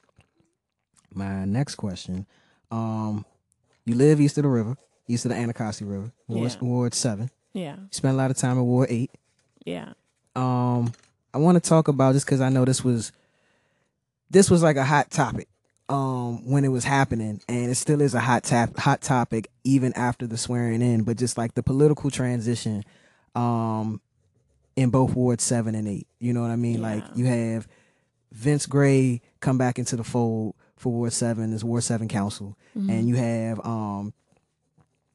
my 1.15 1.45
next 1.45 1.77
question. 1.77 2.27
Um, 2.71 3.25
you 3.85 3.95
live 3.95 4.21
east 4.21 4.37
of 4.39 4.43
the 4.43 4.49
river, 4.49 4.77
east 5.09 5.25
of 5.25 5.31
the 5.31 5.37
Anacostia 5.37 5.87
River, 5.87 6.13
Ward, 6.29 6.51
Yeah. 6.53 6.59
Ward 6.61 6.95
Seven. 6.95 7.31
Yeah, 7.53 7.77
You 7.77 7.89
spent 7.93 8.15
a 8.15 8.17
lot 8.17 8.31
of 8.31 8.37
time 8.37 8.59
in 8.59 8.65
Ward 8.65 8.89
Eight. 8.91 9.11
yeah, 9.65 9.93
um 10.37 10.93
i 11.33 11.39
want 11.39 11.55
to 11.63 11.69
talk 11.69 11.87
about 11.89 12.13
just 12.15 12.27
because 12.27 12.41
i 12.41 12.49
know 12.49 12.65
this 12.65 12.83
was 12.85 13.13
this 14.31 14.51
was 14.51 14.63
like 14.65 14.77
a 14.77 14.85
hot 14.85 15.11
topic 15.11 15.47
um 15.89 16.45
when 16.51 16.65
it 16.65 16.69
was 16.69 16.83
happening 16.85 17.41
and 17.49 17.71
it 17.71 17.75
still 17.77 18.01
is 18.01 18.15
a 18.15 18.21
hot 18.21 18.43
tap 18.43 18.77
hot 18.79 19.01
topic 19.01 19.49
even 19.63 19.93
after 19.95 20.27
the 20.27 20.37
swearing 20.37 20.83
in 20.83 21.03
but 21.05 21.17
just 21.17 21.39
like 21.39 21.55
the 21.55 21.63
political 21.63 22.11
transition 22.11 22.83
um 23.35 24.01
in 24.77 24.91
both 24.91 25.15
ward 25.15 25.41
7 25.41 25.75
and 25.75 25.87
8 25.89 26.07
you 26.21 26.33
know 26.33 26.43
what 26.43 26.51
i 26.51 26.57
mean? 26.57 26.83
Like 26.83 27.05
you 27.15 27.27
have 27.27 27.67
vince 28.33 28.67
gray 28.67 29.21
come 29.41 29.57
back 29.59 29.79
into 29.79 29.97
the 29.97 30.05
fold 30.05 30.55
for 30.77 30.93
ward 30.93 31.13
7 31.13 31.53
as 31.53 31.63
ward 31.65 31.85
7 31.85 32.09
council. 32.09 32.57
Mm-hmm. 32.77 32.91
and 32.91 33.09
you 33.09 33.15
have 33.17 33.65
um 33.65 34.13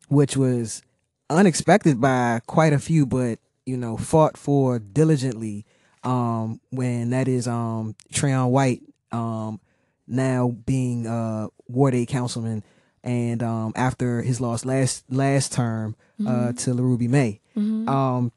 which 0.08 0.38
was 0.38 0.82
unexpected 1.30 2.00
by 2.02 2.40
quite 2.48 2.74
a 2.74 2.80
few 2.80 3.06
but 3.06 3.40
you 3.66 3.78
know 3.78 3.98
fought 3.98 4.38
for 4.38 4.80
diligently 4.80 5.66
um 6.04 6.60
when 6.72 7.10
that 7.12 7.28
is 7.28 7.48
um 7.48 7.96
Trayon 8.14 8.50
White 8.50 8.82
um 9.12 9.60
now 10.08 10.56
being 10.66 11.06
uh 11.06 11.48
Ward 11.68 11.94
8 11.94 12.08
councilman 12.08 12.64
and 13.04 13.42
um 13.44 13.72
after 13.76 14.22
his 14.22 14.42
loss 14.42 14.66
last 14.66 15.04
last 15.10 15.54
term 15.54 15.96
uh 16.26 16.52
to 16.54 16.72
LaRuby 16.72 17.08
May 17.10 17.40
Mhm. 17.56 17.88
um 17.88 18.32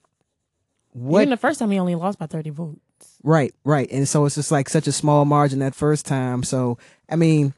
what 0.93 1.23
Even 1.23 1.31
the 1.31 1.37
first 1.37 1.59
time 1.59 1.71
he 1.71 1.79
only 1.79 1.95
lost 1.95 2.19
by 2.19 2.27
thirty 2.27 2.51
votes. 2.51 2.79
Right, 3.25 3.55
right. 3.65 3.91
And 3.91 4.07
so 4.09 4.25
it's 4.27 4.35
just 4.35 4.53
like 4.53 4.69
such 4.69 4.87
a 4.87 4.93
small 4.93 5.25
margin 5.25 5.61
that 5.61 5.75
first 5.75 6.05
time. 6.07 6.43
So, 6.43 6.77
I 7.09 7.17
mean, 7.17 7.55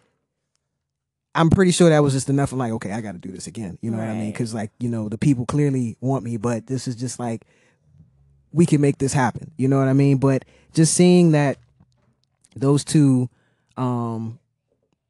I'm 1.35 1.51
pretty 1.51 1.73
sure 1.73 1.89
that 1.91 1.99
was 2.03 2.13
just 2.13 2.29
enough. 2.29 2.53
I'm 2.53 2.59
like, 2.59 2.73
okay, 2.73 2.93
I 2.93 3.01
got 3.01 3.13
to 3.13 3.19
do 3.19 3.31
this 3.33 3.47
again. 3.49 3.77
You 3.83 3.91
know 3.91 3.99
what 3.99 4.07
I 4.07 4.15
mean? 4.15 4.31
Because, 4.31 4.55
like, 4.55 4.71
you 4.79 4.89
know, 4.89 5.09
the 5.09 5.19
people 5.19 5.47
clearly 5.47 5.97
want 6.01 6.23
me, 6.25 6.37
but 6.37 6.67
this 6.69 6.87
is 6.87 6.95
just 6.95 7.19
like, 7.19 7.45
we 8.53 8.67
can 8.67 8.81
make 8.81 8.99
this 8.99 9.13
happen. 9.13 9.51
You 9.57 9.67
know 9.69 9.79
what 9.79 9.89
I 9.89 9.95
mean? 9.95 10.19
But 10.19 10.45
just 10.73 10.95
seeing 10.95 11.33
that 11.33 11.59
those 12.55 12.85
two, 12.85 13.29
um, 13.77 14.39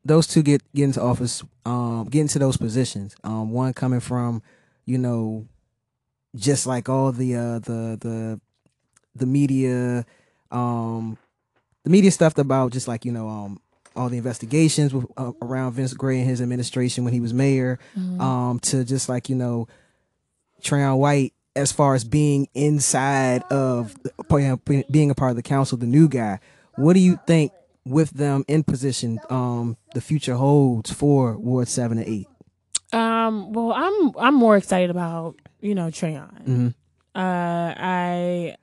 those 0.05 0.27
two 0.27 0.43
get, 0.43 0.63
get 0.75 0.85
into 0.85 1.01
office, 1.01 1.43
um, 1.65 2.05
get 2.11 2.21
into 2.21 2.39
those 2.39 2.57
positions. 2.57 3.17
Um, 3.25 3.51
one 3.51 3.73
coming 3.73 4.01
from, 4.01 4.43
you 4.85 4.99
know, 4.99 5.47
just 6.37 6.67
like 6.67 6.89
all 6.89 7.11
the, 7.13 7.35
uh, 7.37 7.59
the, 7.61 7.97
the, 8.01 8.41
the 9.17 9.27
media, 9.27 10.05
um, 10.51 11.17
the 11.85 11.91
media 11.91 12.11
stuff 12.11 12.37
about 12.39 12.73
just 12.73 12.89
like 12.89 13.05
you 13.05 13.13
know 13.13 13.29
um 13.29 13.61
all 13.95 14.09
the 14.09 14.17
investigations 14.17 14.93
with, 14.95 15.05
uh, 15.19 15.33
around 15.43 15.73
Vince 15.73 15.93
Gray 15.95 16.19
and 16.19 16.29
his 16.29 16.41
administration 16.41 17.05
when 17.05 17.13
he 17.13 17.21
was 17.21 17.33
mayor, 17.35 17.79
um 18.21 18.59
to 18.61 18.85
just 18.85 19.09
like 19.09 19.29
you 19.29 19.37
know 19.37 19.69
Trayon 20.63 20.97
White 20.99 21.33
as 21.55 21.71
far 21.73 21.95
as 21.95 22.03
being 22.05 22.49
inside 22.55 23.43
of 23.45 23.95
the- 24.03 24.85
being 24.91 25.11
a 25.11 25.15
part 25.15 25.31
of 25.31 25.37
the 25.37 25.43
council, 25.43 25.77
the 25.79 25.87
new 25.87 26.09
guy. 26.09 26.41
What 26.77 26.95
do 26.95 27.01
you 27.01 27.19
think 27.27 27.53
with 27.85 28.11
them 28.11 28.45
in 28.49 28.65
position? 28.65 29.19
Um, 29.31 29.77
the 29.95 30.01
future 30.01 30.35
holds 30.35 30.93
for 30.93 31.39
Ward 31.39 31.69
seven 31.69 31.99
and 31.99 32.07
eight. 32.07 32.29
Um, 32.93 33.53
well, 33.53 33.73
I'm 33.73 34.13
I'm 34.19 34.35
more 34.35 34.57
excited 34.57 34.91
about 34.91 35.37
you 35.61 35.75
know 35.75 35.89
Trayon. 35.89 36.43
Mm-hmm. 36.43 36.69
Uh, 37.15 37.75
I 37.77 38.57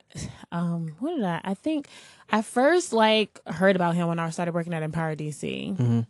um, 0.50 0.94
what 0.98 1.16
did 1.16 1.24
I? 1.24 1.40
I 1.44 1.54
think 1.54 1.88
I 2.30 2.42
first 2.42 2.92
like 2.92 3.40
heard 3.46 3.76
about 3.76 3.94
him 3.94 4.08
when 4.08 4.18
I 4.18 4.30
started 4.30 4.54
working 4.54 4.74
at 4.74 4.82
Empower 4.82 5.16
DC. 5.16 5.76
Mm-hmm. 5.76 6.00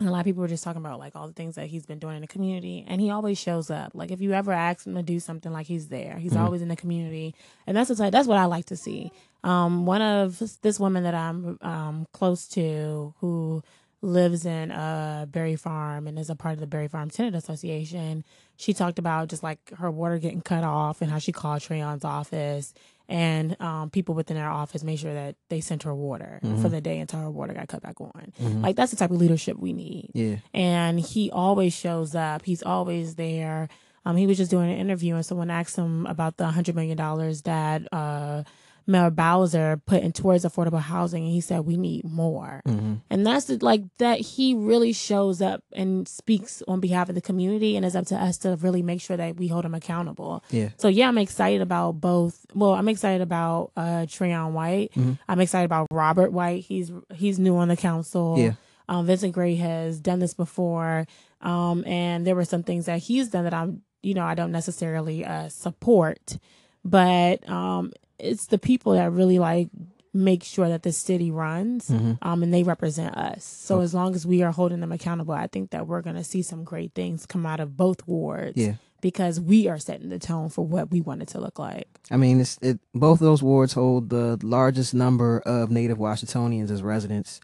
And 0.00 0.08
a 0.08 0.12
lot 0.12 0.18
of 0.18 0.24
people 0.24 0.40
were 0.40 0.48
just 0.48 0.64
talking 0.64 0.80
about 0.84 0.98
like 0.98 1.14
all 1.14 1.28
the 1.28 1.32
things 1.32 1.54
that 1.54 1.66
he's 1.68 1.86
been 1.86 2.00
doing 2.00 2.16
in 2.16 2.20
the 2.20 2.26
community, 2.26 2.84
and 2.88 3.00
he 3.00 3.10
always 3.10 3.38
shows 3.38 3.70
up. 3.70 3.92
Like 3.94 4.10
if 4.10 4.20
you 4.20 4.32
ever 4.32 4.52
ask 4.52 4.86
him 4.86 4.94
to 4.96 5.02
do 5.02 5.20
something, 5.20 5.52
like 5.52 5.66
he's 5.66 5.88
there. 5.88 6.18
He's 6.18 6.34
always 6.36 6.62
in 6.62 6.68
the 6.68 6.76
community, 6.76 7.34
and 7.66 7.76
that's 7.76 7.90
what 7.90 8.10
that's 8.10 8.26
what 8.26 8.38
I 8.38 8.46
like 8.46 8.66
to 8.66 8.76
see. 8.76 9.12
Um, 9.44 9.86
one 9.86 10.02
of 10.02 10.42
this 10.62 10.80
woman 10.80 11.04
that 11.04 11.14
I'm 11.14 11.58
um 11.62 12.06
close 12.12 12.48
to 12.48 13.14
who 13.20 13.62
lives 14.02 14.44
in 14.44 14.70
uh 14.70 15.26
Barry 15.28 15.56
Farm 15.56 16.06
and 16.06 16.18
is 16.18 16.28
a 16.28 16.34
part 16.34 16.54
of 16.54 16.60
the 16.60 16.66
Barry 16.66 16.88
Farm 16.88 17.08
Tenant 17.08 17.36
Association. 17.36 18.24
She 18.56 18.74
talked 18.74 18.98
about 18.98 19.28
just 19.28 19.42
like 19.42 19.58
her 19.78 19.90
water 19.90 20.18
getting 20.18 20.42
cut 20.42 20.64
off 20.64 21.02
and 21.02 21.10
how 21.10 21.18
she 21.18 21.32
called 21.32 21.60
Trayon's 21.60 22.04
office 22.04 22.74
and 23.08 23.60
um, 23.60 23.90
people 23.90 24.14
within 24.14 24.36
our 24.36 24.50
office 24.50 24.82
made 24.82 24.98
sure 24.98 25.12
that 25.14 25.36
they 25.50 25.60
sent 25.60 25.82
her 25.82 25.94
water 25.94 26.40
for 26.62 26.68
the 26.68 26.80
day 26.80 26.98
until 27.00 27.20
her 27.20 27.30
water 27.30 27.52
got 27.52 27.68
cut 27.68 27.82
back 27.82 28.00
on. 28.00 28.32
Like 28.62 28.76
that's 28.76 28.90
the 28.90 28.96
type 28.96 29.10
of 29.10 29.16
leadership 29.18 29.58
we 29.58 29.72
need. 29.72 30.10
Yeah. 30.14 30.36
And 30.54 30.98
he 30.98 31.30
always 31.30 31.74
shows 31.74 32.14
up. 32.14 32.44
He's 32.44 32.62
always 32.62 33.16
there. 33.16 33.68
Um, 34.06 34.16
he 34.16 34.26
was 34.26 34.36
just 34.36 34.50
doing 34.50 34.70
an 34.70 34.78
interview 34.78 35.14
and 35.14 35.24
someone 35.24 35.50
asked 35.50 35.76
him 35.76 36.06
about 36.06 36.36
the 36.36 36.46
hundred 36.46 36.74
million 36.74 36.96
dollars 36.96 37.42
that 37.42 37.90
uh 37.92 38.44
Mayor 38.86 39.10
Bowser 39.10 39.80
put 39.86 40.02
in 40.02 40.12
towards 40.12 40.44
affordable 40.44 40.80
housing 40.80 41.24
and 41.24 41.32
he 41.32 41.40
said 41.40 41.60
we 41.60 41.76
need 41.76 42.04
more. 42.04 42.60
Mm-hmm. 42.66 42.94
And 43.10 43.26
that's 43.26 43.48
like 43.48 43.82
that 43.98 44.20
he 44.20 44.54
really 44.54 44.92
shows 44.92 45.40
up 45.40 45.62
and 45.72 46.06
speaks 46.06 46.62
on 46.68 46.80
behalf 46.80 47.08
of 47.08 47.14
the 47.14 47.20
community 47.20 47.76
and 47.76 47.86
it's 47.86 47.94
up 47.94 48.06
to 48.06 48.16
us 48.16 48.38
to 48.38 48.56
really 48.56 48.82
make 48.82 49.00
sure 49.00 49.16
that 49.16 49.36
we 49.36 49.48
hold 49.48 49.64
him 49.64 49.74
accountable. 49.74 50.44
Yeah. 50.50 50.70
So 50.76 50.88
yeah, 50.88 51.08
I'm 51.08 51.18
excited 51.18 51.60
about 51.60 51.92
both. 52.00 52.44
Well, 52.54 52.72
I'm 52.74 52.88
excited 52.88 53.22
about 53.22 53.72
uh 53.76 54.04
Trayon 54.06 54.52
White. 54.52 54.92
Mhm. 54.94 55.18
I'm 55.28 55.40
excited 55.40 55.64
about 55.64 55.86
Robert 55.90 56.32
White. 56.32 56.64
He's 56.64 56.92
he's 57.14 57.38
new 57.38 57.56
on 57.56 57.68
the 57.68 57.76
council. 57.76 58.36
Yeah. 58.38 58.52
Um, 58.86 59.06
Vincent 59.06 59.32
Gray 59.32 59.54
has 59.56 59.98
done 59.98 60.18
this 60.18 60.34
before. 60.34 61.06
Um, 61.40 61.84
and 61.86 62.26
there 62.26 62.34
were 62.34 62.44
some 62.44 62.62
things 62.62 62.84
that 62.86 62.98
he's 62.98 63.28
done 63.28 63.44
that 63.44 63.54
I'm, 63.54 63.82
you 64.02 64.12
know, 64.12 64.24
I 64.24 64.34
don't 64.34 64.52
necessarily 64.52 65.24
uh 65.24 65.48
support, 65.48 66.38
but 66.84 67.48
um, 67.48 67.92
it's 68.18 68.46
the 68.46 68.58
people 68.58 68.92
that 68.94 69.10
really 69.12 69.38
like 69.38 69.68
make 70.16 70.44
sure 70.44 70.68
that 70.68 70.84
the 70.84 70.92
city 70.92 71.30
runs 71.30 71.88
Mhm. 71.90 72.18
um, 72.22 72.42
and 72.44 72.54
they 72.54 72.62
represent 72.62 73.16
us. 73.16 73.42
So 73.44 73.76
Okay. 73.76 73.84
as 73.84 73.94
long 73.94 74.14
as 74.14 74.24
we 74.24 74.42
are 74.42 74.52
holding 74.52 74.78
them 74.80 74.92
accountable, 74.92 75.34
I 75.34 75.48
think 75.48 75.70
that 75.70 75.88
we're 75.88 76.02
going 76.02 76.14
to 76.14 76.22
see 76.22 76.40
some 76.42 76.62
great 76.62 76.94
things 76.94 77.26
come 77.26 77.44
out 77.44 77.58
of 77.58 77.76
both 77.76 78.06
wards 78.06 78.56
Yeah. 78.56 78.74
because 79.00 79.40
we 79.40 79.66
are 79.66 79.76
setting 79.78 80.10
the 80.10 80.20
tone 80.20 80.50
for 80.50 80.64
what 80.64 80.92
we 80.92 81.00
want 81.00 81.22
it 81.22 81.28
to 81.30 81.40
look 81.40 81.58
like. 81.58 81.88
I 82.12 82.16
mean, 82.16 82.40
it's 82.40 82.58
it. 82.62 82.78
Both 82.94 83.20
of 83.20 83.24
those 83.24 83.42
wards 83.42 83.72
hold 83.72 84.10
the 84.10 84.38
largest 84.44 84.94
number 84.94 85.40
of 85.40 85.72
Native 85.72 85.98
Washingtonians 85.98 86.70
as 86.70 86.80
residents, 86.80 87.40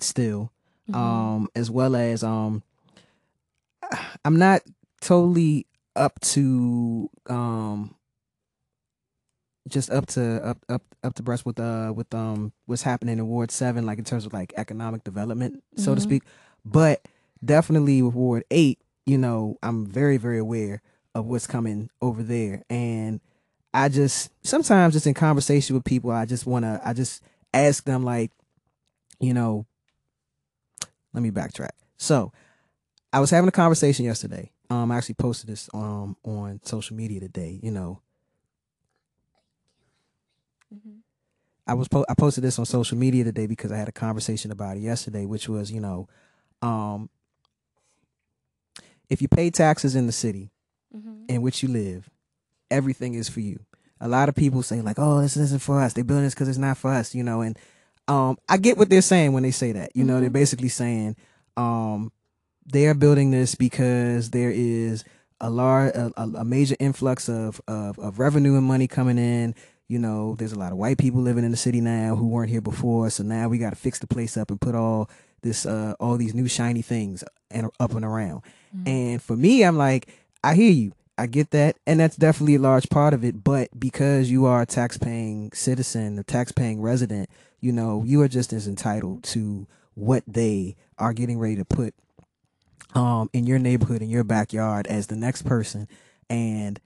still, 0.00 0.50
um, 0.92 1.48
as 1.54 1.70
well 1.70 1.94
as 1.94 2.24
um. 2.24 2.64
I'm 4.24 4.36
not 4.38 4.62
totally 5.00 5.66
up 5.96 6.18
to 6.20 7.08
um. 7.28 7.94
Just 9.68 9.90
up 9.90 10.06
to 10.08 10.44
up 10.44 10.58
up 10.68 10.82
up 11.04 11.14
to 11.14 11.22
breast 11.22 11.44
with 11.46 11.60
uh 11.60 11.92
with 11.94 12.12
um 12.14 12.52
what's 12.66 12.82
happening 12.82 13.18
in 13.18 13.26
Ward 13.28 13.50
Seven, 13.50 13.84
like 13.86 13.98
in 13.98 14.04
terms 14.04 14.24
of 14.26 14.32
like 14.32 14.52
economic 14.56 15.04
development, 15.04 15.62
so 15.76 15.94
to 15.94 16.00
Mhm. 16.00 16.04
speak. 16.04 16.22
But 16.64 17.06
definitely 17.44 18.02
with 18.02 18.14
Ward 18.14 18.44
Eight, 18.50 18.78
you 19.06 19.18
know, 19.18 19.58
I'm 19.62 19.86
very 19.86 20.16
very 20.16 20.38
aware 20.38 20.82
of 21.14 21.26
what's 21.26 21.46
coming 21.46 21.90
over 22.00 22.22
there, 22.22 22.64
and 22.70 23.20
I 23.74 23.88
just 23.88 24.30
sometimes 24.42 24.94
just 24.94 25.06
in 25.06 25.14
conversation 25.14 25.74
with 25.76 25.84
people, 25.84 26.10
I 26.10 26.24
just 26.24 26.46
want 26.46 26.64
to 26.64 26.80
I 26.84 26.92
just 26.92 27.22
ask 27.52 27.84
them 27.84 28.04
like, 28.04 28.30
you 29.20 29.34
know, 29.34 29.66
let 31.12 31.22
me 31.22 31.30
backtrack. 31.30 31.70
So, 31.96 32.32
I 33.12 33.20
was 33.20 33.30
having 33.30 33.48
a 33.48 33.52
conversation 33.52 34.04
yesterday. 34.04 34.52
Um, 34.70 34.92
I 34.92 34.96
actually 34.98 35.14
posted 35.16 35.48
this 35.48 35.68
um 35.74 36.16
on 36.24 36.60
social 36.64 36.96
media 36.96 37.20
today. 37.20 37.58
You 37.62 37.70
know, 37.70 38.00
I 41.66 41.74
was 41.74 41.88
po- 41.88 42.06
I 42.08 42.14
posted 42.14 42.44
this 42.44 42.58
on 42.58 42.64
social 42.66 42.96
media 42.96 43.24
today 43.24 43.46
because 43.46 43.70
I 43.72 43.76
had 43.76 43.88
a 43.88 43.92
conversation 43.92 44.50
about 44.50 44.76
it 44.76 44.80
yesterday, 44.80 45.26
which 45.26 45.48
was 45.48 45.70
you 45.70 45.80
know, 45.80 46.08
um, 46.62 47.10
if 49.10 49.20
you 49.22 49.28
pay 49.28 49.50
taxes 49.50 49.94
in 49.94 50.06
the 50.06 50.12
city 50.12 50.50
in 51.28 51.42
which 51.42 51.62
you 51.62 51.68
live, 51.68 52.08
everything 52.70 53.14
is 53.14 53.28
for 53.28 53.40
you. 53.40 53.60
A 54.00 54.08
lot 54.08 54.28
of 54.28 54.34
people 54.34 54.62
say 54.62 54.80
like, 54.80 54.98
"Oh, 54.98 55.20
this 55.20 55.36
isn't 55.36 55.60
for 55.62 55.80
us. 55.80 55.92
They 55.92 56.02
building 56.02 56.24
this 56.24 56.34
because 56.34 56.48
it's 56.48 56.58
not 56.58 56.78
for 56.78 56.90
us," 56.90 57.14
you 57.14 57.22
know. 57.22 57.40
And 57.42 57.58
um, 58.06 58.38
I 58.48 58.56
get 58.56 58.78
what 58.78 58.88
they're 58.88 59.02
saying 59.02 59.32
when 59.32 59.42
they 59.42 59.50
say 59.50 59.72
that. 59.72 59.90
You 59.94 60.04
know, 60.04 60.20
they're 60.20 60.30
Mhm. 60.30 60.34
basically 60.34 60.68
saying 60.68 61.16
um, 61.56 62.12
they 62.64 62.86
are 62.86 62.94
building 62.94 63.30
this 63.30 63.54
because 63.54 64.30
there 64.30 64.50
is 64.50 65.04
a 65.40 65.50
large, 65.50 65.94
a, 65.94 66.12
a 66.16 66.22
a 66.40 66.44
major 66.44 66.76
influx 66.78 67.28
of, 67.28 67.60
of 67.68 67.98
of 67.98 68.18
revenue 68.18 68.56
and 68.56 68.64
money 68.66 68.86
coming 68.86 69.18
in. 69.18 69.54
You 69.88 69.98
know, 69.98 70.36
there's 70.38 70.52
a 70.52 70.58
lot 70.58 70.72
of 70.72 70.78
white 70.78 70.98
people 70.98 71.22
living 71.22 71.44
in 71.44 71.50
the 71.50 71.56
city 71.56 71.80
now 71.80 72.14
who 72.14 72.28
weren't 72.28 72.50
here 72.50 72.60
before, 72.60 73.08
so 73.10 73.22
now 73.22 73.48
we 73.48 73.58
got 73.58 73.70
to 73.70 73.76
fix 73.76 73.98
the 73.98 74.06
place 74.06 74.36
up 74.36 74.50
and 74.50 74.60
put 74.60 74.74
all 74.74 75.08
this, 75.42 75.64
uh, 75.64 75.94
all 75.98 76.16
these 76.16 76.34
new 76.34 76.46
shiny 76.46 76.82
things 76.82 77.24
and 77.50 77.70
up 77.80 77.92
and 77.94 78.04
around. 78.04 78.42
And 78.86 79.22
for 79.22 79.34
me, 79.34 79.62
I'm 79.64 79.78
like, 79.78 80.08
I 80.44 80.54
hear 80.54 80.70
you. 80.70 80.92
I 81.16 81.26
get 81.26 81.50
that. 81.50 81.76
And 81.86 81.98
that's 81.98 82.16
definitely 82.16 82.56
a 82.56 82.60
large 82.60 82.88
part 82.90 83.14
of 83.14 83.24
it. 83.24 83.42
But 83.42 83.80
because 83.80 84.30
you 84.30 84.44
are 84.44 84.62
a 84.62 84.66
tax 84.66 84.98
paying 84.98 85.50
citizen, 85.52 86.18
a 86.18 86.22
tax 86.22 86.52
paying 86.52 86.80
resident, 86.80 87.28
you 87.60 87.72
know, 87.72 88.04
you 88.04 88.20
are 88.20 88.28
just 88.28 88.52
as 88.52 88.68
entitled 88.68 89.24
to 89.24 89.66
what 89.94 90.22
they 90.28 90.76
are 90.98 91.12
getting 91.12 91.38
ready 91.38 91.56
to 91.56 91.64
put 91.64 91.94
um 92.94 93.28
in 93.32 93.46
your 93.46 93.58
neighborhood, 93.58 94.00
in 94.00 94.08
your 94.08 94.24
backyard 94.24 94.86
as 94.86 95.08
the 95.08 95.16
next 95.16 95.42
person. 95.42 95.88
And 96.30 96.78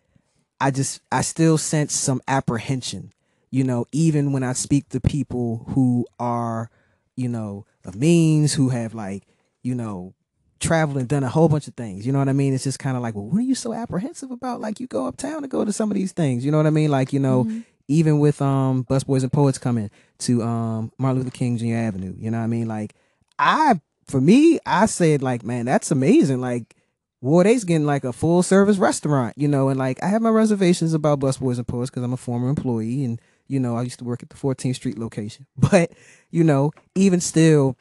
I 0.63 0.71
just 0.71 1.01
I 1.11 1.23
still 1.23 1.59
sense 1.59 1.93
some 1.93 2.23
apprehension, 2.29 3.13
you 3.51 3.65
know, 3.65 3.87
even 3.91 4.33
when 4.33 4.45
I 4.45 4.53
speak 4.53 4.89
to 4.91 5.01
people 5.01 5.67
who 5.71 6.07
are, 6.21 6.71
you 7.17 7.29
know, 7.29 7.67
of 7.85 7.97
means, 7.97 8.55
who 8.55 8.69
have 8.69 8.95
like, 8.95 9.25
you 9.65 9.75
know, 9.75 10.15
traveled 10.61 10.99
and 10.99 11.09
done 11.09 11.25
a 11.25 11.29
whole 11.29 11.49
bunch 11.49 11.67
of 11.67 11.75
things. 11.75 12.07
You 12.07 12.13
know 12.13 12.21
what 12.21 12.29
I 12.29 12.33
mean? 12.33 12.55
It's 12.55 12.63
just 12.63 12.79
kind 12.79 12.97
of 12.97 13.03
like, 13.03 13.17
well, 13.17 13.25
what 13.25 13.39
are 13.39 13.43
you 13.43 13.57
so 13.57 13.73
apprehensive 13.75 14.31
about? 14.31 14.61
Like 14.61 14.79
you 14.79 14.87
go 14.87 15.07
uptown 15.07 15.43
to 15.43 15.49
go 15.49 15.65
to 15.65 15.73
some 15.73 15.91
of 15.91 15.97
these 15.97 16.13
things. 16.13 16.45
You 16.45 16.53
know 16.53 16.59
what 16.59 16.69
I 16.69 16.71
mean? 16.71 16.93
Like, 16.93 17.13
you 17.13 17.19
know, 17.19 17.51
even 17.89 18.21
with 18.21 18.41
um 18.41 18.85
Busboys 18.85 19.25
and 19.25 19.33
Poets 19.33 19.59
coming 19.59 19.91
to 20.19 20.45
um 20.45 20.93
Martin 20.97 21.19
Luther 21.19 21.37
King 21.37 21.57
Jr. 21.59 21.75
Avenue, 21.75 22.15
you 22.17 22.31
know 22.31 22.39
what 22.39 22.45
I 22.45 22.47
mean? 22.47 22.69
Like 22.69 22.95
I 23.37 23.81
for 24.07 24.21
me, 24.21 24.61
I 24.65 24.87
said 24.87 25.23
like, 25.23 25.43
man, 25.43 25.67
that's 25.67 25.91
amazing. 25.91 26.41
Like 26.41 26.77
Ward 27.23 27.47
Eight's 27.47 27.63
getting 27.63 27.87
like 27.87 28.03
a 28.03 28.13
full 28.13 28.43
service 28.43 28.79
restaurant, 28.79 29.35
you 29.39 29.47
know, 29.47 29.69
and 29.69 29.79
like 29.79 30.03
I 30.03 30.09
have 30.09 30.21
my 30.21 30.29
reservations 30.29 30.93
about 30.93 31.21
Busboys 31.21 31.57
and 31.57 31.67
Poets 31.67 31.89
because 31.89 32.03
I'm 32.03 32.13
a 32.13 32.17
former 32.17 32.49
employee 32.49 33.05
and 33.05 33.21
you 33.47 33.61
know, 33.61 33.77
I 33.77 33.83
used 33.83 33.99
to 34.01 34.05
work 34.05 34.23
at 34.23 34.31
the 34.31 34.37
14th 34.37 34.77
Street 34.77 34.99
location. 34.99 35.47
But, 35.57 35.93
you 36.31 36.43
know, 36.43 36.73
even 36.95 37.21
still 37.21 37.77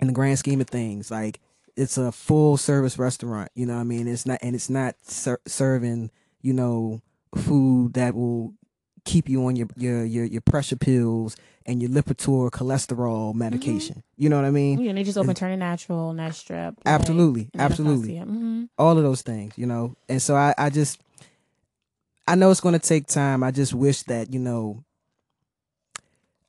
in 0.00 0.06
the 0.06 0.12
grand 0.12 0.38
scheme 0.38 0.60
of 0.60 0.68
things, 0.68 1.10
like 1.10 1.40
it's 1.76 1.98
a 1.98 2.12
full 2.12 2.56
service 2.56 2.96
restaurant, 2.96 3.50
you 3.54 3.66
know 3.66 3.76
I 3.76 3.82
mean? 3.82 4.06
It's 4.06 4.24
not 4.24 4.38
and 4.40 4.54
it's 4.54 4.70
not 4.70 4.94
ser- 5.02 5.40
serving, 5.46 6.12
you 6.40 6.52
know, 6.52 7.00
food 7.34 7.94
that 7.94 8.14
will 8.14 8.54
keep 9.04 9.28
you 9.28 9.44
on 9.46 9.56
your 9.56 9.66
your 9.76 10.04
your, 10.04 10.24
your 10.24 10.40
pressure 10.42 10.76
pills 10.76 11.36
and 11.66 11.80
your 11.82 11.90
Lipitor 11.90 12.50
cholesterol 12.50 13.34
medication. 13.34 14.02
You 14.16 14.28
know 14.28 14.36
what 14.36 14.44
I 14.44 14.50
mean? 14.50 14.78
Yeah, 14.80 14.90
and 14.90 14.98
they 14.98 15.04
just 15.04 15.16
opened 15.18 15.36
Turning 15.36 15.58
Natural, 15.60 16.12
Nest 16.12 16.40
Strip. 16.40 16.74
Absolutely, 16.84 17.50
in 17.54 17.60
absolutely. 17.60 18.14
Mhm. 18.14 18.68
all 18.78 18.96
of 18.98 19.02
those 19.04 19.22
things, 19.22 19.54
you 19.56 19.66
know. 19.66 19.96
And 20.08 20.20
so 20.20 20.34
I, 20.36 20.54
I 20.58 20.70
just, 20.70 21.00
I 22.28 22.34
know 22.34 22.50
it's 22.50 22.60
going 22.60 22.78
to 22.78 22.86
take 22.86 23.06
time. 23.06 23.42
I 23.42 23.50
just 23.50 23.72
wish 23.74 24.02
that, 24.04 24.32
you 24.32 24.40
know, 24.40 24.84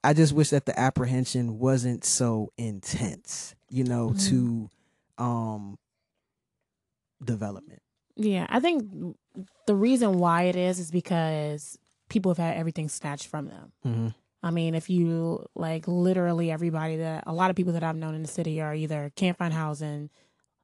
I 0.04 0.14
just 0.14 0.34
wish 0.34 0.50
that 0.52 0.66
the 0.66 0.78
apprehension 0.80 1.58
wasn't 1.60 2.06
so 2.06 2.52
intense, 2.58 3.56
you 3.70 3.84
know, 3.84 4.10
Mhm. 4.10 4.30
to 4.30 4.70
um 5.24 5.78
development. 7.24 7.82
Yeah, 8.16 8.46
I 8.50 8.60
think 8.60 8.84
the 9.66 9.76
reason 9.76 10.20
why 10.20 10.44
it 10.44 10.56
is 10.56 10.80
is 10.80 10.92
because 10.92 11.78
people 12.10 12.32
have 12.32 12.38
had 12.38 12.56
everything 12.58 12.88
snatched 12.90 13.28
from 13.28 13.48
them. 13.48 14.14
Mm-hmm. 14.46 14.48
I 14.48 14.52
mean, 14.52 14.76
if 14.76 14.90
you 14.90 15.46
like 15.56 15.88
literally 15.88 16.52
everybody 16.52 16.98
that 16.98 17.24
a 17.28 17.34
lot 17.34 17.50
of 17.50 17.56
people 17.56 17.74
that 17.74 17.84
I've 17.84 17.96
known 17.96 18.16
in 18.16 18.22
the 18.22 18.28
city 18.28 18.62
are 18.62 18.74
either 18.76 19.12
can't 19.16 19.38
find 19.38 19.54
housing, 19.54 20.10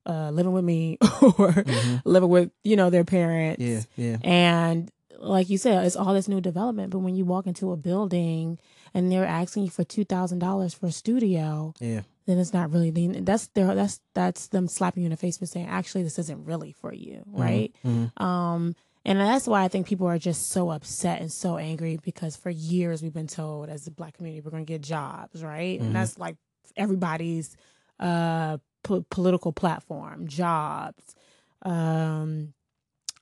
uh, 0.06 0.30
living 0.32 0.54
with 0.54 0.64
me, 0.64 0.98
or 1.02 1.52
Mhm. 1.54 2.02
living 2.06 2.30
with 2.30 2.52
you 2.64 2.76
know 2.76 2.90
their 2.90 3.04
parents. 3.04 3.62
Yeah, 3.62 3.82
yeah, 3.96 4.18
And 4.24 4.92
like 5.20 5.50
you 5.50 5.58
said, 5.58 5.86
it's 5.86 5.96
all 5.96 6.14
this 6.14 6.28
new 6.28 6.42
development. 6.42 6.90
But 6.92 7.00
when 7.00 7.16
you 7.16 7.26
walk 7.26 7.46
into 7.48 7.72
a 7.72 7.78
building 7.78 8.58
and 8.94 9.12
they're 9.12 9.26
asking 9.26 9.64
you 9.64 9.70
for 9.70 9.84
two 9.84 10.04
thousand 10.04 10.40
dollars 10.40 10.74
for 10.74 10.88
a 10.88 10.92
studio, 10.92 11.74
yeah. 11.80 12.02
then 12.26 12.40
it's 12.40 12.54
not 12.54 12.72
really 12.72 12.90
the 12.90 13.08
that's 13.22 13.48
their 13.48 13.76
that's 13.76 14.00
that's 14.16 14.48
them 14.48 14.68
slapping 14.68 15.04
you 15.04 15.08
in 15.08 15.12
the 15.12 15.18
face 15.18 15.38
and 15.40 15.48
saying, 15.50 15.68
actually, 15.68 16.04
this 16.04 16.18
isn't 16.20 16.46
really 16.46 16.72
for 16.72 16.94
you, 16.94 17.24
right? 17.28 17.72
Mm-hmm. 17.86 18.24
Um, 18.24 18.76
and 19.06 19.20
that's 19.20 19.48
why 19.48 19.64
I 19.64 19.68
think 19.68 19.88
people 19.88 20.08
are 20.08 20.18
just 20.20 20.50
so 20.50 20.70
upset 20.72 21.22
and 21.22 21.32
so 21.32 21.58
angry 21.58 21.98
because 22.04 22.36
for 22.36 22.50
years 22.50 23.02
we've 23.02 23.14
been 23.14 23.28
told 23.28 23.70
as 23.70 23.86
the 23.86 23.92
black 23.92 24.16
community 24.18 24.42
we're 24.42 24.52
going 24.52 24.66
to 24.66 24.72
get 24.74 24.82
jobs, 24.82 25.44
right? 25.44 25.80
Mhm. 25.80 25.86
And 25.88 25.96
that's 25.96 26.18
like 26.20 26.38
everybody's 26.78 27.56
uh 28.00 28.58
po- 28.84 29.06
political 29.10 29.52
platform, 29.52 30.28
jobs, 30.28 31.16
um, 31.64 32.54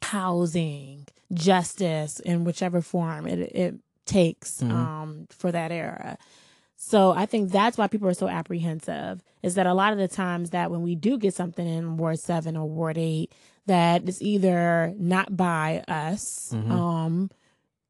housing, 0.01 1.05
justice 1.33 2.19
in 2.21 2.43
whichever 2.43 2.81
form 2.81 3.27
it 3.27 3.39
it 3.55 3.75
takes 4.05 4.61
Mhm. 4.61 4.71
um 4.71 5.27
for 5.29 5.51
that 5.51 5.71
era. 5.71 6.17
So 6.81 7.11
I 7.11 7.25
think 7.25 7.51
that's 7.51 7.77
why 7.77 7.87
people 7.87 8.07
are 8.07 8.13
so 8.13 8.27
apprehensive 8.29 9.21
is 9.43 9.55
that 9.55 9.67
a 9.67 9.73
lot 9.73 9.91
of 9.91 9.99
the 9.99 10.07
times 10.07 10.49
that 10.51 10.71
when 10.71 10.81
we 10.81 10.95
do 10.95 11.17
get 11.17 11.33
something 11.35 11.67
in 11.67 11.97
Ward 11.97 12.19
7 12.19 12.55
or 12.57 12.67
Ward 12.67 12.97
8 12.97 13.31
that 13.69 14.07
it's 14.09 14.21
either 14.21 14.93
not 14.97 15.35
by 15.37 15.83
us 15.87 16.51
Mhm. 16.53 16.71
um 16.71 17.29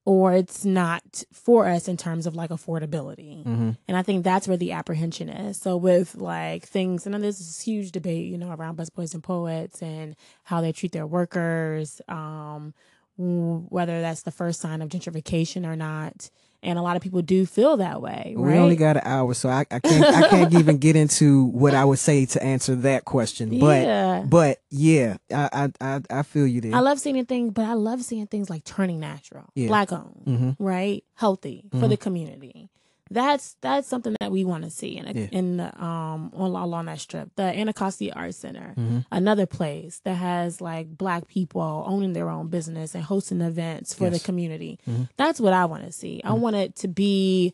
or 0.05 0.33
it's 0.33 0.65
not 0.65 1.23
for 1.31 1.67
us 1.67 1.87
in 1.87 1.95
terms 1.95 2.25
of 2.25 2.35
like 2.35 2.49
affordability. 2.49 3.43
Mm-hmm. 3.43 3.71
And 3.87 3.97
I 3.97 4.01
think 4.01 4.23
that's 4.23 4.47
where 4.47 4.57
the 4.57 4.71
apprehension 4.71 5.29
is. 5.29 5.57
So 5.57 5.77
with 5.77 6.15
like 6.15 6.65
things, 6.65 7.05
and 7.05 7.13
then 7.13 7.21
there's 7.21 7.37
this 7.37 7.61
huge 7.61 7.91
debate, 7.91 8.25
you 8.25 8.37
know, 8.37 8.51
around 8.51 8.77
busboys 8.77 9.13
and 9.13 9.21
poets 9.21 9.83
and 9.83 10.15
how 10.45 10.61
they 10.61 10.71
treat 10.71 10.93
their 10.93 11.05
workers, 11.05 12.01
um, 12.07 12.73
whether 13.17 14.01
that's 14.01 14.23
the 14.23 14.31
first 14.31 14.61
sign 14.61 14.81
of 14.81 14.89
gentrification 14.89 15.67
or 15.67 15.75
not. 15.75 16.31
And 16.61 16.77
a 16.77 16.81
lot 16.81 16.97
of 16.97 17.01
people 17.01 17.21
do 17.21 17.45
feel 17.45 17.77
that 17.77 18.01
way, 18.01 18.33
Right? 18.37 18.53
We 18.53 18.59
only 18.59 18.75
got 18.75 18.97
an 18.97 19.03
hour, 19.05 19.33
so 19.33 19.47
I, 19.47 19.65
I 19.71 19.79
can't 19.79 20.03
I 20.03 20.27
can't 20.27 20.53
even 20.55 20.77
get 20.77 20.95
into 20.97 21.45
what 21.45 21.73
I 21.73 21.85
would 21.85 21.99
say 21.99 22.25
to 22.25 22.43
answer 22.43 22.75
that 22.75 23.05
question. 23.05 23.57
But 23.59 23.83
yeah. 23.83 24.23
but 24.27 24.57
yeah, 24.69 25.17
I 25.33 25.69
I 25.79 26.01
I, 26.09 26.21
feel 26.23 26.45
you 26.45 26.59
there. 26.59 26.75
I 26.75 26.79
love 26.79 26.99
seeing 26.99 27.25
things, 27.25 27.53
but 27.53 27.63
I 27.65 27.73
love 27.73 28.03
seeing 28.03 28.27
things 28.27 28.49
like 28.49 28.65
turning 28.65 28.99
natural, 28.99 29.45
Yeah. 29.55 29.67
black 29.67 29.93
owned, 29.93 30.23
mm-hmm. 30.27 30.63
right? 30.63 31.03
Healthy 31.15 31.65
for 31.71 31.77
Mhm. 31.77 31.89
the 31.89 31.97
community. 31.97 32.69
That's 33.11 33.55
that's 33.61 33.87
something 33.87 34.15
that 34.21 34.31
we 34.31 34.43
want 34.45 34.63
to 34.65 34.69
see 34.69 34.97
in 34.97 35.07
a, 35.07 35.11
Yeah. 35.13 35.27
in 35.31 35.57
the 35.57 35.83
um 35.83 36.31
on, 36.35 36.51
along 36.51 36.85
that 36.85 36.99
strip. 36.99 37.35
The 37.35 37.43
Anacostia 37.43 38.13
Art 38.13 38.35
Center, 38.35 38.73
Mhm. 38.77 39.05
another 39.11 39.45
place 39.45 39.99
that 40.05 40.15
has 40.15 40.61
like 40.61 40.95
black 40.97 41.27
people 41.27 41.83
owning 41.87 42.13
their 42.13 42.29
own 42.29 42.47
business 42.49 42.93
and 42.95 43.03
hosting 43.03 43.41
events 43.41 43.93
for 43.93 44.09
the 44.09 44.17
Yes. 44.17 44.23
community. 44.25 44.79
Mhm. 44.87 45.09
That's 45.17 45.39
what 45.39 45.53
I 45.53 45.65
want 45.65 45.85
to 45.85 45.91
see. 45.91 46.21
I 46.23 46.33
want 46.33 46.55
it 46.55 46.75
to 46.77 46.87
be 46.87 47.53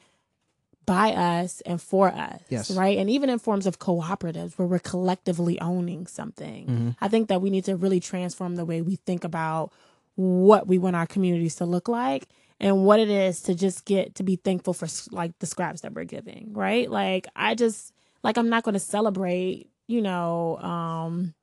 by 0.86 1.14
us 1.14 1.62
and 1.62 1.82
for 1.82 2.10
us, 2.10 2.42
Yes. 2.50 2.70
right? 2.70 2.98
And 3.00 3.10
even 3.10 3.30
in 3.32 3.40
forms 3.40 3.66
of 3.66 3.80
cooperatives 3.80 4.54
where 4.58 4.68
we're 4.68 4.78
collectively 4.78 5.60
owning 5.60 6.06
something. 6.06 6.68
Mhm. 6.68 6.96
I 7.02 7.08
think 7.08 7.28
that 7.30 7.42
we 7.42 7.50
need 7.50 7.66
to 7.66 7.76
really 7.76 8.00
transform 8.00 8.56
the 8.56 8.66
way 8.66 8.82
we 8.84 8.98
think 8.98 9.24
about 9.24 9.72
what 10.16 10.68
we 10.68 10.78
want 10.78 10.96
our 10.96 11.08
communities 11.08 11.56
to 11.56 11.66
look 11.66 11.88
like 11.88 12.28
and 12.60 12.86
what 12.86 13.00
it 13.00 13.10
is 13.10 13.42
to 13.44 13.56
just 13.56 13.86
get 13.86 14.16
to 14.16 14.24
be 14.24 14.36
thankful 14.38 14.74
for 14.74 14.88
like 15.12 15.38
the 15.40 15.46
scraps 15.46 15.82
that 15.82 15.94
we're 15.94 16.06
giving, 16.06 16.54
right? 16.54 16.90
Like 16.90 17.28
I 17.36 17.56
just 17.56 17.92
like 18.24 18.38
I'm 18.38 18.50
not 18.50 18.64
going 18.64 18.74
to 18.74 18.80
celebrate, 18.80 19.70
you 19.88 20.02
know, 20.02 20.58
um 20.58 21.34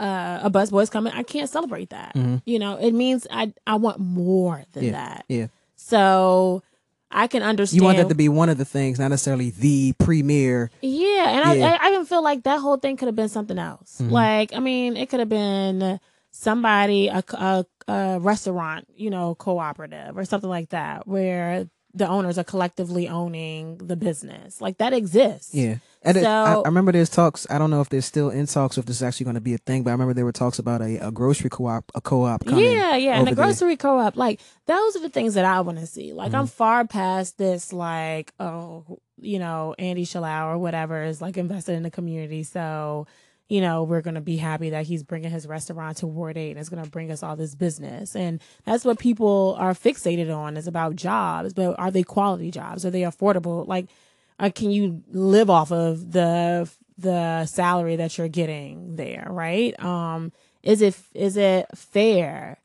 uh, 0.00 0.40
a 0.42 0.50
busboy's 0.50 0.90
coming. 0.90 1.12
I 1.12 1.22
can't 1.22 1.48
celebrate 1.48 1.90
that. 1.90 2.14
Mhm. 2.14 2.42
You 2.44 2.58
know, 2.58 2.76
it 2.76 2.92
means 2.92 3.26
I 3.30 3.52
I 3.66 3.76
want 3.76 4.00
more 4.00 4.64
than 4.72 4.84
Yeah. 4.84 4.90
that. 4.92 5.24
Yeah. 5.28 5.46
So 5.76 6.62
I 7.10 7.28
can 7.28 7.44
understand. 7.44 7.80
You 7.80 7.84
want 7.84 7.98
that 7.98 8.08
to 8.08 8.14
be 8.16 8.28
one 8.28 8.48
of 8.48 8.58
the 8.58 8.64
things, 8.64 8.98
not 8.98 9.08
necessarily 9.08 9.50
the 9.50 9.92
premier. 10.00 10.70
Yeah, 10.82 11.28
and 11.48 11.58
Yeah. 11.60 11.66
I, 11.66 11.86
I 11.86 11.88
I 11.88 11.92
even 11.92 12.06
feel 12.06 12.24
like 12.24 12.42
that 12.42 12.58
whole 12.58 12.76
thing 12.76 12.96
could 12.96 13.06
have 13.06 13.14
been 13.14 13.28
something 13.28 13.58
else. 13.58 14.00
Mhm. 14.02 14.10
Like, 14.10 14.52
I 14.52 14.58
mean, 14.58 14.96
it 14.96 15.08
could 15.10 15.20
have 15.20 15.28
been 15.28 16.00
somebody 16.34 17.08
a, 17.08 17.22
a 17.32 17.64
a 17.86 18.18
restaurant, 18.20 18.86
you 18.96 19.10
know, 19.10 19.34
cooperative 19.36 20.18
or 20.18 20.24
something 20.24 20.50
like 20.50 20.70
that, 20.70 21.06
where 21.06 21.68
the 21.96 22.08
owners 22.08 22.38
are 22.38 22.44
collectively 22.44 23.08
owning 23.08 23.78
the 23.78 23.94
business. 23.94 24.60
Like 24.60 24.78
that 24.78 24.92
exists. 24.92 25.54
Yeah. 25.54 25.76
And 26.02 26.16
it, 26.16 26.24
I, 26.24 26.54
I 26.54 26.62
remember 26.64 26.90
there's 26.92 27.08
talks. 27.08 27.46
I 27.48 27.56
don't 27.56 27.70
know 27.70 27.80
if 27.80 27.88
there's 27.88 28.04
still 28.04 28.30
in 28.30 28.46
talks, 28.46 28.76
or 28.76 28.80
if 28.80 28.86
this 28.86 28.96
is 28.96 29.02
actually 29.02 29.24
going 29.24 29.36
to 29.36 29.40
be 29.40 29.54
a 29.54 29.58
thing, 29.58 29.84
but 29.84 29.90
I 29.90 29.92
remember 29.92 30.12
there 30.12 30.24
were 30.24 30.32
talks 30.32 30.58
about 30.58 30.82
a, 30.82 30.98
a 31.06 31.10
grocery 31.12 31.50
co-op, 31.50 31.90
a 31.94 32.00
co-op 32.00 32.44
coming. 32.44 32.64
Yeah, 32.64 32.96
yeah, 32.96 33.16
and 33.16 33.26
the 33.26 33.30
over 33.30 33.36
there. 33.36 33.44
grocery 33.46 33.76
co-op, 33.76 34.16
like 34.16 34.40
those 34.66 34.96
are 34.96 35.00
the 35.00 35.08
things 35.08 35.34
that 35.34 35.44
I 35.44 35.60
want 35.60 35.78
to 35.78 35.86
see. 35.86 36.12
Like 36.12 36.32
Mm-hmm. 36.32 36.40
I'm 36.40 36.46
far 36.46 36.86
past 36.86 37.38
this, 37.38 37.72
like 37.72 38.32
oh, 38.40 38.98
you 39.20 39.38
know, 39.38 39.74
Andy 39.78 40.04
Shallal 40.04 40.54
or 40.54 40.58
whatever 40.58 41.04
is 41.04 41.22
like 41.22 41.36
invested 41.36 41.74
in 41.74 41.84
the 41.84 41.90
community, 41.90 42.42
so 42.42 43.06
you 43.48 43.60
know 43.60 43.82
we're 43.82 44.00
gonna 44.00 44.20
be 44.20 44.36
happy 44.36 44.70
that 44.70 44.86
he's 44.86 45.02
bringing 45.02 45.30
his 45.30 45.46
restaurant 45.46 45.98
to 45.98 46.06
Ward 46.06 46.36
Eight 46.36 46.52
and 46.52 46.60
it's 46.60 46.68
gonna 46.68 46.86
bring 46.86 47.10
us 47.10 47.22
all 47.22 47.36
this 47.36 47.54
business, 47.54 48.14
and 48.16 48.40
that's 48.64 48.84
what 48.84 48.98
people 48.98 49.56
are 49.58 49.72
fixated 49.72 50.34
on 50.34 50.56
is 50.56 50.66
about 50.66 50.96
jobs, 50.96 51.52
but 51.52 51.78
are 51.78 51.90
they 51.90 52.02
quality 52.02 52.50
jobs? 52.50 52.84
Are 52.84 52.90
they 52.90 53.02
affordable? 53.02 53.66
Like, 53.66 53.86
uh, 54.38 54.50
can 54.54 54.70
you 54.70 55.02
live 55.10 55.50
off 55.50 55.72
of 55.72 56.12
the 56.12 56.70
the 56.96 57.46
salary 57.46 57.96
that 57.96 58.16
you're 58.16 58.28
getting 58.28 58.96
there? 58.96 59.26
Right? 59.28 59.78
Um, 59.82 60.32
is 60.62 60.82
it 60.82 60.96
is 61.14 61.36
it 61.36 61.66
fair? 61.74 62.58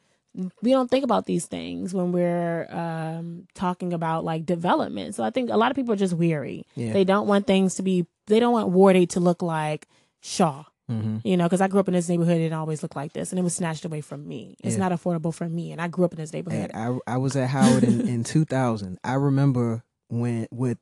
we 0.62 0.72
don't 0.72 0.90
think 0.90 1.04
about 1.04 1.26
these 1.26 1.46
things 1.46 1.94
when 1.94 2.12
we're 2.12 2.68
um, 2.72 3.48
talking 3.56 3.94
about 3.94 4.24
like 4.24 4.46
development. 4.46 5.16
So 5.16 5.24
I 5.24 5.32
think 5.32 5.50
a 5.50 5.58
lot 5.58 5.72
of 5.72 5.76
people 5.76 5.94
are 5.94 5.98
just 5.98 6.14
weary. 6.14 6.66
Yeah. 6.76 6.94
They 6.94 7.04
don't 7.04 7.28
want 7.28 7.48
things 7.48 7.76
to 7.76 7.84
be. 7.84 8.06
They 8.28 8.40
don't 8.40 8.54
want 8.54 8.70
Ward 8.70 8.96
Eight 8.96 9.12
to 9.12 9.20
look 9.20 9.42
like 9.42 9.88
Shaw. 10.22 10.64
hmm 10.88 11.18
You 11.24 11.38
know, 11.38 11.46
because 11.46 11.62
I 11.62 11.68
grew 11.68 11.80
up 11.80 11.88
in 11.88 11.94
this 11.94 12.10
neighborhood, 12.10 12.42
it 12.42 12.52
always 12.54 12.82
look 12.84 12.96
like 12.96 13.14
this, 13.14 13.32
and 13.32 13.40
it 13.40 13.44
was 13.44 13.56
snatched 13.56 13.86
away 13.86 14.02
from 14.02 14.28
me. 14.28 14.56
It's 14.64 14.76
Yeah. 14.78 14.88
not 14.88 14.92
affordable 14.92 15.34
for 15.34 15.48
me, 15.48 15.72
and 15.72 15.82
I 15.82 15.88
grew 15.88 16.06
up 16.06 16.14
in 16.14 16.18
this 16.20 16.34
neighborhood. 16.34 16.72
And 16.74 17.00
I 17.08 17.14
I 17.14 17.18
was 17.18 17.36
at 17.36 17.50
Howard 17.50 17.84
in, 17.84 18.02
in 18.08 18.24
2000. 18.36 18.98
I 19.04 19.14
remember 19.14 19.84
when 20.10 20.48
with 20.52 20.78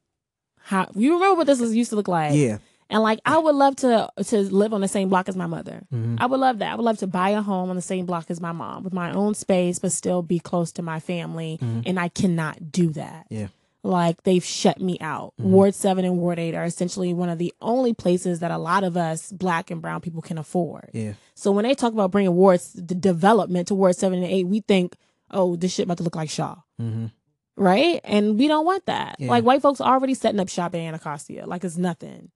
How 0.57 0.89
you 0.95 1.13
remember 1.13 1.35
what 1.35 1.47
this 1.47 1.59
was 1.59 1.75
used 1.75 1.89
to 1.91 1.95
look 1.95 2.07
like? 2.07 2.35
yeah. 2.35 2.57
And 2.89 3.03
like, 3.03 3.19
I 3.25 3.37
would 3.37 3.53
love 3.55 3.75
to 3.77 4.09
to 4.27 4.37
live 4.43 4.73
on 4.73 4.79
the 4.79 4.87
same 4.87 5.09
block 5.09 5.27
as 5.27 5.35
my 5.35 5.45
mother. 5.47 5.83
hmm 5.91 6.15
I 6.19 6.25
would 6.25 6.39
love 6.39 6.59
that. 6.59 6.71
I 6.71 6.75
would 6.75 6.85
love 6.85 6.97
to 6.99 7.07
buy 7.07 7.31
a 7.31 7.41
home 7.41 7.69
on 7.69 7.75
the 7.75 7.81
same 7.81 8.05
block 8.05 8.31
as 8.31 8.39
my 8.39 8.53
mom 8.53 8.83
with 8.83 8.93
my 8.93 9.11
own 9.11 9.33
space, 9.35 9.77
but 9.77 9.91
still 9.91 10.21
be 10.21 10.39
close 10.39 10.71
to 10.73 10.81
my 10.81 10.99
family. 11.01 11.59
Mhm. 11.61 11.83
And 11.85 11.99
I 11.99 12.07
cannot 12.07 12.71
do 12.71 12.89
that. 12.91 13.27
Yeah. 13.29 13.47
Like 13.87 14.23
they've 14.23 14.43
shut 14.43 14.81
me 14.81 14.97
out. 14.99 15.33
Mhm. 15.39 15.45
Ward 15.45 15.73
7 15.75 16.03
and 16.03 16.17
Ward 16.17 16.39
8 16.39 16.53
are 16.55 16.65
essentially 16.65 17.13
one 17.13 17.29
of 17.29 17.37
the 17.37 17.53
only 17.61 17.93
places 17.93 18.39
that 18.41 18.51
a 18.51 18.57
lot 18.57 18.83
of 18.83 18.97
us 18.97 19.31
black 19.31 19.71
and 19.71 19.81
brown 19.81 20.01
people 20.01 20.21
can 20.21 20.37
afford. 20.37 20.89
Yeah. 20.93 21.13
So 21.35 21.51
when 21.51 21.63
they 21.63 21.73
talk 21.73 21.93
about 21.93 22.11
bringing 22.11 22.35
wards, 22.35 22.73
the 22.73 22.95
development 22.95 23.69
to 23.69 23.75
Ward 23.75 23.95
7 23.95 24.21
and 24.21 24.31
8, 24.31 24.47
we 24.47 24.59
think, 24.61 24.95
oh, 25.31 25.55
this 25.55 25.73
shit 25.73 25.85
about 25.85 25.97
to 25.97 26.03
look 26.03 26.15
like 26.15 26.29
Shaw. 26.29 26.55
hmm 26.77 27.05
Right? 27.55 28.01
And 28.03 28.37
we 28.37 28.47
don't 28.47 28.65
want 28.65 28.85
that. 28.85 29.15
Yeah. 29.19 29.29
Like 29.29 29.43
white 29.43 29.61
folks 29.63 29.81
are 29.81 29.91
already 29.93 30.13
setting 30.13 30.39
up 30.39 30.47
shop 30.49 30.75
in 30.75 30.81
Anacostia. 30.81 31.47
Like 31.47 31.63
it's 31.63 31.75
nothing. 31.77 32.29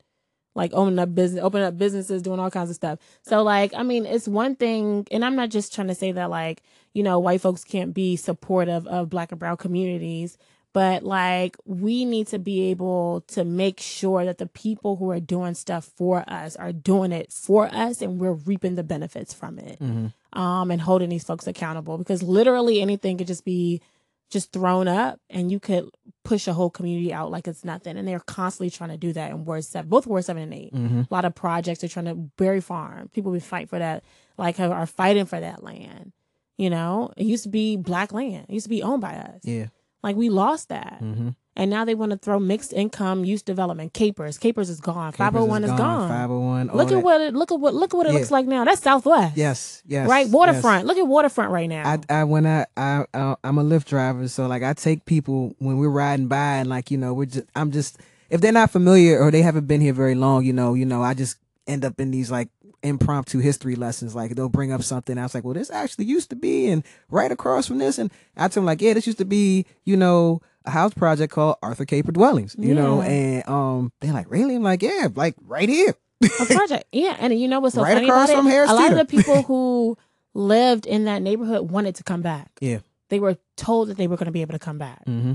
Like 0.55 0.71
opening 0.73 0.99
up 0.99 1.13
business, 1.13 1.43
opening 1.43 1.67
up 1.67 1.77
businesses, 1.77 2.21
doing 2.23 2.39
all 2.39 2.49
kinds 2.49 2.69
of 2.71 2.75
stuff. 2.75 2.99
So 3.21 3.43
like, 3.43 3.73
I 3.75 3.83
mean, 3.83 4.05
it's 4.05 4.27
one 4.27 4.55
thing, 4.55 5.07
and 5.11 5.23
I'm 5.23 5.35
not 5.35 5.49
just 5.49 5.73
trying 5.73 5.87
to 5.89 5.95
say 5.95 6.11
that 6.11 6.29
like, 6.29 6.63
you 6.93 7.03
know, 7.03 7.19
white 7.19 7.39
folks 7.39 7.63
can't 7.63 7.93
be 7.93 8.15
supportive 8.17 8.85
of 8.87 9.09
black 9.09 9.31
and 9.31 9.39
brown 9.39 9.57
communities, 9.57 10.37
but 10.73 11.03
like 11.03 11.57
we 11.65 12.05
need 12.05 12.27
to 12.27 12.39
be 12.39 12.69
able 12.69 13.21
to 13.27 13.43
make 13.43 13.79
sure 13.79 14.25
that 14.25 14.37
the 14.37 14.47
people 14.47 14.95
who 14.95 15.11
are 15.11 15.19
doing 15.19 15.53
stuff 15.53 15.85
for 15.97 16.23
us 16.27 16.55
are 16.55 16.71
doing 16.71 17.11
it 17.11 17.31
for 17.31 17.67
us 17.73 18.01
and 18.01 18.19
we're 18.19 18.33
reaping 18.33 18.75
the 18.75 18.83
benefits 18.83 19.33
from 19.33 19.59
it 19.59 19.79
hmm 19.79 20.07
um, 20.33 20.71
and 20.71 20.81
holding 20.81 21.09
these 21.09 21.25
folks 21.25 21.45
accountable 21.45 21.97
because 21.97 22.23
literally 22.23 22.81
anything 22.81 23.17
could 23.17 23.27
just 23.27 23.43
be 23.43 23.81
just 24.29 24.53
thrown 24.53 24.87
up 24.87 25.19
and 25.29 25.51
you 25.51 25.59
could 25.59 25.89
push 26.23 26.47
a 26.47 26.53
whole 26.53 26.69
community 26.69 27.13
out 27.13 27.29
like 27.29 27.47
it's 27.49 27.65
nothing. 27.65 27.97
And 27.97 28.07
they're 28.07 28.21
constantly 28.21 28.69
trying 28.69 28.91
to 28.91 28.97
do 28.97 29.11
that 29.13 29.29
in 29.31 29.43
Ward 29.43 29.65
7, 29.65 29.89
both 29.89 30.07
Ward 30.07 30.23
7 30.23 30.41
and 30.41 30.53
8. 30.53 30.73
hmm 30.73 31.01
A 31.01 31.07
lot 31.13 31.25
of 31.25 31.35
projects 31.35 31.83
are 31.83 31.89
trying 31.89 32.05
to 32.05 32.15
Barry 32.15 32.61
Farm. 32.61 33.09
People 33.09 33.31
we 33.33 33.41
fight 33.41 33.69
for 33.69 33.77
that, 33.77 34.03
like 34.37 34.57
are 34.59 34.85
fighting 34.85 35.25
for 35.25 35.39
that 35.39 35.63
land. 35.63 36.13
You 36.57 36.69
know, 36.69 37.11
it 37.17 37.25
used 37.25 37.43
to 37.43 37.49
be 37.49 37.75
black 37.75 38.13
land. 38.13 38.45
It 38.47 38.53
used 38.53 38.65
to 38.65 38.69
be 38.69 38.83
owned 38.83 39.01
by 39.01 39.15
us. 39.15 39.41
Yeah. 39.43 39.67
Like 40.03 40.15
we 40.15 40.29
lost 40.29 40.69
that. 40.69 40.97
hmm 40.99 41.29
And 41.55 41.69
now 41.69 41.83
they 41.85 41.95
want 41.95 42.11
to 42.11 42.17
throw 42.17 42.39
mixed 42.39 42.73
income 42.73 43.23
use 43.25 43.41
development. 43.43 43.93
Capers. 43.93 44.37
Capers 44.37 44.69
is 44.69 44.79
gone. 44.79 45.11
501 45.11 45.63
is 45.65 45.71
gone. 45.71 46.07
501. 46.09 46.67
Look 46.73 46.87
at 46.87 46.95
that. 46.95 46.99
what 47.03 47.21
it 47.21 47.33
look 47.35 47.51
at 47.51 47.59
what 47.59 47.73
look 47.75 47.93
at 47.93 47.97
what 47.97 48.05
it 48.07 48.13
Yeah. 48.13 48.19
looks 48.19 48.31
like 48.31 48.47
now. 48.47 48.63
That's 48.65 48.81
Southwest. 48.81 49.37
Yes. 49.37 49.83
Yes. 49.85 50.07
Right, 50.09 50.25
yes. 50.27 50.33
waterfront. 50.33 50.87
Look 50.87 50.97
at 50.97 51.07
waterfront 51.07 51.51
right 51.51 51.67
now. 51.69 51.83
I, 52.09 52.21
I 52.21 52.23
when 52.23 52.45
I, 52.47 52.65
I 52.77 53.05
I 53.13 53.35
I'm 53.43 53.57
a 53.57 53.63
Lyft 53.63 53.85
driver, 53.85 54.27
so 54.27 54.47
like 54.47 54.63
I 54.63 54.73
take 54.73 55.05
people 55.05 55.55
when 55.59 55.77
we're 55.77 55.89
riding 55.89 56.27
by 56.27 56.55
and 56.57 56.69
like 56.69 56.89
you 56.89 56.97
know 56.97 57.13
we're 57.13 57.25
just 57.25 57.45
I'm 57.55 57.71
just 57.71 57.99
if 58.29 58.39
they're 58.41 58.51
not 58.53 58.71
familiar 58.71 59.19
or 59.19 59.29
they 59.29 59.41
haven't 59.41 59.67
been 59.67 59.81
here 59.81 59.93
very 59.93 60.15
long, 60.15 60.45
you 60.45 60.53
know, 60.53 60.73
you 60.73 60.85
know 60.85 61.03
I 61.03 61.13
just 61.13 61.37
end 61.67 61.85
up 61.85 61.99
in 61.99 62.09
these 62.11 62.31
like 62.31 62.49
impromptu 62.83 63.39
history 63.39 63.75
lessons. 63.75 64.15
Like 64.15 64.35
they'll 64.35 64.49
bring 64.49 64.71
up 64.71 64.83
something, 64.83 65.17
I 65.17 65.23
was 65.23 65.33
like, 65.33 65.43
well, 65.43 65.53
this 65.53 65.71
actually 65.71 66.05
used 66.05 66.29
to 66.31 66.35
be, 66.35 66.69
and 66.69 66.83
right 67.09 67.31
across 67.31 67.67
from 67.67 67.77
this, 67.77 67.97
and 67.97 68.11
I 68.35 68.47
told 68.47 68.57
him 68.57 68.65
like, 68.65 68.81
yeah, 68.81 68.93
this 68.93 69.07
used 69.07 69.19
to 69.19 69.25
be, 69.25 69.65
you 69.83 69.97
know, 69.97 70.41
a 70.65 70.71
house 70.71 70.93
project 70.93 71.33
called 71.33 71.57
Arthur 71.63 71.85
Capper 71.85 72.11
Dwellings, 72.11 72.55
you 72.57 72.75
know, 72.75 73.01
and 73.01 73.47
um, 73.47 73.91
they're 73.99 74.13
like, 74.13 74.29
really? 74.29 74.55
I'm 74.55 74.63
like, 74.63 74.81
yeah, 74.81 75.07
like 75.15 75.35
right 75.47 75.67
here. 75.67 75.95
a 76.23 76.45
project. 76.45 76.85
Yeah, 76.91 77.15
and 77.19 77.37
you 77.39 77.47
know 77.47 77.59
what's 77.59 77.75
so 77.75 77.81
Right 77.81 77.93
funny 77.95 78.07
across 78.07 78.29
about 78.29 78.39
from 78.39 78.47
it? 78.47 78.51
Harris 78.51 78.69
a 78.69 78.75
lot 78.75 78.91
of 78.91 78.97
the 78.97 79.05
people 79.05 79.41
who 79.47 79.97
lived 80.33 80.85
in 80.85 81.05
that 81.05 81.21
neighborhood 81.21 81.71
wanted 81.71 81.95
to 81.95 82.03
come 82.03 82.21
back. 82.21 82.51
Yeah. 82.59 82.79
They 83.09 83.19
were 83.19 83.37
told 83.57 83.89
that 83.89 83.97
they 83.97 84.07
were 84.07 84.17
going 84.17 84.27
to 84.27 84.31
be 84.31 84.41
able 84.41 84.53
to 84.53 84.59
come 84.59 84.77
back. 84.77 85.05
Mm-hmm. 85.05 85.33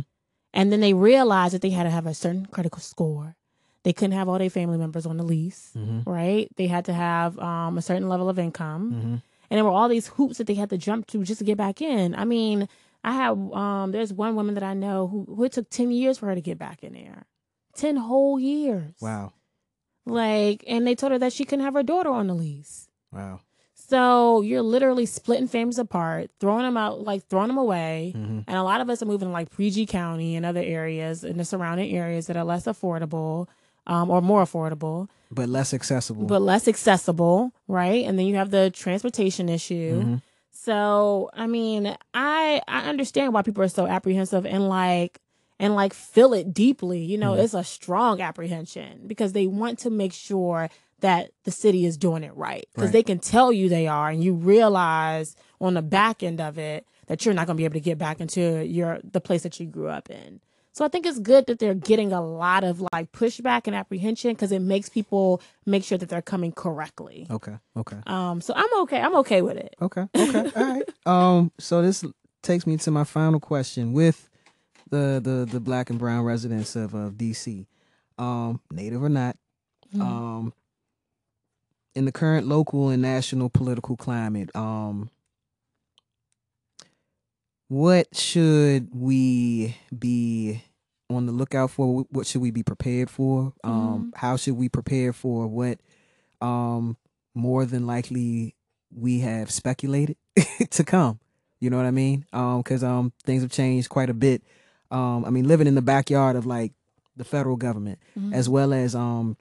And 0.55 0.73
then 0.73 0.81
they 0.81 0.95
realized 0.95 1.55
that 1.55 1.63
they 1.63 1.71
had 1.71 1.83
to 1.85 1.91
have 1.91 2.07
a 2.07 2.15
certain 2.15 2.47
critical 2.47 2.81
score. 2.81 3.37
They 3.87 3.93
couldn't 3.93 4.19
have 4.19 4.29
all 4.29 4.37
their 4.39 4.51
family 4.51 4.79
members 4.79 5.07
on 5.07 5.17
the 5.17 5.23
lease, 5.23 5.71
Mm-hmm. 5.79 6.11
right? 6.11 6.49
They 6.57 6.67
had 6.67 6.87
to 6.87 6.93
have 6.93 7.39
um, 7.39 7.79
a 7.79 7.83
certain 7.83 8.09
level 8.09 8.29
of 8.29 8.37
income. 8.37 8.91
Mm-hmm. 8.93 9.15
And 9.49 9.57
there 9.57 9.65
were 9.65 9.71
all 9.71 9.89
these 9.89 10.09
hoops 10.09 10.39
that 10.39 10.49
they 10.49 10.55
had 10.55 10.71
to 10.71 10.77
jump 10.77 11.07
to 11.07 11.23
just 11.23 11.39
to 11.39 11.45
get 11.45 11.57
back 11.57 11.81
in. 11.81 12.17
I 12.17 12.25
mean, 12.25 12.69
I 13.05 13.13
have 13.13 13.39
um 13.53 13.93
there's 13.93 14.13
one 14.13 14.35
woman 14.35 14.55
that 14.55 14.65
I 14.65 14.75
know 14.75 15.07
who, 15.07 15.25
who 15.33 15.45
it 15.45 15.53
took 15.53 15.71
10 15.71 15.93
years 15.93 16.19
for 16.19 16.27
her 16.27 16.35
to 16.35 16.41
get 16.41 16.59
back 16.59 16.83
in 16.83 16.95
there. 16.95 17.27
10 17.77 17.95
whole 17.97 18.41
years. 18.41 18.95
Wow. 19.01 19.35
Like, 20.05 20.65
and 20.67 20.85
they 20.87 20.97
told 20.97 21.13
her 21.13 21.19
that 21.21 21.33
she 21.33 21.45
couldn't 21.45 21.65
have 21.65 21.75
her 21.75 21.83
daughter 21.85 22.11
on 22.11 22.27
the 22.27 22.35
lease. 22.35 22.89
Wow. 23.13 23.41
So 23.75 24.41
you're 24.41 24.63
literally 24.63 25.07
splitting 25.07 25.47
families 25.47 25.79
apart, 25.79 26.31
throwing 26.41 26.63
them 26.65 26.77
out, 26.77 27.03
like 27.03 27.25
throwing 27.29 27.49
them 27.49 27.59
away. 27.59 28.15
Mm-hmm. 28.17 28.41
And 28.49 28.57
a 28.57 28.63
lot 28.65 28.81
of 28.81 28.91
us 28.91 29.01
are 29.01 29.07
moving 29.07 29.29
to 29.29 29.33
like 29.33 29.57
PG 29.57 29.87
County 29.87 30.35
and 30.35 30.45
other 30.45 30.63
areas 30.63 31.23
in 31.23 31.37
the 31.39 31.45
surrounding 31.45 31.95
areas 31.97 32.27
that 32.27 32.37
are 32.37 32.45
less 32.45 32.65
affordable 32.65 33.47
um, 33.87 34.11
or 34.11 34.21
more 34.23 34.43
affordable, 34.43 35.09
But 35.31 35.49
less 35.49 35.73
accessible. 35.75 36.25
but 36.27 36.43
less 36.43 36.67
accessible, 36.69 37.53
right? 37.69 38.05
And 38.05 38.19
then 38.19 38.27
you 38.27 38.37
have 38.37 38.51
the 38.51 38.71
transportation 38.71 39.49
issue. 39.49 40.03
Mhm. 40.03 40.23
So, 40.53 41.31
I 41.35 41.47
mean, 41.47 41.97
I 42.15 42.61
I 42.67 42.81
understand 42.89 43.33
why 43.33 43.43
people 43.43 43.63
are 43.63 43.69
so 43.69 43.87
apprehensive 43.87 44.45
and 44.47 44.69
like 44.69 45.21
and 45.59 45.75
like 45.75 45.95
feel 45.95 46.35
it 46.35 46.53
deeply. 46.53 47.01
You 47.05 47.19
know, 47.19 47.33
Mhm. 47.35 47.39
it's 47.45 47.55
a 47.55 47.65
strong 47.65 48.21
apprehension 48.21 49.03
because 49.07 49.33
they 49.33 49.47
want 49.47 49.79
to 49.81 49.91
make 49.91 50.13
sure 50.13 50.69
that 51.01 51.31
the 51.45 51.51
city 51.51 51.85
is 51.85 51.97
doing 51.99 52.23
it 52.25 52.35
right 52.37 52.67
because 52.75 52.89
Right. 52.89 52.93
they 52.95 53.03
can 53.03 53.19
tell 53.19 53.53
you 53.53 53.69
they 53.69 53.87
are 53.87 54.09
and 54.09 54.25
you 54.25 54.33
realize 54.35 55.37
on 55.61 55.75
the 55.75 55.83
back 55.83 56.23
end 56.23 56.41
of 56.41 56.59
it 56.59 56.87
that 57.07 57.25
you're 57.25 57.35
not 57.35 57.47
going 57.47 57.57
to 57.57 57.61
be 57.61 57.65
able 57.67 57.75
to 57.75 57.81
get 57.81 57.99
back 57.99 58.21
into 58.21 58.65
your 58.67 58.99
the 59.05 59.21
place 59.21 59.43
that 59.43 59.61
you 59.61 59.67
grew 59.67 59.89
up 59.89 60.11
in. 60.11 60.41
So 60.77 60.85
I 60.85 60.89
think 60.89 61.07
it's 61.07 61.19
good 61.19 61.47
that 61.47 61.59
they're 61.59 61.73
getting 61.73 62.13
a 62.13 62.21
lot 62.21 62.63
of 62.63 62.83
like 62.93 63.11
pushback 63.11 63.63
and 63.67 63.75
apprehension 63.75 64.33
because 64.33 64.53
it 64.53 64.59
makes 64.61 64.91
people 64.91 65.41
make 65.65 65.83
sure 65.83 65.97
that 65.97 66.11
they're 66.11 66.21
coming 66.21 66.53
correctly. 66.53 67.27
Okay. 67.31 67.57
Okay. 67.79 67.97
Um, 68.07 68.43
so 68.43 68.53
I'm 68.55 68.69
okay. 68.83 69.01
I'm 69.01 69.17
okay 69.17 69.41
with 69.41 69.57
it. 69.57 69.75
Okay. 69.81 70.07
Okay. 70.15 70.51
All 70.55 70.65
right. 70.65 70.83
Um. 71.07 71.51
So 71.59 71.81
this 71.81 72.05
takes 72.43 72.67
me 72.67 72.77
to 72.77 72.91
my 72.91 73.05
final 73.05 73.41
question 73.41 73.95
with 73.95 74.29
the 74.91 75.19
the 75.25 75.49
the 75.51 75.61
black 75.61 75.89
and 75.89 75.99
brown 75.99 76.27
residents 76.27 76.77
of 76.77 76.93
of 76.93 77.15
DC, 77.15 77.65
um, 78.19 78.61
native 78.71 79.03
or 79.03 79.09
not, 79.09 79.39
Mhm. 79.95 80.01
um, 80.03 80.53
in 81.95 82.05
the 82.05 82.13
current 82.13 82.47
local 82.49 82.91
and 82.91 83.01
national 83.01 83.49
political 83.49 83.97
climate, 83.97 84.55
um, 84.55 85.09
what 87.69 88.15
should 88.15 88.89
we 88.95 89.77
be 89.97 90.63
on 91.17 91.27
the 91.27 91.33
lookout 91.33 91.71
for? 91.71 92.05
What 92.11 92.27
should 92.27 92.41
we 92.43 92.51
be 92.51 92.63
prepared 92.63 93.11
for? 93.11 93.53
Um, 93.65 94.13
how 94.17 94.37
should 94.37 94.55
we 94.57 94.69
prepare 94.69 95.13
for 95.13 95.47
what, 95.47 95.79
um, 96.41 96.97
more 97.35 97.65
than 97.67 97.87
likely 97.87 98.55
we 98.95 99.21
have 99.21 99.51
speculated 99.51 100.17
to 100.71 100.85
come? 100.85 101.19
You 101.61 101.71
know 101.71 101.77
what 101.79 101.87
I 101.87 101.91
mean? 101.91 102.27
Um, 102.33 102.59
because 102.59 102.85
um, 102.85 103.13
things 103.25 103.43
have 103.43 103.51
changed 103.51 103.89
quite 103.89 104.11
a 104.11 104.15
bit. 104.15 104.43
Um, 104.91 105.25
I 105.25 105.31
mean, 105.31 105.49
living 105.49 105.67
in 105.67 105.75
the 105.75 105.83
backyard 105.83 106.37
of 106.37 106.47
like 106.47 106.73
the 107.17 107.25
federal 107.25 107.57
government, 107.57 107.99
Mhm. 108.19 108.35
as 108.35 108.49
well 108.49 108.73
as 108.75 108.95
um, 108.95 109.37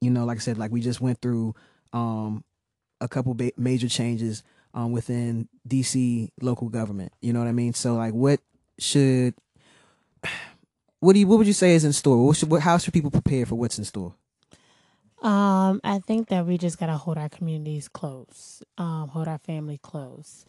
you 0.00 0.10
know, 0.10 0.24
like 0.24 0.38
I 0.38 0.40
said, 0.40 0.58
like 0.58 0.70
we 0.70 0.80
just 0.80 1.00
went 1.00 1.20
through 1.20 1.54
um 1.92 2.44
a 3.00 3.08
couple 3.08 3.34
ba- 3.34 3.52
major 3.56 3.88
changes 3.88 4.42
um 4.74 4.92
within 4.92 5.48
DC 5.68 6.30
local 6.40 6.68
government. 6.68 7.12
You 7.20 7.32
know 7.32 7.40
what 7.40 7.48
I 7.48 7.52
mean? 7.52 7.74
So 7.74 7.94
like, 7.96 8.14
what 8.14 8.40
should 8.78 9.34
what 11.00 11.14
do 11.14 11.18
you 11.18 11.26
what 11.26 11.38
would 11.38 11.46
you 11.46 11.52
say 11.52 11.74
is 11.74 11.84
in 11.84 11.92
store? 11.92 12.26
What 12.26 12.36
should 12.36 12.50
what, 12.50 12.62
how 12.62 12.78
should 12.78 12.94
people 12.94 13.10
prepare 13.10 13.46
for 13.46 13.56
what's 13.56 13.78
in 13.78 13.84
store? 13.84 14.14
Um, 15.22 15.80
I 15.84 15.98
think 15.98 16.28
that 16.28 16.46
we 16.46 16.56
just 16.56 16.78
gotta 16.78 16.96
hold 16.96 17.18
our 17.18 17.28
communities 17.28 17.88
close, 17.88 18.62
um, 18.78 19.08
hold 19.08 19.28
our 19.28 19.38
family 19.38 19.78
close, 19.82 20.46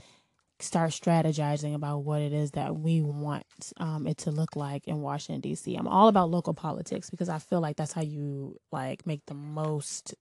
start 0.60 0.92
strategizing 0.92 1.76
about 1.76 2.00
what 2.00 2.22
it 2.22 2.32
is 2.32 2.52
that 2.52 2.76
we 2.78 3.02
want 3.02 3.46
um, 3.78 4.08
it 4.08 4.18
to 4.20 4.32
look 4.32 4.56
like 4.56 4.88
in 4.88 5.02
Washington 5.02 5.42
D.C. 5.42 5.76
I'm 5.76 5.88
all 5.88 6.08
about 6.08 6.30
local 6.30 6.54
politics 6.54 7.10
because 7.10 7.30
I 7.30 7.40
feel 7.40 7.60
like 7.60 7.76
that's 7.76 7.94
how 7.94 8.02
you 8.02 8.60
like 8.72 9.06
make 9.06 9.26
the 9.26 9.34
most, 9.34 10.16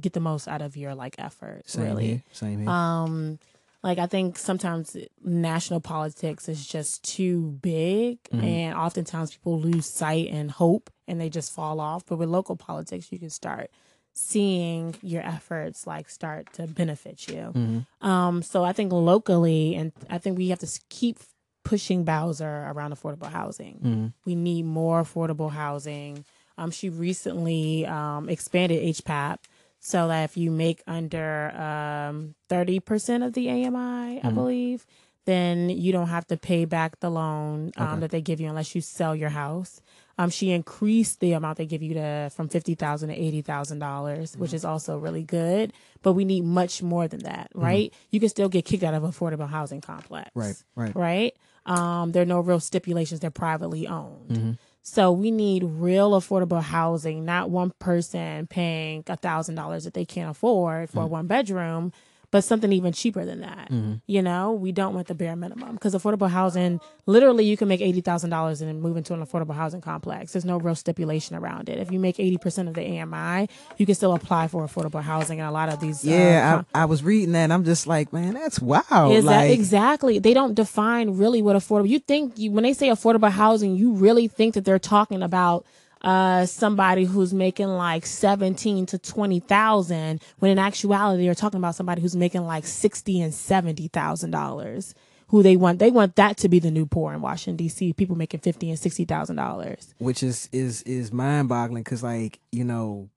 get 0.00 0.12
the 0.12 0.20
most 0.20 0.48
out 0.48 0.62
of 0.62 0.76
your 0.76 0.94
like 0.94 1.14
effort. 1.18 1.62
Same 1.66 1.84
really, 1.84 2.06
here. 2.06 2.22
Same 2.32 2.60
here. 2.60 2.68
um, 2.68 3.38
like 3.84 3.98
I 3.98 4.06
think 4.06 4.38
sometimes 4.38 4.96
national 5.22 5.80
politics 5.80 6.48
is 6.48 6.66
just 6.66 7.04
too 7.04 7.58
big, 7.62 8.18
Mhm. 8.32 8.42
and 8.42 8.74
oftentimes 8.76 9.30
people 9.32 9.60
lose 9.60 9.86
sight 9.86 10.28
and 10.32 10.50
hope, 10.50 10.88
and 11.06 11.20
they 11.20 11.28
just 11.28 11.52
fall 11.52 11.78
off. 11.80 12.04
But 12.06 12.16
with 12.18 12.28
local 12.30 12.56
politics, 12.56 13.12
you 13.12 13.18
can 13.20 13.30
start 13.30 13.70
seeing 14.14 14.94
your 15.02 15.22
efforts 15.22 15.86
like 15.86 16.08
start 16.08 16.52
to 16.54 16.66
benefit 16.66 17.28
you. 17.28 17.52
Mhm. 17.54 17.86
Um, 18.00 18.42
so 18.42 18.64
I 18.64 18.72
think 18.72 18.92
locally, 18.92 19.74
and 19.74 19.92
I 20.08 20.18
think 20.18 20.38
we 20.38 20.48
have 20.48 20.60
to 20.60 20.80
keep 20.88 21.18
pushing 21.64 22.04
Bowser 22.04 22.66
around 22.70 22.92
affordable 22.94 23.30
housing. 23.30 23.80
Mhm. 23.82 24.12
We 24.24 24.34
need 24.34 24.64
more 24.66 25.02
affordable 25.02 25.50
housing. 25.50 26.24
Um, 26.56 26.70
she 26.70 26.88
recently 26.88 27.84
um, 27.86 28.28
expanded 28.28 28.82
HPAP 28.82 29.38
so 29.86 30.08
that 30.08 30.24
if 30.24 30.36
you 30.38 30.50
make 30.50 30.82
under 30.86 31.50
um, 31.60 32.34
30% 32.48 33.22
of 33.26 33.34
the 33.34 33.50
AMI, 33.50 34.20
I 34.24 34.30
Mhm. 34.30 34.34
believe, 34.34 34.86
then 35.26 35.68
you 35.68 35.92
don't 35.92 36.08
have 36.08 36.26
to 36.28 36.36
pay 36.38 36.64
back 36.64 37.00
the 37.00 37.10
loan 37.10 37.70
um, 37.76 37.88
Okay. 37.88 38.00
that 38.00 38.10
they 38.10 38.22
give 38.22 38.40
you 38.40 38.48
unless 38.48 38.74
you 38.74 38.80
sell 38.80 39.14
your 39.14 39.28
house. 39.28 39.82
Um, 40.16 40.30
she 40.30 40.52
increased 40.52 41.20
the 41.20 41.32
amount 41.32 41.58
they 41.58 41.66
give 41.66 41.82
you 41.82 41.94
to 41.94 42.30
from 42.34 42.48
fifty 42.48 42.74
thousand 42.74 43.10
to 43.10 43.14
eighty 43.14 43.42
thousand 43.42 43.78
dollars, 43.80 44.36
which 44.38 44.54
is 44.54 44.64
also 44.64 44.96
really 44.96 45.22
good. 45.24 45.72
But 46.02 46.12
we 46.14 46.24
need 46.24 46.44
much 46.44 46.82
more 46.82 47.06
than 47.08 47.20
that, 47.24 47.50
right? 47.54 47.92
You 48.10 48.20
can 48.20 48.28
still 48.30 48.48
get 48.48 48.64
kicked 48.64 48.84
out 48.84 48.94
of 48.94 49.02
affordable 49.02 49.48
housing 49.48 49.80
complex, 49.82 50.30
Right. 50.34 50.56
Right. 50.76 50.96
right? 50.96 51.32
Um, 51.66 52.12
there 52.12 52.22
are 52.22 52.26
no 52.26 52.40
real 52.40 52.60
stipulations; 52.60 53.20
they're 53.20 53.30
privately 53.30 53.86
owned. 53.88 54.30
Mhm. 54.30 54.58
So 54.86 55.10
we 55.12 55.30
need 55.30 55.64
real 55.64 56.10
affordable 56.10 56.62
housing, 56.62 57.24
not 57.24 57.48
one 57.48 57.72
person 57.78 58.46
paying 58.46 59.02
a 59.06 59.16
thousand 59.16 59.54
dollars 59.54 59.84
that 59.84 59.94
they 59.94 60.04
can't 60.04 60.30
afford 60.30 60.90
for 60.90 61.04
a 61.04 61.06
one 61.06 61.26
bedroom, 61.26 61.90
but 62.34 62.42
something 62.42 62.72
even 62.72 62.92
cheaper 62.92 63.24
than 63.24 63.42
that. 63.42 63.68
Mhm. 63.70 64.00
You 64.08 64.20
know, 64.20 64.50
we 64.50 64.72
don't 64.72 64.92
want 64.92 65.06
the 65.06 65.14
bare 65.14 65.36
minimum 65.36 65.74
because 65.74 65.94
affordable 65.94 66.28
housing, 66.28 66.80
literally, 67.06 67.44
you 67.44 67.56
can 67.56 67.68
make 67.68 67.80
eighty 67.80 68.00
thousand 68.00 68.30
dollars 68.30 68.60
and 68.60 68.82
move 68.82 68.96
into 68.96 69.14
an 69.14 69.24
affordable 69.24 69.54
housing 69.54 69.80
complex. 69.80 70.32
There's 70.32 70.44
no 70.44 70.56
real 70.58 70.74
stipulation 70.74 71.36
around 71.36 71.68
it. 71.68 71.78
If 71.78 71.92
you 71.92 72.00
make 72.00 72.18
eighty 72.18 72.36
percent 72.36 72.66
of 72.68 72.74
the 72.74 72.82
AMI, 72.82 73.48
you 73.78 73.86
can 73.86 73.94
still 73.94 74.14
apply 74.14 74.48
for 74.48 74.66
affordable 74.66 75.00
housing, 75.00 75.38
and 75.38 75.48
a 75.48 75.52
lot 75.52 75.68
of 75.72 75.78
these, 75.78 76.04
uh, 76.04 76.10
Yeah, 76.10 76.54
com- 76.56 76.66
I, 76.74 76.82
I 76.82 76.84
was 76.86 77.04
reading 77.04 77.30
that. 77.34 77.44
and 77.44 77.52
I'm 77.52 77.64
just 77.64 77.86
like, 77.86 78.12
man, 78.12 78.34
that's 78.34 78.58
wow. 78.60 79.12
is 79.12 79.24
that 79.26 79.44
exactly? 79.44 80.18
They 80.18 80.34
don't 80.34 80.54
define 80.54 81.16
really 81.16 81.40
what 81.40 81.54
affordable. 81.54 81.88
You 81.88 82.00
think 82.00 82.36
you 82.36 82.50
when 82.50 82.64
they 82.64 82.72
say 82.72 82.88
affordable 82.88 83.30
housing, 83.30 83.76
you 83.76 83.92
really 83.92 84.26
think 84.26 84.54
that 84.54 84.64
they're 84.64 84.80
talking 84.80 85.22
about 85.22 85.64
uh 86.04 86.46
somebody 86.46 87.04
who's 87.04 87.32
making 87.34 87.68
like 87.68 88.06
seventeen 88.06 88.86
to 88.86 88.98
twenty 88.98 89.40
thousand, 89.40 90.22
when 90.38 90.50
in 90.50 90.58
actuality 90.58 91.24
they're 91.24 91.34
talking 91.34 91.58
about 91.58 91.74
somebody 91.74 92.00
who's 92.02 92.14
making 92.16 92.44
like 92.46 92.66
sixty 92.66 93.20
and 93.20 93.32
seventy 93.34 93.88
thousand 93.88 94.30
dollars. 94.30 94.94
Who 95.28 95.42
they 95.42 95.56
want? 95.56 95.78
They 95.78 95.90
want 95.90 96.16
that 96.16 96.36
to 96.38 96.48
be 96.48 96.58
the 96.58 96.70
new 96.70 96.86
poor 96.86 97.12
in 97.12 97.20
Washington 97.22 97.56
D.C. 97.56 97.94
People 97.94 98.14
making 98.14 98.40
fifty 98.40 98.68
and 98.68 98.78
sixty 98.78 99.04
thousand 99.04 99.36
dollars. 99.36 99.94
which 99.98 100.22
is 100.22 100.48
is 100.52 100.82
is 100.82 101.12
mind 101.12 101.48
boggling 101.48 101.82
because 101.82 102.02
like 102.02 102.38
you 102.52 102.62
know 102.62 103.08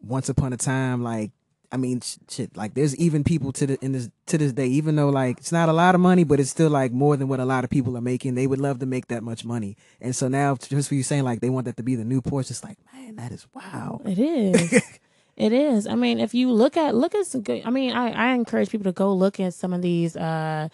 once 0.00 0.28
upon 0.28 0.52
a 0.52 0.56
time 0.56 1.02
like 1.02 1.32
i 1.70 1.76
mean 1.76 2.00
shit 2.28 2.56
like 2.56 2.74
there's 2.74 2.96
even 2.96 3.22
people 3.24 3.52
to 3.52 3.66
the 3.66 3.78
in 3.84 3.92
this 3.92 4.08
to 4.26 4.38
this 4.38 4.52
day 4.52 4.66
even 4.66 4.96
though 4.96 5.08
like 5.10 5.38
it's 5.38 5.52
not 5.52 5.68
a 5.68 5.72
lot 5.72 5.94
of 5.94 6.00
money 6.00 6.24
but 6.24 6.40
it's 6.40 6.50
still 6.50 6.70
like 6.70 6.92
more 6.92 7.16
than 7.16 7.28
what 7.28 7.40
a 7.40 7.44
lot 7.44 7.64
of 7.64 7.70
people 7.70 7.96
are 7.96 8.00
making 8.00 8.34
they 8.34 8.46
would 8.46 8.60
love 8.60 8.78
to 8.78 8.86
make 8.86 9.08
that 9.08 9.22
much 9.22 9.44
money 9.44 9.76
and 10.00 10.16
so 10.16 10.28
now 10.28 10.54
just 10.56 10.88
for 10.88 10.94
you 10.94 11.02
saying 11.02 11.24
like 11.24 11.40
they 11.40 11.50
want 11.50 11.64
that 11.66 11.76
to 11.76 11.82
be 11.82 11.94
the 11.94 12.04
new 12.04 12.20
Porsche, 12.22 12.50
it's 12.50 12.64
like 12.64 12.78
man 12.94 13.16
that 13.16 13.32
is 13.32 13.46
wow 13.54 14.00
It 14.04 14.18
is. 14.18 14.82
it 15.36 15.52
is. 15.52 15.86
I 15.86 15.94
mean, 15.94 16.18
if 16.18 16.34
you 16.34 16.50
look 16.50 16.76
at 16.76 16.94
look 16.94 17.14
at 17.14 17.26
some 17.26 17.42
good. 17.42 17.62
I 17.64 17.70
mean, 17.70 17.92
I 17.92 18.10
I 18.10 18.34
encourage 18.34 18.70
people 18.70 18.84
to 18.84 18.92
go 18.92 19.14
look 19.14 19.38
at 19.38 19.54
some 19.54 19.72
of 19.72 19.82
these 19.82 20.16
uh 20.16 20.68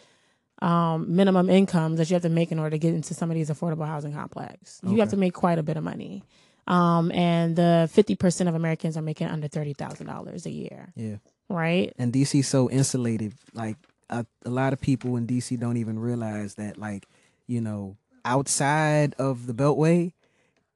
um 0.62 1.14
minimum 1.14 1.50
incomes 1.50 1.98
that 1.98 2.08
you 2.08 2.14
have 2.14 2.22
to 2.22 2.28
make 2.30 2.50
in 2.52 2.58
order 2.58 2.70
to 2.70 2.78
get 2.78 2.94
into 2.94 3.12
some 3.12 3.30
of 3.30 3.34
these 3.34 3.50
affordable 3.50 3.86
housing 3.86 4.12
complex. 4.12 4.80
You 4.82 5.00
have 5.00 5.10
to 5.10 5.16
make 5.16 5.34
quite 5.34 5.58
a 5.58 5.62
bit 5.62 5.76
of 5.76 5.84
money. 5.84 6.22
Um, 6.66 7.10
and 7.12 7.56
the 7.56 7.88
fifty 7.92 8.16
percent 8.16 8.48
of 8.48 8.54
Americans 8.54 8.96
are 8.96 9.02
making 9.02 9.28
under 9.28 9.48
thirty 9.48 9.74
thousand 9.74 10.06
dollars 10.06 10.46
a 10.46 10.50
year, 10.50 10.92
yeah 10.96 11.16
right? 11.50 11.92
and 11.98 12.10
dc's 12.12 12.48
so 12.48 12.70
insulated 12.70 13.34
like 13.52 13.76
a, 14.08 14.24
a 14.46 14.50
lot 14.50 14.72
of 14.72 14.80
people 14.80 15.16
in 15.16 15.26
dc 15.26 15.58
don't 15.60 15.76
even 15.76 15.98
realize 15.98 16.54
that 16.54 16.78
like 16.78 17.06
you 17.46 17.60
know 17.60 17.96
outside 18.24 19.14
of 19.18 19.46
the 19.46 19.52
beltway 19.52 20.12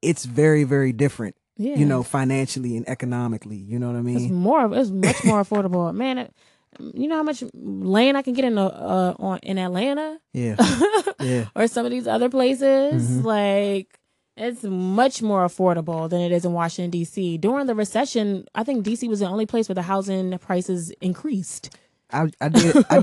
it's 0.03 0.24
very 0.26 0.64
very 0.64 0.93
different 0.93 1.34
Yeah, 1.57 1.74
you 1.76 1.86
know, 1.86 2.03
financially 2.05 2.76
and 2.76 2.89
economically. 2.89 3.57
You 3.57 3.78
know 3.80 3.89
what 3.91 3.97
I 3.99 4.03
mean? 4.03 4.16
it's 4.20 4.30
more. 4.30 4.72
It's 4.78 4.91
much 4.91 5.24
more 5.24 5.43
affordable, 5.45 5.93
man. 5.93 6.18
It, 6.18 6.32
you 6.95 7.09
know 7.09 7.16
how 7.16 7.24
much 7.24 7.43
land 7.55 8.16
I 8.16 8.22
can 8.22 8.34
get 8.34 8.45
in 8.45 8.57
a, 8.59 8.66
uh, 8.66 9.14
on 9.18 9.39
in 9.43 9.59
Atlanta? 9.59 10.20
Yeah, 10.32 10.55
yeah, 11.20 11.47
or 11.57 11.66
some 11.66 11.84
of 11.84 11.91
these 11.91 12.07
other 12.07 12.28
places. 12.30 13.11
Mhm. 13.11 13.24
Like 13.24 13.97
it's 14.39 14.62
much 14.62 15.20
more 15.22 15.45
affordable 15.45 16.09
than 16.09 16.20
it 16.20 16.32
is 16.32 16.45
in 16.45 16.53
Washington 16.53 16.91
D.C. 16.91 17.39
During 17.39 17.66
the 17.66 17.74
recession, 17.74 18.47
I 18.55 18.64
think 18.64 18.84
D.C. 18.84 19.09
was 19.09 19.20
the 19.20 19.26
only 19.26 19.47
place 19.47 19.68
where 19.68 19.74
the 19.74 19.82
housing 19.82 20.36
prices 20.39 20.91
increased. 21.01 21.76
I 22.11 22.30
I 22.41 22.49
did 22.49 22.76
I, 22.91 23.03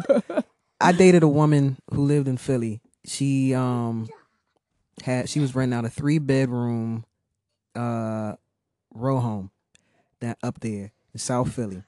I 0.82 0.92
dated 0.92 1.24
a 1.24 1.28
woman 1.28 1.78
who 1.92 2.06
lived 2.06 2.28
in 2.28 2.38
Philly. 2.38 2.82
She 3.06 3.54
um 3.54 4.08
had 5.04 5.30
she 5.30 5.40
was 5.40 5.54
renting 5.54 5.78
out 5.78 5.86
a 5.86 5.90
three 5.90 6.20
bedroom 6.20 7.06
uh 7.76 8.36
row 8.94 9.20
home 9.20 9.52
that 10.22 10.38
up 10.42 10.60
there 10.62 10.92
in 11.14 11.20
South 11.20 11.54
Philly. 11.54 11.84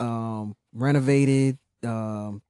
Um 0.00 0.56
renovated, 0.72 1.58
um 1.84 2.42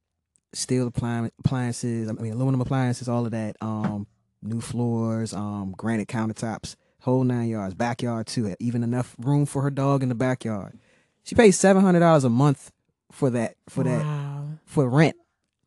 steel 0.53 0.87
appliances, 0.87 2.09
I 2.09 2.13
mean 2.13 2.33
aluminum 2.33 2.61
appliances, 2.61 3.09
all 3.09 3.27
of 3.27 3.33
that. 3.33 3.57
Um 3.61 4.07
new 4.43 4.61
floors, 4.61 5.33
um 5.33 5.75
granite 5.77 6.09
countertops, 6.09 6.77
whole 7.01 7.25
nine 7.25 7.49
yards, 7.49 7.75
backyard 7.75 8.27
too, 8.27 8.55
even 8.61 8.83
enough 8.83 9.15
room 9.19 9.47
for 9.47 9.63
her 9.63 9.71
dog 9.71 10.03
in 10.03 10.09
the 10.09 10.15
backyard. 10.15 10.79
She 11.25 11.35
pays 11.35 11.59
seven 11.59 11.83
hundred 11.83 12.01
dollars 12.01 12.25
a 12.25 12.31
month 12.31 12.71
for 13.13 13.31
that 13.31 13.57
for 13.69 13.85
that 13.85 14.05
Wow, 14.05 14.49
for 14.65 14.89
rent. 14.89 15.17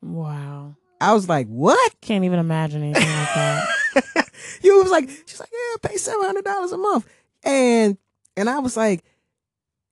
wow, 0.02 0.76
I 1.02 1.14
was 1.14 1.28
like, 1.28 1.48
"What?" 1.48 1.96
can't 2.02 2.24
even 2.26 2.40
imagine 2.40 2.84
anything 2.84 3.04
like 3.04 3.34
that. 3.36 4.30
you 4.64 4.82
was 4.82 4.92
like, 4.92 5.10
she's 5.26 5.40
like, 5.40 5.50
"Yeah, 5.52 5.90
pay 5.90 5.98
seven 5.98 6.24
hundred 6.26 6.46
dollars 6.46 6.72
a 6.72 6.78
month," 6.78 7.08
and 7.44 7.98
and 8.38 8.50
I 8.50 8.60
was 8.60 8.78
like, 8.78 9.04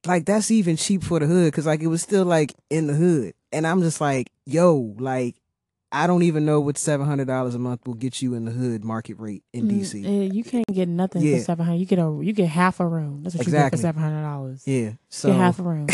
like 0.06 0.26
that's 0.26 0.52
even 0.52 0.78
cheap 0.78 1.04
for 1.04 1.20
the 1.20 1.26
hood 1.26 1.52
because 1.52 1.66
like 1.66 1.82
it 1.82 1.88
was 1.88 2.02
still 2.02 2.24
like 2.26 2.54
in 2.70 2.88
the 2.88 2.94
hood, 2.94 3.34
and 3.52 3.66
I'm 3.68 3.82
just 3.82 4.00
like, 4.00 4.30
yo, 4.46 4.96
like 5.00 5.36
I 5.92 6.06
don't 6.08 6.24
even 6.24 6.46
know 6.46 6.60
what 6.60 6.78
seven 6.78 7.06
hundred 7.08 7.28
dollars 7.28 7.56
a 7.56 7.60
month 7.60 7.88
will 7.88 7.94
get 7.94 8.22
you 8.22 8.34
in 8.34 8.46
the 8.46 8.52
hood 8.52 8.84
market 8.84 9.18
rate 9.20 9.44
in 9.54 9.68
Mm, 9.68 9.72
DC. 9.80 10.34
you 10.36 10.44
can't 10.44 10.66
get 10.74 10.88
nothing 10.90 11.22
Yeah. 11.22 11.38
for 11.38 11.44
seven 11.44 11.66
hundred. 11.66 11.78
You 11.80 11.86
get 11.86 12.00
a 12.00 12.20
you 12.22 12.34
get 12.34 12.50
half 12.50 12.80
a 12.80 12.88
room. 12.88 13.24
That's 13.24 13.36
what 13.36 13.44
Exactly. 13.48 13.58
you 13.58 13.70
get 13.72 13.78
for 13.78 13.82
seven 13.82 14.02
hundred 14.02 14.22
dollars. 14.24 14.64
Yeah. 14.66 14.92
so 15.10 15.30
get 15.30 15.38
half 15.38 15.60
a 15.60 15.64
room, 15.64 15.88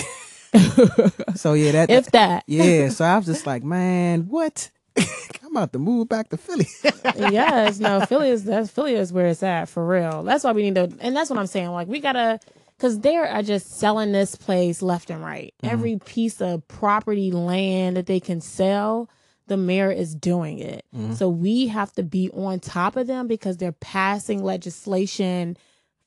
so 1.36 1.54
yeah 1.54 1.72
that 1.74 1.90
if 1.90 2.12
that. 2.12 2.44
yeah. 2.48 2.90
So 2.90 3.06
I 3.06 3.18
was 3.18 3.26
just 3.26 3.46
like, 3.46 3.64
man, 3.64 4.28
what? 4.28 4.70
I'm 4.98 5.52
about 5.58 5.74
to 5.74 5.80
move 5.80 6.10
back 6.10 6.30
to 6.30 6.38
Philly. 6.38 6.68
yes, 7.16 7.80
no, 7.80 8.02
Philly 8.06 8.30
is 8.30 8.44
that's 8.46 8.70
Philly 8.72 8.94
is 8.96 9.14
where 9.14 9.28
it's 9.28 9.44
at 9.44 9.66
for 9.70 9.86
real. 9.86 10.24
That's 10.24 10.44
why 10.44 10.52
we 10.52 10.64
need 10.70 10.76
to, 10.76 10.92
and 11.00 11.16
that's 11.16 11.30
what 11.30 11.38
I'm 11.40 11.48
saying. 11.48 11.70
Like 11.70 11.88
we 11.88 12.00
gotta, 12.00 12.40
because 12.78 13.00
they 13.00 13.16
are 13.16 13.44
just 13.44 13.78
selling 13.80 14.12
this 14.12 14.36
place 14.36 14.82
left 14.82 15.10
and 15.12 15.24
right. 15.24 15.54
Every 15.64 16.00
piece 16.00 16.42
of 16.42 16.68
property, 16.68 17.32
land 17.32 17.98
that 17.98 18.06
they 18.08 18.20
can 18.20 18.42
sell, 18.42 19.10
the 19.48 19.58
mayor 19.58 19.92
is 19.92 20.16
doing 20.16 20.60
it. 20.60 20.86
So 21.16 21.28
we 21.30 21.68
have 21.68 21.92
to 21.94 22.04
be 22.04 22.30
on 22.32 22.60
top 22.60 22.96
of 22.96 23.08
them 23.08 23.28
because 23.28 23.58
they're 23.58 23.72
passing 23.74 24.44
legislation 24.44 25.58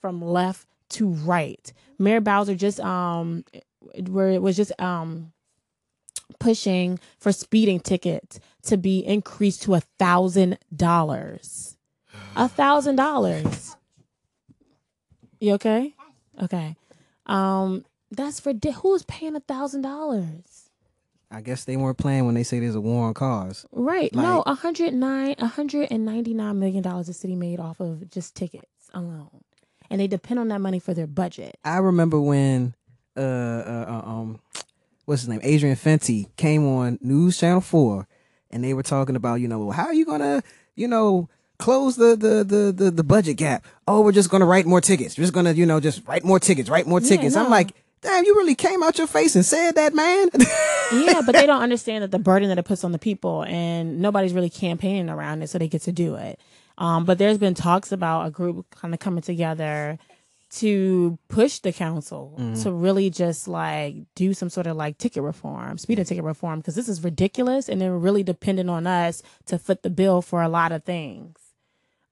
from 0.01 0.22
left 0.22 0.66
to 0.91 1.09
right. 1.09 1.72
Mayor 1.99 2.20
Bowser 2.20 2.55
just 2.55 2.80
um, 2.80 3.45
where 4.09 4.30
it 4.30 4.41
was 4.43 4.57
just 4.57 4.78
um 4.80 5.32
pushing 6.39 6.99
for 7.18 7.32
speeding 7.32 7.80
tickets 7.80 8.41
to 8.62 8.76
be 8.76 8.99
increased 9.05 9.62
to 9.62 9.74
a 9.74 9.80
thousand 9.99 10.59
dollars. 10.74 11.76
A 12.34 12.49
thousand 12.49 12.97
dollars. 12.97 13.76
You 15.41 15.55
okay? 15.55 15.95
Okay. 16.43 16.76
Um, 17.26 17.84
that's 18.11 18.41
for 18.41 18.53
who's 18.82 19.03
paying 19.05 19.37
a 19.37 19.41
thousand 19.41 19.82
dollars? 19.82 20.65
I 21.30 21.40
guess 21.40 21.64
they 21.64 21.76
weren't 21.76 21.98
playing 21.98 22.24
when 22.26 22.34
they 22.34 22.44
say 22.44 22.60
there's 22.60 22.74
a 22.76 22.80
war 22.80 23.06
on 23.08 23.14
cars. 23.14 23.66
Right. 23.72 24.14
no, 24.14 24.38
Like- 24.38 24.46
a 24.46 24.54
hundred 24.54 24.94
nine, 24.94 25.34
a 25.38 25.46
hundred 25.48 25.88
and 25.90 26.04
ninety 26.04 26.34
nine 26.34 26.58
million 26.58 26.82
dollars 26.82 27.08
the 27.08 27.12
city 27.12 27.34
made 27.34 27.58
off 27.60 27.80
of 27.80 28.08
just 28.10 28.34
tickets 28.36 28.66
alone, 28.94 29.42
and 29.90 30.00
they 30.00 30.06
depend 30.06 30.38
on 30.40 30.48
that 30.48 30.60
money 30.60 30.78
for 30.78 30.94
their 30.94 31.06
budget. 31.08 31.56
I 31.64 31.78
remember 31.78 32.20
when 32.20 32.74
uh, 33.16 33.20
uh 33.20 34.02
uh, 34.04 34.08
um 34.08 34.40
what's 35.04 35.22
his 35.22 35.28
name 35.28 35.40
Adrian 35.42 35.76
Fenty 35.76 36.26
came 36.36 36.66
on 36.66 36.98
News 37.02 37.38
Channel 37.38 37.60
Four, 37.60 38.06
and 38.50 38.62
they 38.62 38.72
were 38.74 38.82
talking 38.84 39.16
about 39.16 39.36
you 39.36 39.48
know 39.48 39.70
how 39.72 39.86
are 39.86 39.94
you 39.94 40.04
gonna 40.04 40.42
you 40.76 40.86
know 40.86 41.28
close 41.58 41.96
the 41.96 42.14
the 42.14 42.44
the 42.44 42.72
the, 42.72 42.90
the 42.92 43.04
budget 43.04 43.36
gap. 43.36 43.64
Oh, 43.88 44.00
we're 44.02 44.12
just 44.12 44.30
gonna 44.30 44.46
write 44.46 44.66
more 44.66 44.80
tickets. 44.80 45.18
We're 45.18 45.24
just 45.24 45.32
gonna 45.34 45.52
you 45.54 45.66
know 45.66 45.80
just 45.80 46.06
write 46.06 46.22
more 46.24 46.38
tickets, 46.38 46.68
write 46.70 46.86
more 46.86 47.00
Yeah, 47.00 47.08
tickets. 47.08 47.34
no. 47.34 47.44
I'm 47.44 47.50
like, 47.50 47.72
damn, 48.03 48.24
you 48.24 48.34
really 48.36 48.55
came 48.55 48.82
out 48.82 48.99
your 48.99 49.07
face 49.07 49.34
and 49.34 49.44
said 49.44 49.72
that, 49.76 49.94
man. 49.94 50.28
yeah, 50.92 51.20
but 51.24 51.32
they 51.34 51.47
don't 51.47 51.62
understand 51.62 52.03
that 52.03 52.11
the 52.11 52.18
burden 52.18 52.49
that 52.49 52.59
it 52.59 52.64
puts 52.64 52.84
on 52.84 52.92
the 52.92 52.99
people, 52.99 53.42
and 53.44 54.01
nobody's 54.01 54.32
really 54.32 54.51
campaigning 54.51 55.09
around 55.09 55.42
it, 55.42 55.49
so 55.49 55.59
they 55.59 55.68
get 55.68 55.82
to 55.82 55.92
do 55.92 56.14
it. 56.16 56.38
Um, 56.78 57.05
but 57.05 57.18
there's 57.18 57.38
been 57.38 57.55
talks 57.55 57.90
about 57.90 58.26
a 58.26 58.30
group 58.30 58.66
kind 58.70 58.92
of 58.92 59.01
coming 59.01 59.22
together 59.22 59.99
to 60.49 61.18
push 61.28 61.59
the 61.59 61.72
council 61.72 62.34
to 62.62 62.70
really 62.70 63.11
just 63.11 63.49
like 63.49 63.97
do 64.14 64.32
some 64.32 64.49
sort 64.49 64.66
of 64.66 64.76
like 64.76 64.97
ticket 64.97 65.22
reform, 65.22 65.76
speed 65.78 65.99
of 65.99 66.07
ticket 66.07 66.22
reform, 66.22 66.61
because 66.61 66.74
this 66.76 66.88
is 66.88 67.03
ridiculous, 67.03 67.68
and 67.68 67.80
they're 67.80 67.97
really 67.97 68.22
dependent 68.22 68.70
on 68.70 68.86
us 68.86 69.22
to 69.47 69.59
foot 69.59 69.82
the 69.82 69.90
bill 69.90 70.22
for 70.22 70.42
a 70.42 70.49
lot 70.49 70.70
of 70.70 70.84
things. 70.84 71.36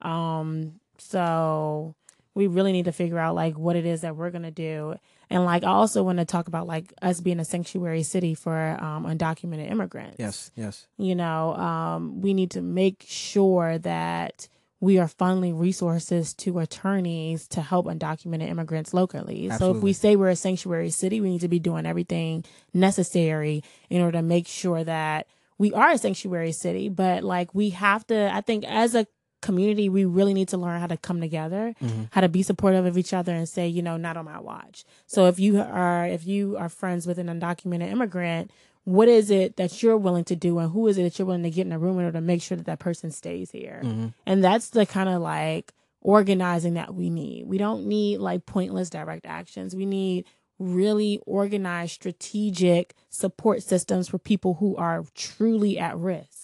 Um, 0.03 0.80
so 0.99 1.95
we 2.35 2.47
really 2.47 2.72
need 2.72 2.87
to 2.87 2.93
figure 2.93 3.18
out 3.18 3.35
like 3.35 3.57
what 3.57 3.76
it 3.76 3.87
is 3.87 4.01
that 4.01 4.16
we're 4.16 4.30
gonna 4.30 4.51
do. 4.51 4.97
And 5.31 5.45
like 5.45 5.64
I 5.64 5.68
also 5.68 6.03
want 6.03 6.18
to 6.18 6.25
talk 6.25 6.49
about 6.49 6.66
like 6.66 6.93
us 7.03 7.20
being 7.20 7.41
a 7.41 7.45
sanctuary 7.45 8.03
city 8.03 8.35
for 8.35 8.77
um, 8.81 9.05
undocumented 9.05 9.70
immigrants. 9.70 10.16
yes, 10.18 10.51
yes. 10.57 10.87
You 10.99 11.14
know, 11.14 11.55
um, 11.55 12.20
we 12.20 12.35
need 12.35 12.53
to 12.53 12.62
make 12.62 13.05
sure 13.07 13.79
that 13.79 14.49
we 14.81 14.99
are 14.99 15.09
funneling 15.09 15.59
resources 15.59 16.35
to 16.35 16.59
attorneys 16.59 17.49
to 17.49 17.62
help 17.62 17.87
undocumented 17.87 18.49
immigrants 18.49 18.93
locally. 18.93 19.49
So 19.59 19.75
if 19.75 19.83
we 19.83 19.95
say 19.95 20.14
we're 20.14 20.29
a 20.29 20.37
sanctuary 20.37 20.91
city, 20.91 21.22
we 21.22 21.31
need 21.31 21.41
to 21.41 21.49
be 21.49 21.59
doing 21.59 21.87
everything 21.87 22.45
necessary 22.75 23.64
in 23.89 24.03
order 24.03 24.18
to 24.18 24.22
make 24.22 24.47
sure 24.47 24.85
that 24.85 25.27
we 25.57 25.72
are 25.72 25.93
a 25.93 25.99
sanctuary 25.99 26.53
city. 26.53 26.91
But 26.91 27.25
like 27.25 27.55
we 27.55 27.70
have 27.70 28.07
to, 28.09 28.31
I 28.35 28.43
think 28.43 28.64
as 28.64 28.95
a 28.95 29.07
community, 29.45 29.88
we 29.88 30.05
really 30.05 30.34
need 30.34 30.49
to 30.49 30.57
learn 30.57 30.80
how 30.80 30.86
to 30.88 30.97
come 30.97 31.20
together, 31.20 31.74
mm-hmm. 31.80 32.05
how 32.11 32.20
to 32.22 32.28
be 32.28 32.42
supportive 32.42 32.86
of 32.86 32.99
each 32.99 33.12
other 33.12 33.32
and 33.32 33.49
say, 33.49 33.68
you 33.68 33.82
know, 33.82 33.97
not 33.97 34.16
on 34.16 34.24
my 34.24 34.40
watch. 34.40 34.84
So 35.07 35.26
if 35.26 35.38
you 35.38 35.61
are 35.61 36.07
if 36.07 36.26
you 36.26 36.57
are 36.57 36.68
friends 36.68 37.07
with 37.07 37.18
an 37.18 37.28
undocumented 37.28 37.90
immigrant, 37.90 38.51
what 38.84 39.09
is 39.09 39.30
it 39.30 39.57
that 39.57 39.82
you're 39.82 39.97
willing 39.97 40.24
to 40.24 40.36
do 40.36 40.59
and 40.59 40.72
who 40.72 40.88
is 40.88 40.99
it 40.99 41.03
that 41.03 41.18
you're 41.18 41.26
willing 41.26 41.42
to 41.42 41.51
get 41.51 41.66
in 41.66 41.72
a 41.72 41.78
room 41.78 41.99
in 41.99 42.07
order 42.07 42.18
to 42.18 42.20
make 42.20 42.42
sure 42.42 42.57
that 42.57 42.66
that 42.66 42.78
person 42.78 43.11
stays 43.11 43.51
here? 43.51 43.80
Mm-hmm. 43.84 44.09
And 44.26 44.42
that's 44.42 44.70
the 44.70 44.86
kind 44.86 45.09
of 45.09 45.20
like 45.20 45.72
organizing 46.01 46.74
that 46.74 46.95
we 46.95 47.11
need. 47.11 47.47
We 47.47 47.59
don't 47.59 47.86
need 47.86 48.18
like 48.18 48.47
pointless 48.47 48.90
direct 48.90 49.26
actions. 49.26 49.74
We 49.74 49.86
need 49.86 50.26
really 50.59 51.20
organized 51.26 51.92
strategic 51.92 52.95
support 53.11 53.62
systems 53.62 54.09
for 54.09 54.18
people 54.18 54.55
who 54.55 54.76
are 54.76 55.05
truly 55.14 55.78
at 55.78 55.97
risk. 55.97 56.43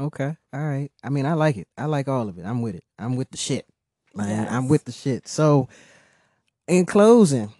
Okay, 0.00 0.36
all 0.52 0.60
right. 0.60 0.90
I 1.02 1.08
mean, 1.08 1.26
I 1.26 1.32
like 1.34 1.56
it. 1.56 1.66
I 1.76 1.86
like 1.86 2.06
all 2.06 2.28
of 2.28 2.38
it. 2.38 2.44
I'm 2.44 2.62
with 2.62 2.76
it. 2.76 2.84
I'm 2.98 3.16
with 3.16 3.30
the 3.30 3.36
shit, 3.36 3.66
man. 4.14 4.46
I'm 4.48 4.68
with 4.68 4.84
the 4.84 4.92
shit. 4.92 5.26
So, 5.26 5.68
in 6.68 6.86
closing, 6.86 7.52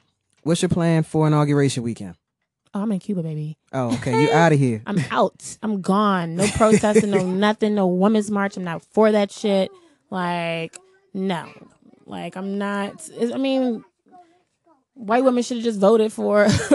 what's 0.45 0.63
your 0.63 0.69
plan 0.69 1.03
for 1.03 1.27
inauguration 1.27 1.83
weekend? 1.83 2.15
Oh, 2.75 2.83
I'm 2.83 2.93
in 2.93 3.01
Cuba, 3.01 3.23
baby. 3.23 3.57
Oh, 3.73 3.95
okay. 3.95 4.23
You 4.23 4.31
out 4.31 4.53
of 4.53 4.59
here. 4.59 4.83
I'm 4.87 5.01
out. 5.11 5.57
I'm 5.63 5.81
gone. 5.81 6.37
No 6.37 6.47
protesting, 6.47 7.11
no 7.11 7.27
nothing, 7.27 7.75
no 7.75 7.87
women's 7.89 8.31
march. 8.31 8.57
I'm 8.57 8.65
not 8.65 8.85
for 8.93 9.11
that 9.11 9.33
shit. 9.33 9.71
Like, 10.11 10.77
no. 11.13 11.49
Like, 12.07 12.37
I'm 12.37 12.57
not. 12.57 13.09
I 13.21 13.37
mean, 13.37 13.85
white 14.95 15.25
women 15.25 15.43
should 15.43 15.57
have 15.57 15.65
just 15.65 15.81
voted 15.81 16.13
for 16.13 16.45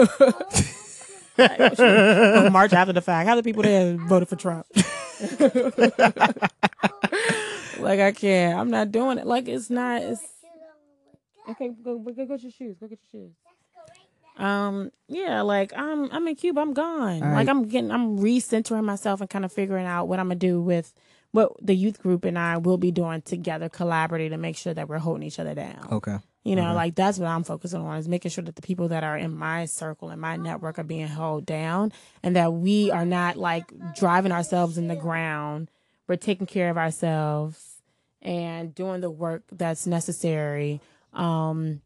a 1.38 2.50
march 2.50 2.72
after 2.72 2.92
the 2.92 3.00
fact. 3.00 3.28
How 3.28 3.36
the 3.36 3.42
people 3.42 3.62
there 3.62 3.96
voted 3.96 4.28
for 4.28 4.36
Trump? 4.36 4.66
like, 7.78 8.00
I 8.00 8.12
can't. 8.12 8.58
I'm 8.58 8.70
not 8.70 8.92
doing 8.92 9.18
it. 9.18 9.26
Like, 9.26 9.48
it's 9.48 9.70
not. 9.70 10.02
It's 10.02 10.22
okay. 11.50 11.70
Go, 11.82 11.98
go, 11.98 12.12
go 12.12 12.26
get 12.26 12.42
your 12.42 12.52
shoes. 12.52 12.76
Go 12.78 12.86
get 12.88 12.98
your 13.12 13.22
shoes. 13.22 13.32
Um, 14.36 14.90
yeah, 15.06 15.42
like 15.42 15.72
I'm 15.76 16.10
I'm 16.10 16.26
in 16.26 16.34
Cuba, 16.34 16.60
I'm 16.60 16.74
gone. 16.74 17.22
All 17.22 17.28
Like 17.28 17.36
right. 17.36 17.48
I'm 17.48 17.68
getting 17.68 17.92
I'm 17.92 18.18
recentering 18.18 18.82
myself 18.84 19.20
and 19.20 19.30
kind 19.30 19.44
of 19.44 19.52
figuring 19.52 19.86
out 19.86 20.08
what 20.08 20.18
I'm 20.18 20.26
gonna 20.26 20.34
do 20.34 20.60
with 20.60 20.92
what 21.30 21.52
the 21.64 21.74
youth 21.74 22.02
group 22.02 22.24
and 22.24 22.36
I 22.36 22.58
will 22.58 22.76
be 22.78 22.90
doing 22.90 23.22
together, 23.22 23.68
collaborating 23.68 24.32
to 24.32 24.36
make 24.36 24.56
sure 24.56 24.74
that 24.74 24.88
we're 24.88 24.98
holding 24.98 25.22
each 25.22 25.38
other 25.38 25.54
down. 25.54 25.86
Okay. 25.92 26.16
You 26.44 26.56
know, 26.56 26.74
like 26.74 26.94
that's 26.94 27.18
what 27.18 27.28
I'm 27.28 27.42
focusing 27.42 27.80
on 27.80 27.96
is 27.96 28.06
making 28.06 28.30
sure 28.30 28.44
that 28.44 28.54
the 28.54 28.62
people 28.62 28.88
that 28.88 29.02
are 29.02 29.16
in 29.16 29.34
my 29.34 29.64
circle 29.64 30.10
and 30.10 30.20
my 30.20 30.36
network 30.36 30.78
are 30.78 30.84
being 30.84 31.06
held 31.08 31.46
down 31.46 31.90
and 32.22 32.36
that 32.36 32.52
we 32.52 32.90
are 32.90 33.06
not 33.06 33.36
like 33.36 33.72
driving 33.94 34.30
ourselves 34.30 34.76
in 34.76 34.88
the 34.88 34.96
ground. 34.96 35.70
We're 36.06 36.16
taking 36.16 36.46
care 36.46 36.68
of 36.68 36.76
ourselves 36.76 37.80
and 38.20 38.74
doing 38.74 39.00
the 39.00 39.10
work 39.10 39.42
that's 39.52 39.86
necessary 39.86 40.80
um 41.14 41.80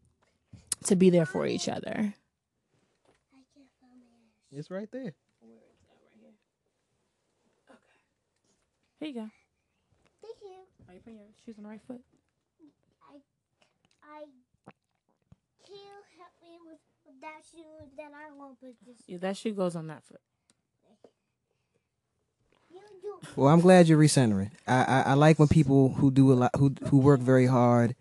to 0.87 0.97
be 0.97 1.11
there 1.11 1.27
for 1.27 1.47
each 1.47 1.69
other. 1.69 2.15
It's 4.51 4.71
right 4.71 4.91
there. 4.91 5.03
Okay. 5.03 5.15
Here 8.99 9.09
you 9.09 9.15
go. 9.15 9.31
Thank 10.21 10.37
you. 10.43 10.55
Are 10.89 10.95
you 10.95 11.01
putting 11.01 11.19
your 11.19 11.29
shoes 11.45 11.55
on 11.59 11.65
the 11.65 11.71
right 11.71 11.81
foot? 11.87 12.01
I 14.03 14.21
can 14.21 14.48
you 15.71 15.89
help 16.19 16.33
me 16.43 16.59
with, 16.64 16.79
with 17.07 17.21
that 17.21 17.43
shoe? 17.51 17.89
Then 17.97 18.11
I 18.14 18.35
won't 18.37 18.61
put 18.61 18.77
this. 18.87 18.97
Yeah, 19.07 19.19
that 19.19 19.37
shoe 19.37 19.53
goes 19.53 19.77
on 19.77 19.87
that 19.89 20.05
foot. 20.05 20.21
Well, 23.37 23.49
I'm 23.53 23.61
glad 23.61 23.89
you're 23.89 23.99
recentering. 23.99 24.51
I, 24.66 24.85
I 24.85 25.01
I 25.11 25.14
like 25.14 25.39
when 25.39 25.49
people 25.49 25.91
who 25.91 26.11
do 26.11 26.33
a 26.33 26.35
lot 26.35 26.51
who 26.57 26.75
who 26.89 26.99
work 26.99 27.21
very 27.21 27.47
hard 27.47 27.95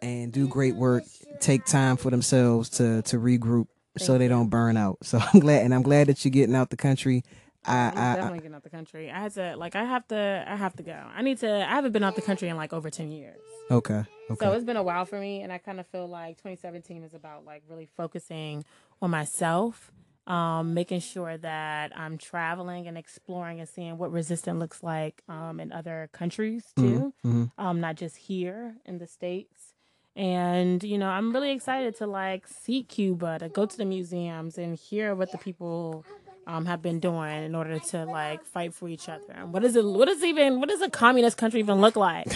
and 0.00 0.32
do 0.32 0.46
great 0.48 0.76
work 0.76 1.04
take 1.40 1.64
time 1.64 1.96
for 1.96 2.10
themselves 2.10 2.68
to 2.70 3.02
to 3.02 3.18
regroup 3.18 3.66
so 3.98 4.18
they 4.18 4.28
don't 4.28 4.48
burn 4.48 4.76
out. 4.76 4.98
So 5.02 5.18
I'm 5.34 5.40
glad 5.40 5.64
and 5.64 5.74
I'm 5.74 5.82
glad 5.82 6.06
that 6.06 6.24
you're 6.24 6.30
getting 6.30 6.54
out 6.54 6.70
the 6.70 6.76
country. 6.76 7.24
I 7.64 7.76
I'm 7.76 7.98
I, 7.98 8.14
definitely 8.14 8.38
getting 8.40 8.54
out 8.54 8.62
the 8.62 8.70
country. 8.70 9.10
I 9.10 9.20
had 9.20 9.34
to 9.34 9.56
like 9.56 9.76
I 9.76 9.84
have 9.84 10.06
to 10.08 10.44
I 10.46 10.56
have 10.56 10.74
to 10.76 10.82
go. 10.82 10.98
I 11.14 11.22
need 11.22 11.38
to 11.38 11.50
I 11.50 11.70
haven't 11.70 11.92
been 11.92 12.02
out 12.02 12.16
the 12.16 12.22
country 12.22 12.48
in 12.48 12.56
like 12.56 12.72
over 12.72 12.90
ten 12.90 13.10
years. 13.10 13.40
okay 13.70 14.04
okay. 14.30 14.44
So 14.44 14.52
it's 14.52 14.64
been 14.64 14.76
a 14.76 14.82
while 14.82 15.04
for 15.04 15.18
me 15.18 15.42
and 15.42 15.52
I 15.52 15.58
kind 15.58 15.78
of 15.78 15.86
feel 15.86 16.08
like 16.08 16.36
2017 16.38 17.02
is 17.04 17.14
about 17.14 17.44
like 17.44 17.62
really 17.68 17.88
focusing 17.96 18.64
on 19.00 19.10
myself. 19.10 19.92
Um, 20.24 20.72
making 20.72 21.00
sure 21.00 21.36
that 21.36 21.90
I'm 21.98 22.16
traveling 22.16 22.86
and 22.86 22.96
exploring 22.96 23.58
and 23.58 23.68
seeing 23.68 23.98
what 23.98 24.12
resistance 24.12 24.56
looks 24.56 24.80
like 24.80 25.20
um, 25.28 25.58
in 25.58 25.72
other 25.72 26.10
countries 26.12 26.72
too, 26.76 27.12
mhm. 27.26 27.50
um, 27.58 27.80
not 27.80 27.96
just 27.96 28.16
here 28.16 28.76
in 28.86 28.98
the 28.98 29.08
states. 29.08 29.74
And 30.14 30.80
you 30.84 30.96
know, 30.96 31.08
I'm 31.08 31.32
really 31.32 31.50
excited 31.50 31.96
to 31.96 32.06
like 32.06 32.46
see 32.46 32.84
Cuba, 32.84 33.40
to 33.40 33.48
go 33.48 33.66
to 33.66 33.76
the 33.76 33.84
museums 33.84 34.58
and 34.58 34.76
hear 34.76 35.14
what 35.16 35.32
the 35.32 35.38
people 35.38 36.04
um, 36.46 36.66
have 36.66 36.82
been 36.82 37.00
doing 37.00 37.44
in 37.44 37.54
order 37.54 37.78
to 37.78 38.04
like 38.04 38.44
fight 38.44 38.74
for 38.74 38.88
each 38.88 39.08
other. 39.08 39.32
And 39.34 39.52
what 39.52 39.64
is 39.64 39.76
it? 39.76 39.84
What 39.84 40.08
is 40.08 40.22
even? 40.24 40.60
What 40.60 40.68
does 40.68 40.80
a 40.80 40.90
communist 40.90 41.36
country 41.36 41.60
even 41.60 41.80
look 41.80 41.96
like? 41.96 42.28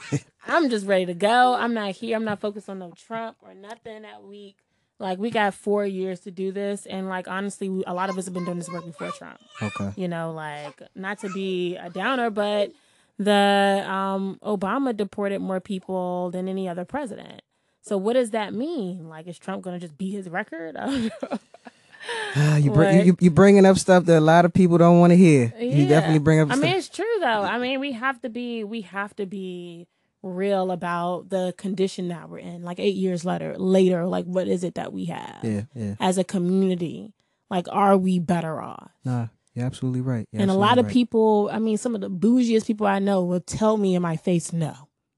I'm 0.46 0.70
just 0.70 0.86
ready 0.86 1.06
to 1.06 1.14
go. 1.14 1.54
I'm 1.54 1.74
not 1.74 1.92
here. 1.92 2.16
I'm 2.16 2.24
not 2.24 2.40
focused 2.40 2.68
on 2.68 2.78
no 2.78 2.92
Trump 2.92 3.36
or 3.42 3.54
nothing 3.54 4.02
that 4.02 4.22
week. 4.22 4.56
Like 4.98 5.18
we 5.18 5.30
got 5.30 5.54
four 5.54 5.86
years 5.86 6.20
to 6.20 6.30
do 6.30 6.52
this, 6.52 6.84
and 6.86 7.08
like 7.08 7.28
honestly, 7.28 7.68
we, 7.68 7.84
a 7.86 7.94
lot 7.94 8.10
of 8.10 8.18
us 8.18 8.26
have 8.26 8.34
been 8.34 8.44
doing 8.44 8.58
this 8.58 8.68
work 8.68 8.84
before 8.84 9.10
Trump. 9.12 9.38
Okay. 9.62 9.92
You 9.96 10.08
know, 10.08 10.32
like 10.32 10.80
not 10.94 11.18
to 11.20 11.30
be 11.30 11.76
a 11.76 11.88
downer, 11.88 12.28
but 12.28 12.72
the 13.18 13.84
um, 13.86 14.38
Obama 14.42 14.96
deported 14.96 15.40
more 15.40 15.60
people 15.60 16.30
than 16.30 16.48
any 16.48 16.68
other 16.68 16.84
president. 16.84 17.42
So 17.82 17.96
what 17.96 18.12
does 18.14 18.30
that 18.30 18.52
mean? 18.52 19.08
Like, 19.08 19.26
is 19.26 19.38
Trump 19.38 19.62
going 19.62 19.78
to 19.78 19.80
just 19.80 19.96
beat 19.96 20.12
his 20.12 20.28
record? 20.28 20.76
I 22.00 22.34
don't 22.34 22.44
know. 22.44 22.52
Ah, 22.52 22.56
you, 22.56 22.70
br- 22.70 22.84
you 22.84 23.02
you 23.02 23.16
you 23.20 23.30
bringing 23.30 23.66
up 23.66 23.78
stuff 23.78 24.04
that 24.06 24.18
a 24.18 24.20
lot 24.20 24.44
of 24.44 24.52
people 24.52 24.78
don't 24.78 25.00
want 25.00 25.10
to 25.12 25.16
hear. 25.16 25.52
You 25.58 25.86
definitely 25.86 26.20
bring 26.20 26.40
up. 26.40 26.48
I 26.48 26.54
stuff. 26.54 26.62
mean, 26.62 26.76
it's 26.76 26.88
true 26.88 27.04
though. 27.20 27.26
I 27.26 27.58
mean, 27.58 27.80
we 27.80 27.92
have 27.92 28.20
to 28.22 28.28
be 28.28 28.64
we 28.64 28.82
have 28.82 29.14
to 29.16 29.26
be 29.26 29.86
real 30.22 30.70
about 30.70 31.30
the 31.30 31.54
condition 31.56 32.08
that 32.08 32.28
we're 32.28 32.38
in. 32.38 32.62
Like 32.62 32.78
eight 32.78 32.96
years 32.96 33.24
later, 33.24 33.56
later, 33.58 34.06
like 34.06 34.24
what 34.24 34.48
is 34.48 34.64
it 34.64 34.74
that 34.74 34.92
we 34.92 35.06
have 35.06 35.40
yeah, 35.42 35.62
yeah. 35.74 35.94
as 36.00 36.18
a 36.18 36.24
community? 36.24 37.12
Like, 37.50 37.66
are 37.70 37.96
we 37.96 38.18
better 38.20 38.60
off? 38.60 38.90
Nah, 39.04 39.26
you're 39.54 39.66
absolutely 39.66 40.02
right. 40.02 40.26
You're 40.30 40.42
and 40.42 40.50
a 40.50 40.54
lot 40.54 40.72
absolutely 40.72 40.90
of 40.90 40.92
people, 40.92 41.50
I 41.52 41.58
mean, 41.58 41.76
some 41.78 41.94
of 41.94 42.00
the 42.00 42.10
bougiest 42.10 42.66
people 42.66 42.86
I 42.86 43.00
know 43.00 43.24
will 43.24 43.40
tell 43.40 43.76
me 43.76 43.94
in 43.94 44.02
my 44.02 44.16
face 44.16 44.52
no. 44.52 44.74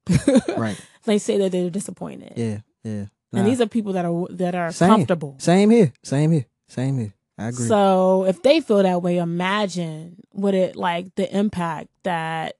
Right. 0.56 0.80
They 1.04 1.18
say 1.18 1.36
that 1.38 1.52
they're 1.52 1.68
disappointed. 1.70 2.34
Yeah, 2.36 2.60
yeah. 2.84 3.06
And 3.34 3.46
these 3.46 3.60
are 3.60 3.66
people 3.66 3.94
that 3.94 4.04
are 4.04 4.26
that 4.30 4.54
are 4.54 4.70
Same. 4.72 4.88
comfortable. 4.88 5.36
same 5.38 5.70
here, 5.70 5.92
same 6.02 6.32
here, 6.32 6.46
same 6.72 6.98
here. 6.98 7.14
I 7.38 7.48
agree. 7.48 7.66
So 7.66 8.24
if 8.24 8.42
they 8.42 8.60
feel 8.60 8.82
that 8.82 9.02
way, 9.02 9.18
imagine 9.18 10.16
what 10.30 10.54
it 10.54 10.76
like 10.76 11.14
the 11.14 11.34
impact 11.36 11.88
that 12.02 12.56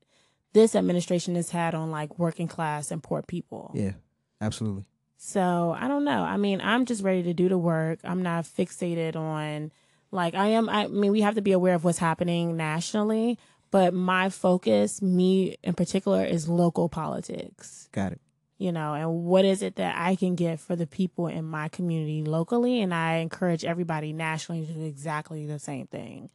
this 0.52 0.74
administration 0.74 1.34
has 1.34 1.50
had 1.50 1.74
on 1.74 1.90
like 1.90 2.18
working 2.18 2.48
class 2.48 2.90
and 2.90 3.02
poor 3.02 3.22
people. 3.22 3.70
yeah, 3.74 3.92
absolutely. 4.40 4.84
So 5.16 5.74
I 5.78 5.86
don't 5.88 6.04
know. 6.04 6.22
I 6.22 6.36
mean, 6.36 6.60
I'm 6.60 6.84
just 6.84 7.02
ready 7.02 7.22
to 7.22 7.32
do 7.32 7.48
the 7.48 7.58
work. 7.58 8.00
I'm 8.02 8.22
not 8.22 8.44
fixated 8.44 9.14
on 9.14 9.70
like 10.10 10.34
I 10.34 10.48
am 10.48 10.68
I 10.68 10.88
mean, 10.88 11.12
we 11.12 11.20
have 11.20 11.36
to 11.36 11.42
be 11.42 11.52
aware 11.52 11.74
of 11.74 11.84
what's 11.84 11.98
happening 11.98 12.56
nationally, 12.56 13.38
but 13.70 13.94
my 13.94 14.30
focus, 14.30 15.00
me 15.00 15.56
in 15.62 15.74
particular, 15.74 16.24
is 16.24 16.48
local 16.48 16.88
politics 16.88 17.88
Got 17.92 18.12
it. 18.12 18.20
You 18.62 18.70
know, 18.72 18.94
and 18.94 19.24
what 19.24 19.44
is 19.44 19.60
it 19.62 19.74
that 19.76 19.96
I 19.98 20.14
can 20.14 20.36
get 20.36 20.60
for 20.60 20.76
the 20.76 20.86
people 20.86 21.26
in 21.26 21.44
my 21.44 21.68
community 21.68 22.22
locally? 22.22 22.80
And 22.80 22.94
I 22.94 23.16
encourage 23.16 23.64
everybody 23.64 24.12
nationally 24.12 24.64
to 24.66 24.72
do 24.72 24.84
exactly 24.84 25.46
the 25.46 25.58
same 25.58 25.86
thing. 25.88 26.30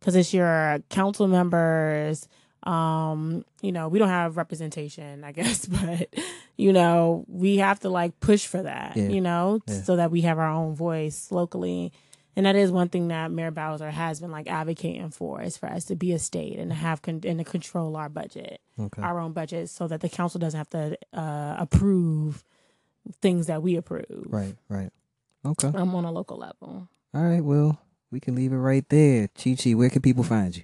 Because 0.00 0.16
it's 0.16 0.34
your 0.34 0.80
council 0.90 1.28
members, 1.28 2.28
um, 2.64 3.44
you 3.62 3.70
know, 3.72 3.88
we 3.88 3.98
don't 4.00 4.08
have 4.08 4.36
representation, 4.36 5.22
I 5.24 5.32
guess, 5.38 5.66
but, 5.66 6.08
you 6.56 6.72
know, 6.72 7.24
we 7.28 7.58
have 7.58 7.80
to 7.80 7.88
like 7.88 8.18
push 8.20 8.46
for 8.46 8.62
that, 8.62 8.96
Yeah. 8.96 9.08
you 9.08 9.20
know, 9.20 9.60
Yeah. 9.68 9.82
so 9.82 9.96
that 9.96 10.10
we 10.10 10.22
have 10.22 10.38
our 10.38 10.50
own 10.50 10.74
voice 10.74 11.30
locally. 11.30 11.92
And 12.38 12.46
that 12.46 12.54
is 12.54 12.70
one 12.70 12.88
thing 12.88 13.08
that 13.08 13.32
Mayor 13.32 13.50
Bowser 13.50 13.90
has 13.90 14.20
been 14.20 14.30
like 14.30 14.46
advocating 14.48 15.10
for 15.10 15.42
is 15.42 15.56
for 15.56 15.66
us 15.68 15.86
to 15.86 15.96
be 15.96 16.12
a 16.12 16.20
state 16.20 16.56
and 16.56 16.70
to 16.70 16.74
have 16.76 17.02
con- 17.02 17.22
and 17.24 17.38
to 17.40 17.44
control 17.44 17.96
our 17.96 18.08
budget 18.08 18.60
Okay. 18.78 19.02
our 19.02 19.18
own 19.18 19.32
budget 19.32 19.68
so 19.70 19.88
that 19.88 20.00
the 20.02 20.08
council 20.08 20.38
doesn't 20.38 20.56
have 20.56 20.70
to 20.70 20.96
uh, 21.12 21.56
approve 21.58 22.44
things 23.20 23.48
that 23.48 23.60
we 23.60 23.74
approve. 23.74 24.06
Right, 24.28 24.54
right. 24.68 24.90
Okay. 25.44 25.72
I'm 25.74 25.92
on 25.96 26.04
a 26.04 26.12
local 26.12 26.36
level. 26.38 26.88
All 27.12 27.22
right. 27.24 27.42
Well, 27.42 27.80
we 28.12 28.20
can 28.20 28.36
leave 28.36 28.52
it 28.52 28.56
right 28.56 28.88
there. 28.88 29.26
ChiChi, 29.36 29.74
where 29.74 29.90
can 29.90 30.00
people 30.02 30.22
find 30.22 30.56
you? 30.56 30.62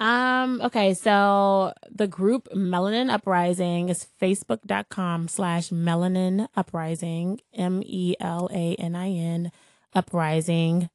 Um, 0.00 0.60
okay, 0.62 0.94
so 0.94 1.72
the 1.90 2.06
group 2.08 2.48
Melanin 2.54 3.10
Uprising 3.12 3.90
is 3.90 4.06
facebook.com 4.22 5.28
slash 5.28 5.68
melanin 5.68 6.48
uprising, 6.56 7.40
M 7.52 7.82
E 7.84 8.14
L 8.20 8.48
A 8.52 8.74
N 8.76 8.96
I 8.96 9.10
N 9.10 9.52
uprising. 9.94 10.88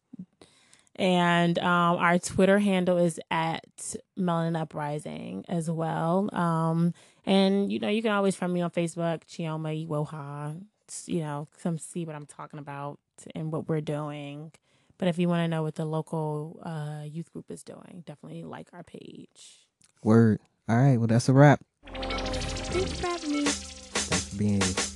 And 1.00 1.58
um, 1.60 1.95
our 1.97 2.20
Twitter 2.20 2.60
handle 2.60 2.97
is 2.97 3.22
at 3.32 3.95
Melanin 4.20 4.60
Uprising 4.60 5.45
as 5.47 5.72
well. 5.72 6.30
Um, 6.36 6.93
and 7.26 7.72
you 7.72 7.80
know, 7.80 7.88
you 7.88 8.02
can 8.02 8.12
always 8.12 8.36
find 8.36 8.52
me 8.52 8.60
on 8.62 8.70
Facebook, 8.70 9.24
Chioma 9.24 9.88
Iwuoha. 9.88 10.62
You 11.06 11.20
know, 11.22 11.47
come 11.64 11.78
see 11.78 12.04
what 12.06 12.16
I'm 12.16 12.26
talking 12.26 12.60
about 12.60 13.00
and 13.34 13.50
what 13.50 13.70
we're 13.70 13.80
doing. 13.80 14.52
But 14.97 15.08
if 15.08 15.18
you 15.18 15.30
want 15.30 15.45
to 15.45 15.47
know 15.47 15.64
what 15.64 15.76
the 15.76 15.86
local 15.86 16.60
uh, 16.64 17.06
youth 17.06 17.32
group 17.32 17.45
is 17.50 17.64
doing, 17.64 18.04
definitely 18.06 18.43
like 18.43 18.68
our 18.74 18.84
page. 18.84 19.70
Word. 20.04 20.39
All 20.68 20.76
right. 20.76 20.97
Well, 20.97 21.08
that's 21.08 21.30
a 21.30 21.34
wrap. 21.34 21.62
Thanks 21.93 23.00
for 23.00 23.08
having 23.08 23.32
me. 23.32 23.45
Thanks 23.45 24.30
for 24.30 24.38
being 24.38 24.60
here. 24.62 24.89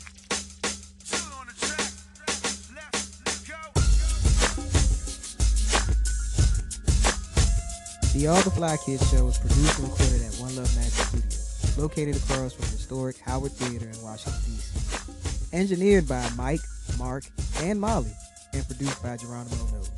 The 8.13 8.27
All 8.27 8.39
the 8.43 8.51
Fly 8.51 8.77
Kids 8.77 9.09
show 9.09 9.27
is 9.27 9.39
produced 9.39 9.79
and 9.79 9.89
recorded 9.89 10.21
at 10.21 10.35
One 10.35 10.55
Love 10.55 10.69
Magic 10.75 10.93
Studios, 10.93 11.77
located 11.79 12.15
across 12.15 12.53
from 12.53 12.65
historic 12.65 13.17
Howard 13.17 13.51
Theater 13.53 13.89
in 13.89 14.01
Washington, 14.03 14.39
D.C. 14.45 15.49
Engineered 15.51 16.07
by 16.07 16.29
Mike, 16.37 16.59
Mark, 16.99 17.23
and 17.63 17.81
Molly, 17.81 18.13
and 18.53 18.63
produced 18.67 19.01
by 19.01 19.17
Geronimo 19.17 19.55
Nose. 19.73 19.89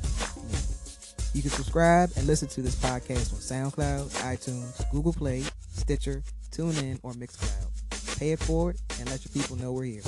You 1.34 1.42
can 1.42 1.50
subscribe 1.50 2.08
and 2.16 2.26
listen 2.26 2.48
to 2.48 2.62
this 2.62 2.76
podcast 2.76 3.34
on 3.34 3.70
SoundCloud, 3.70 4.08
iTunes, 4.24 4.90
Google 4.90 5.12
Play, 5.12 5.44
Stitcher, 5.74 6.22
TuneIn, 6.52 6.98
or 7.02 7.12
Mixcloud. 7.12 8.18
Pay 8.18 8.32
it 8.32 8.38
forward 8.38 8.78
and 8.98 9.10
let 9.10 9.26
your 9.26 9.32
people 9.34 9.56
know 9.56 9.72
we're 9.72 9.84
here. 9.84 10.02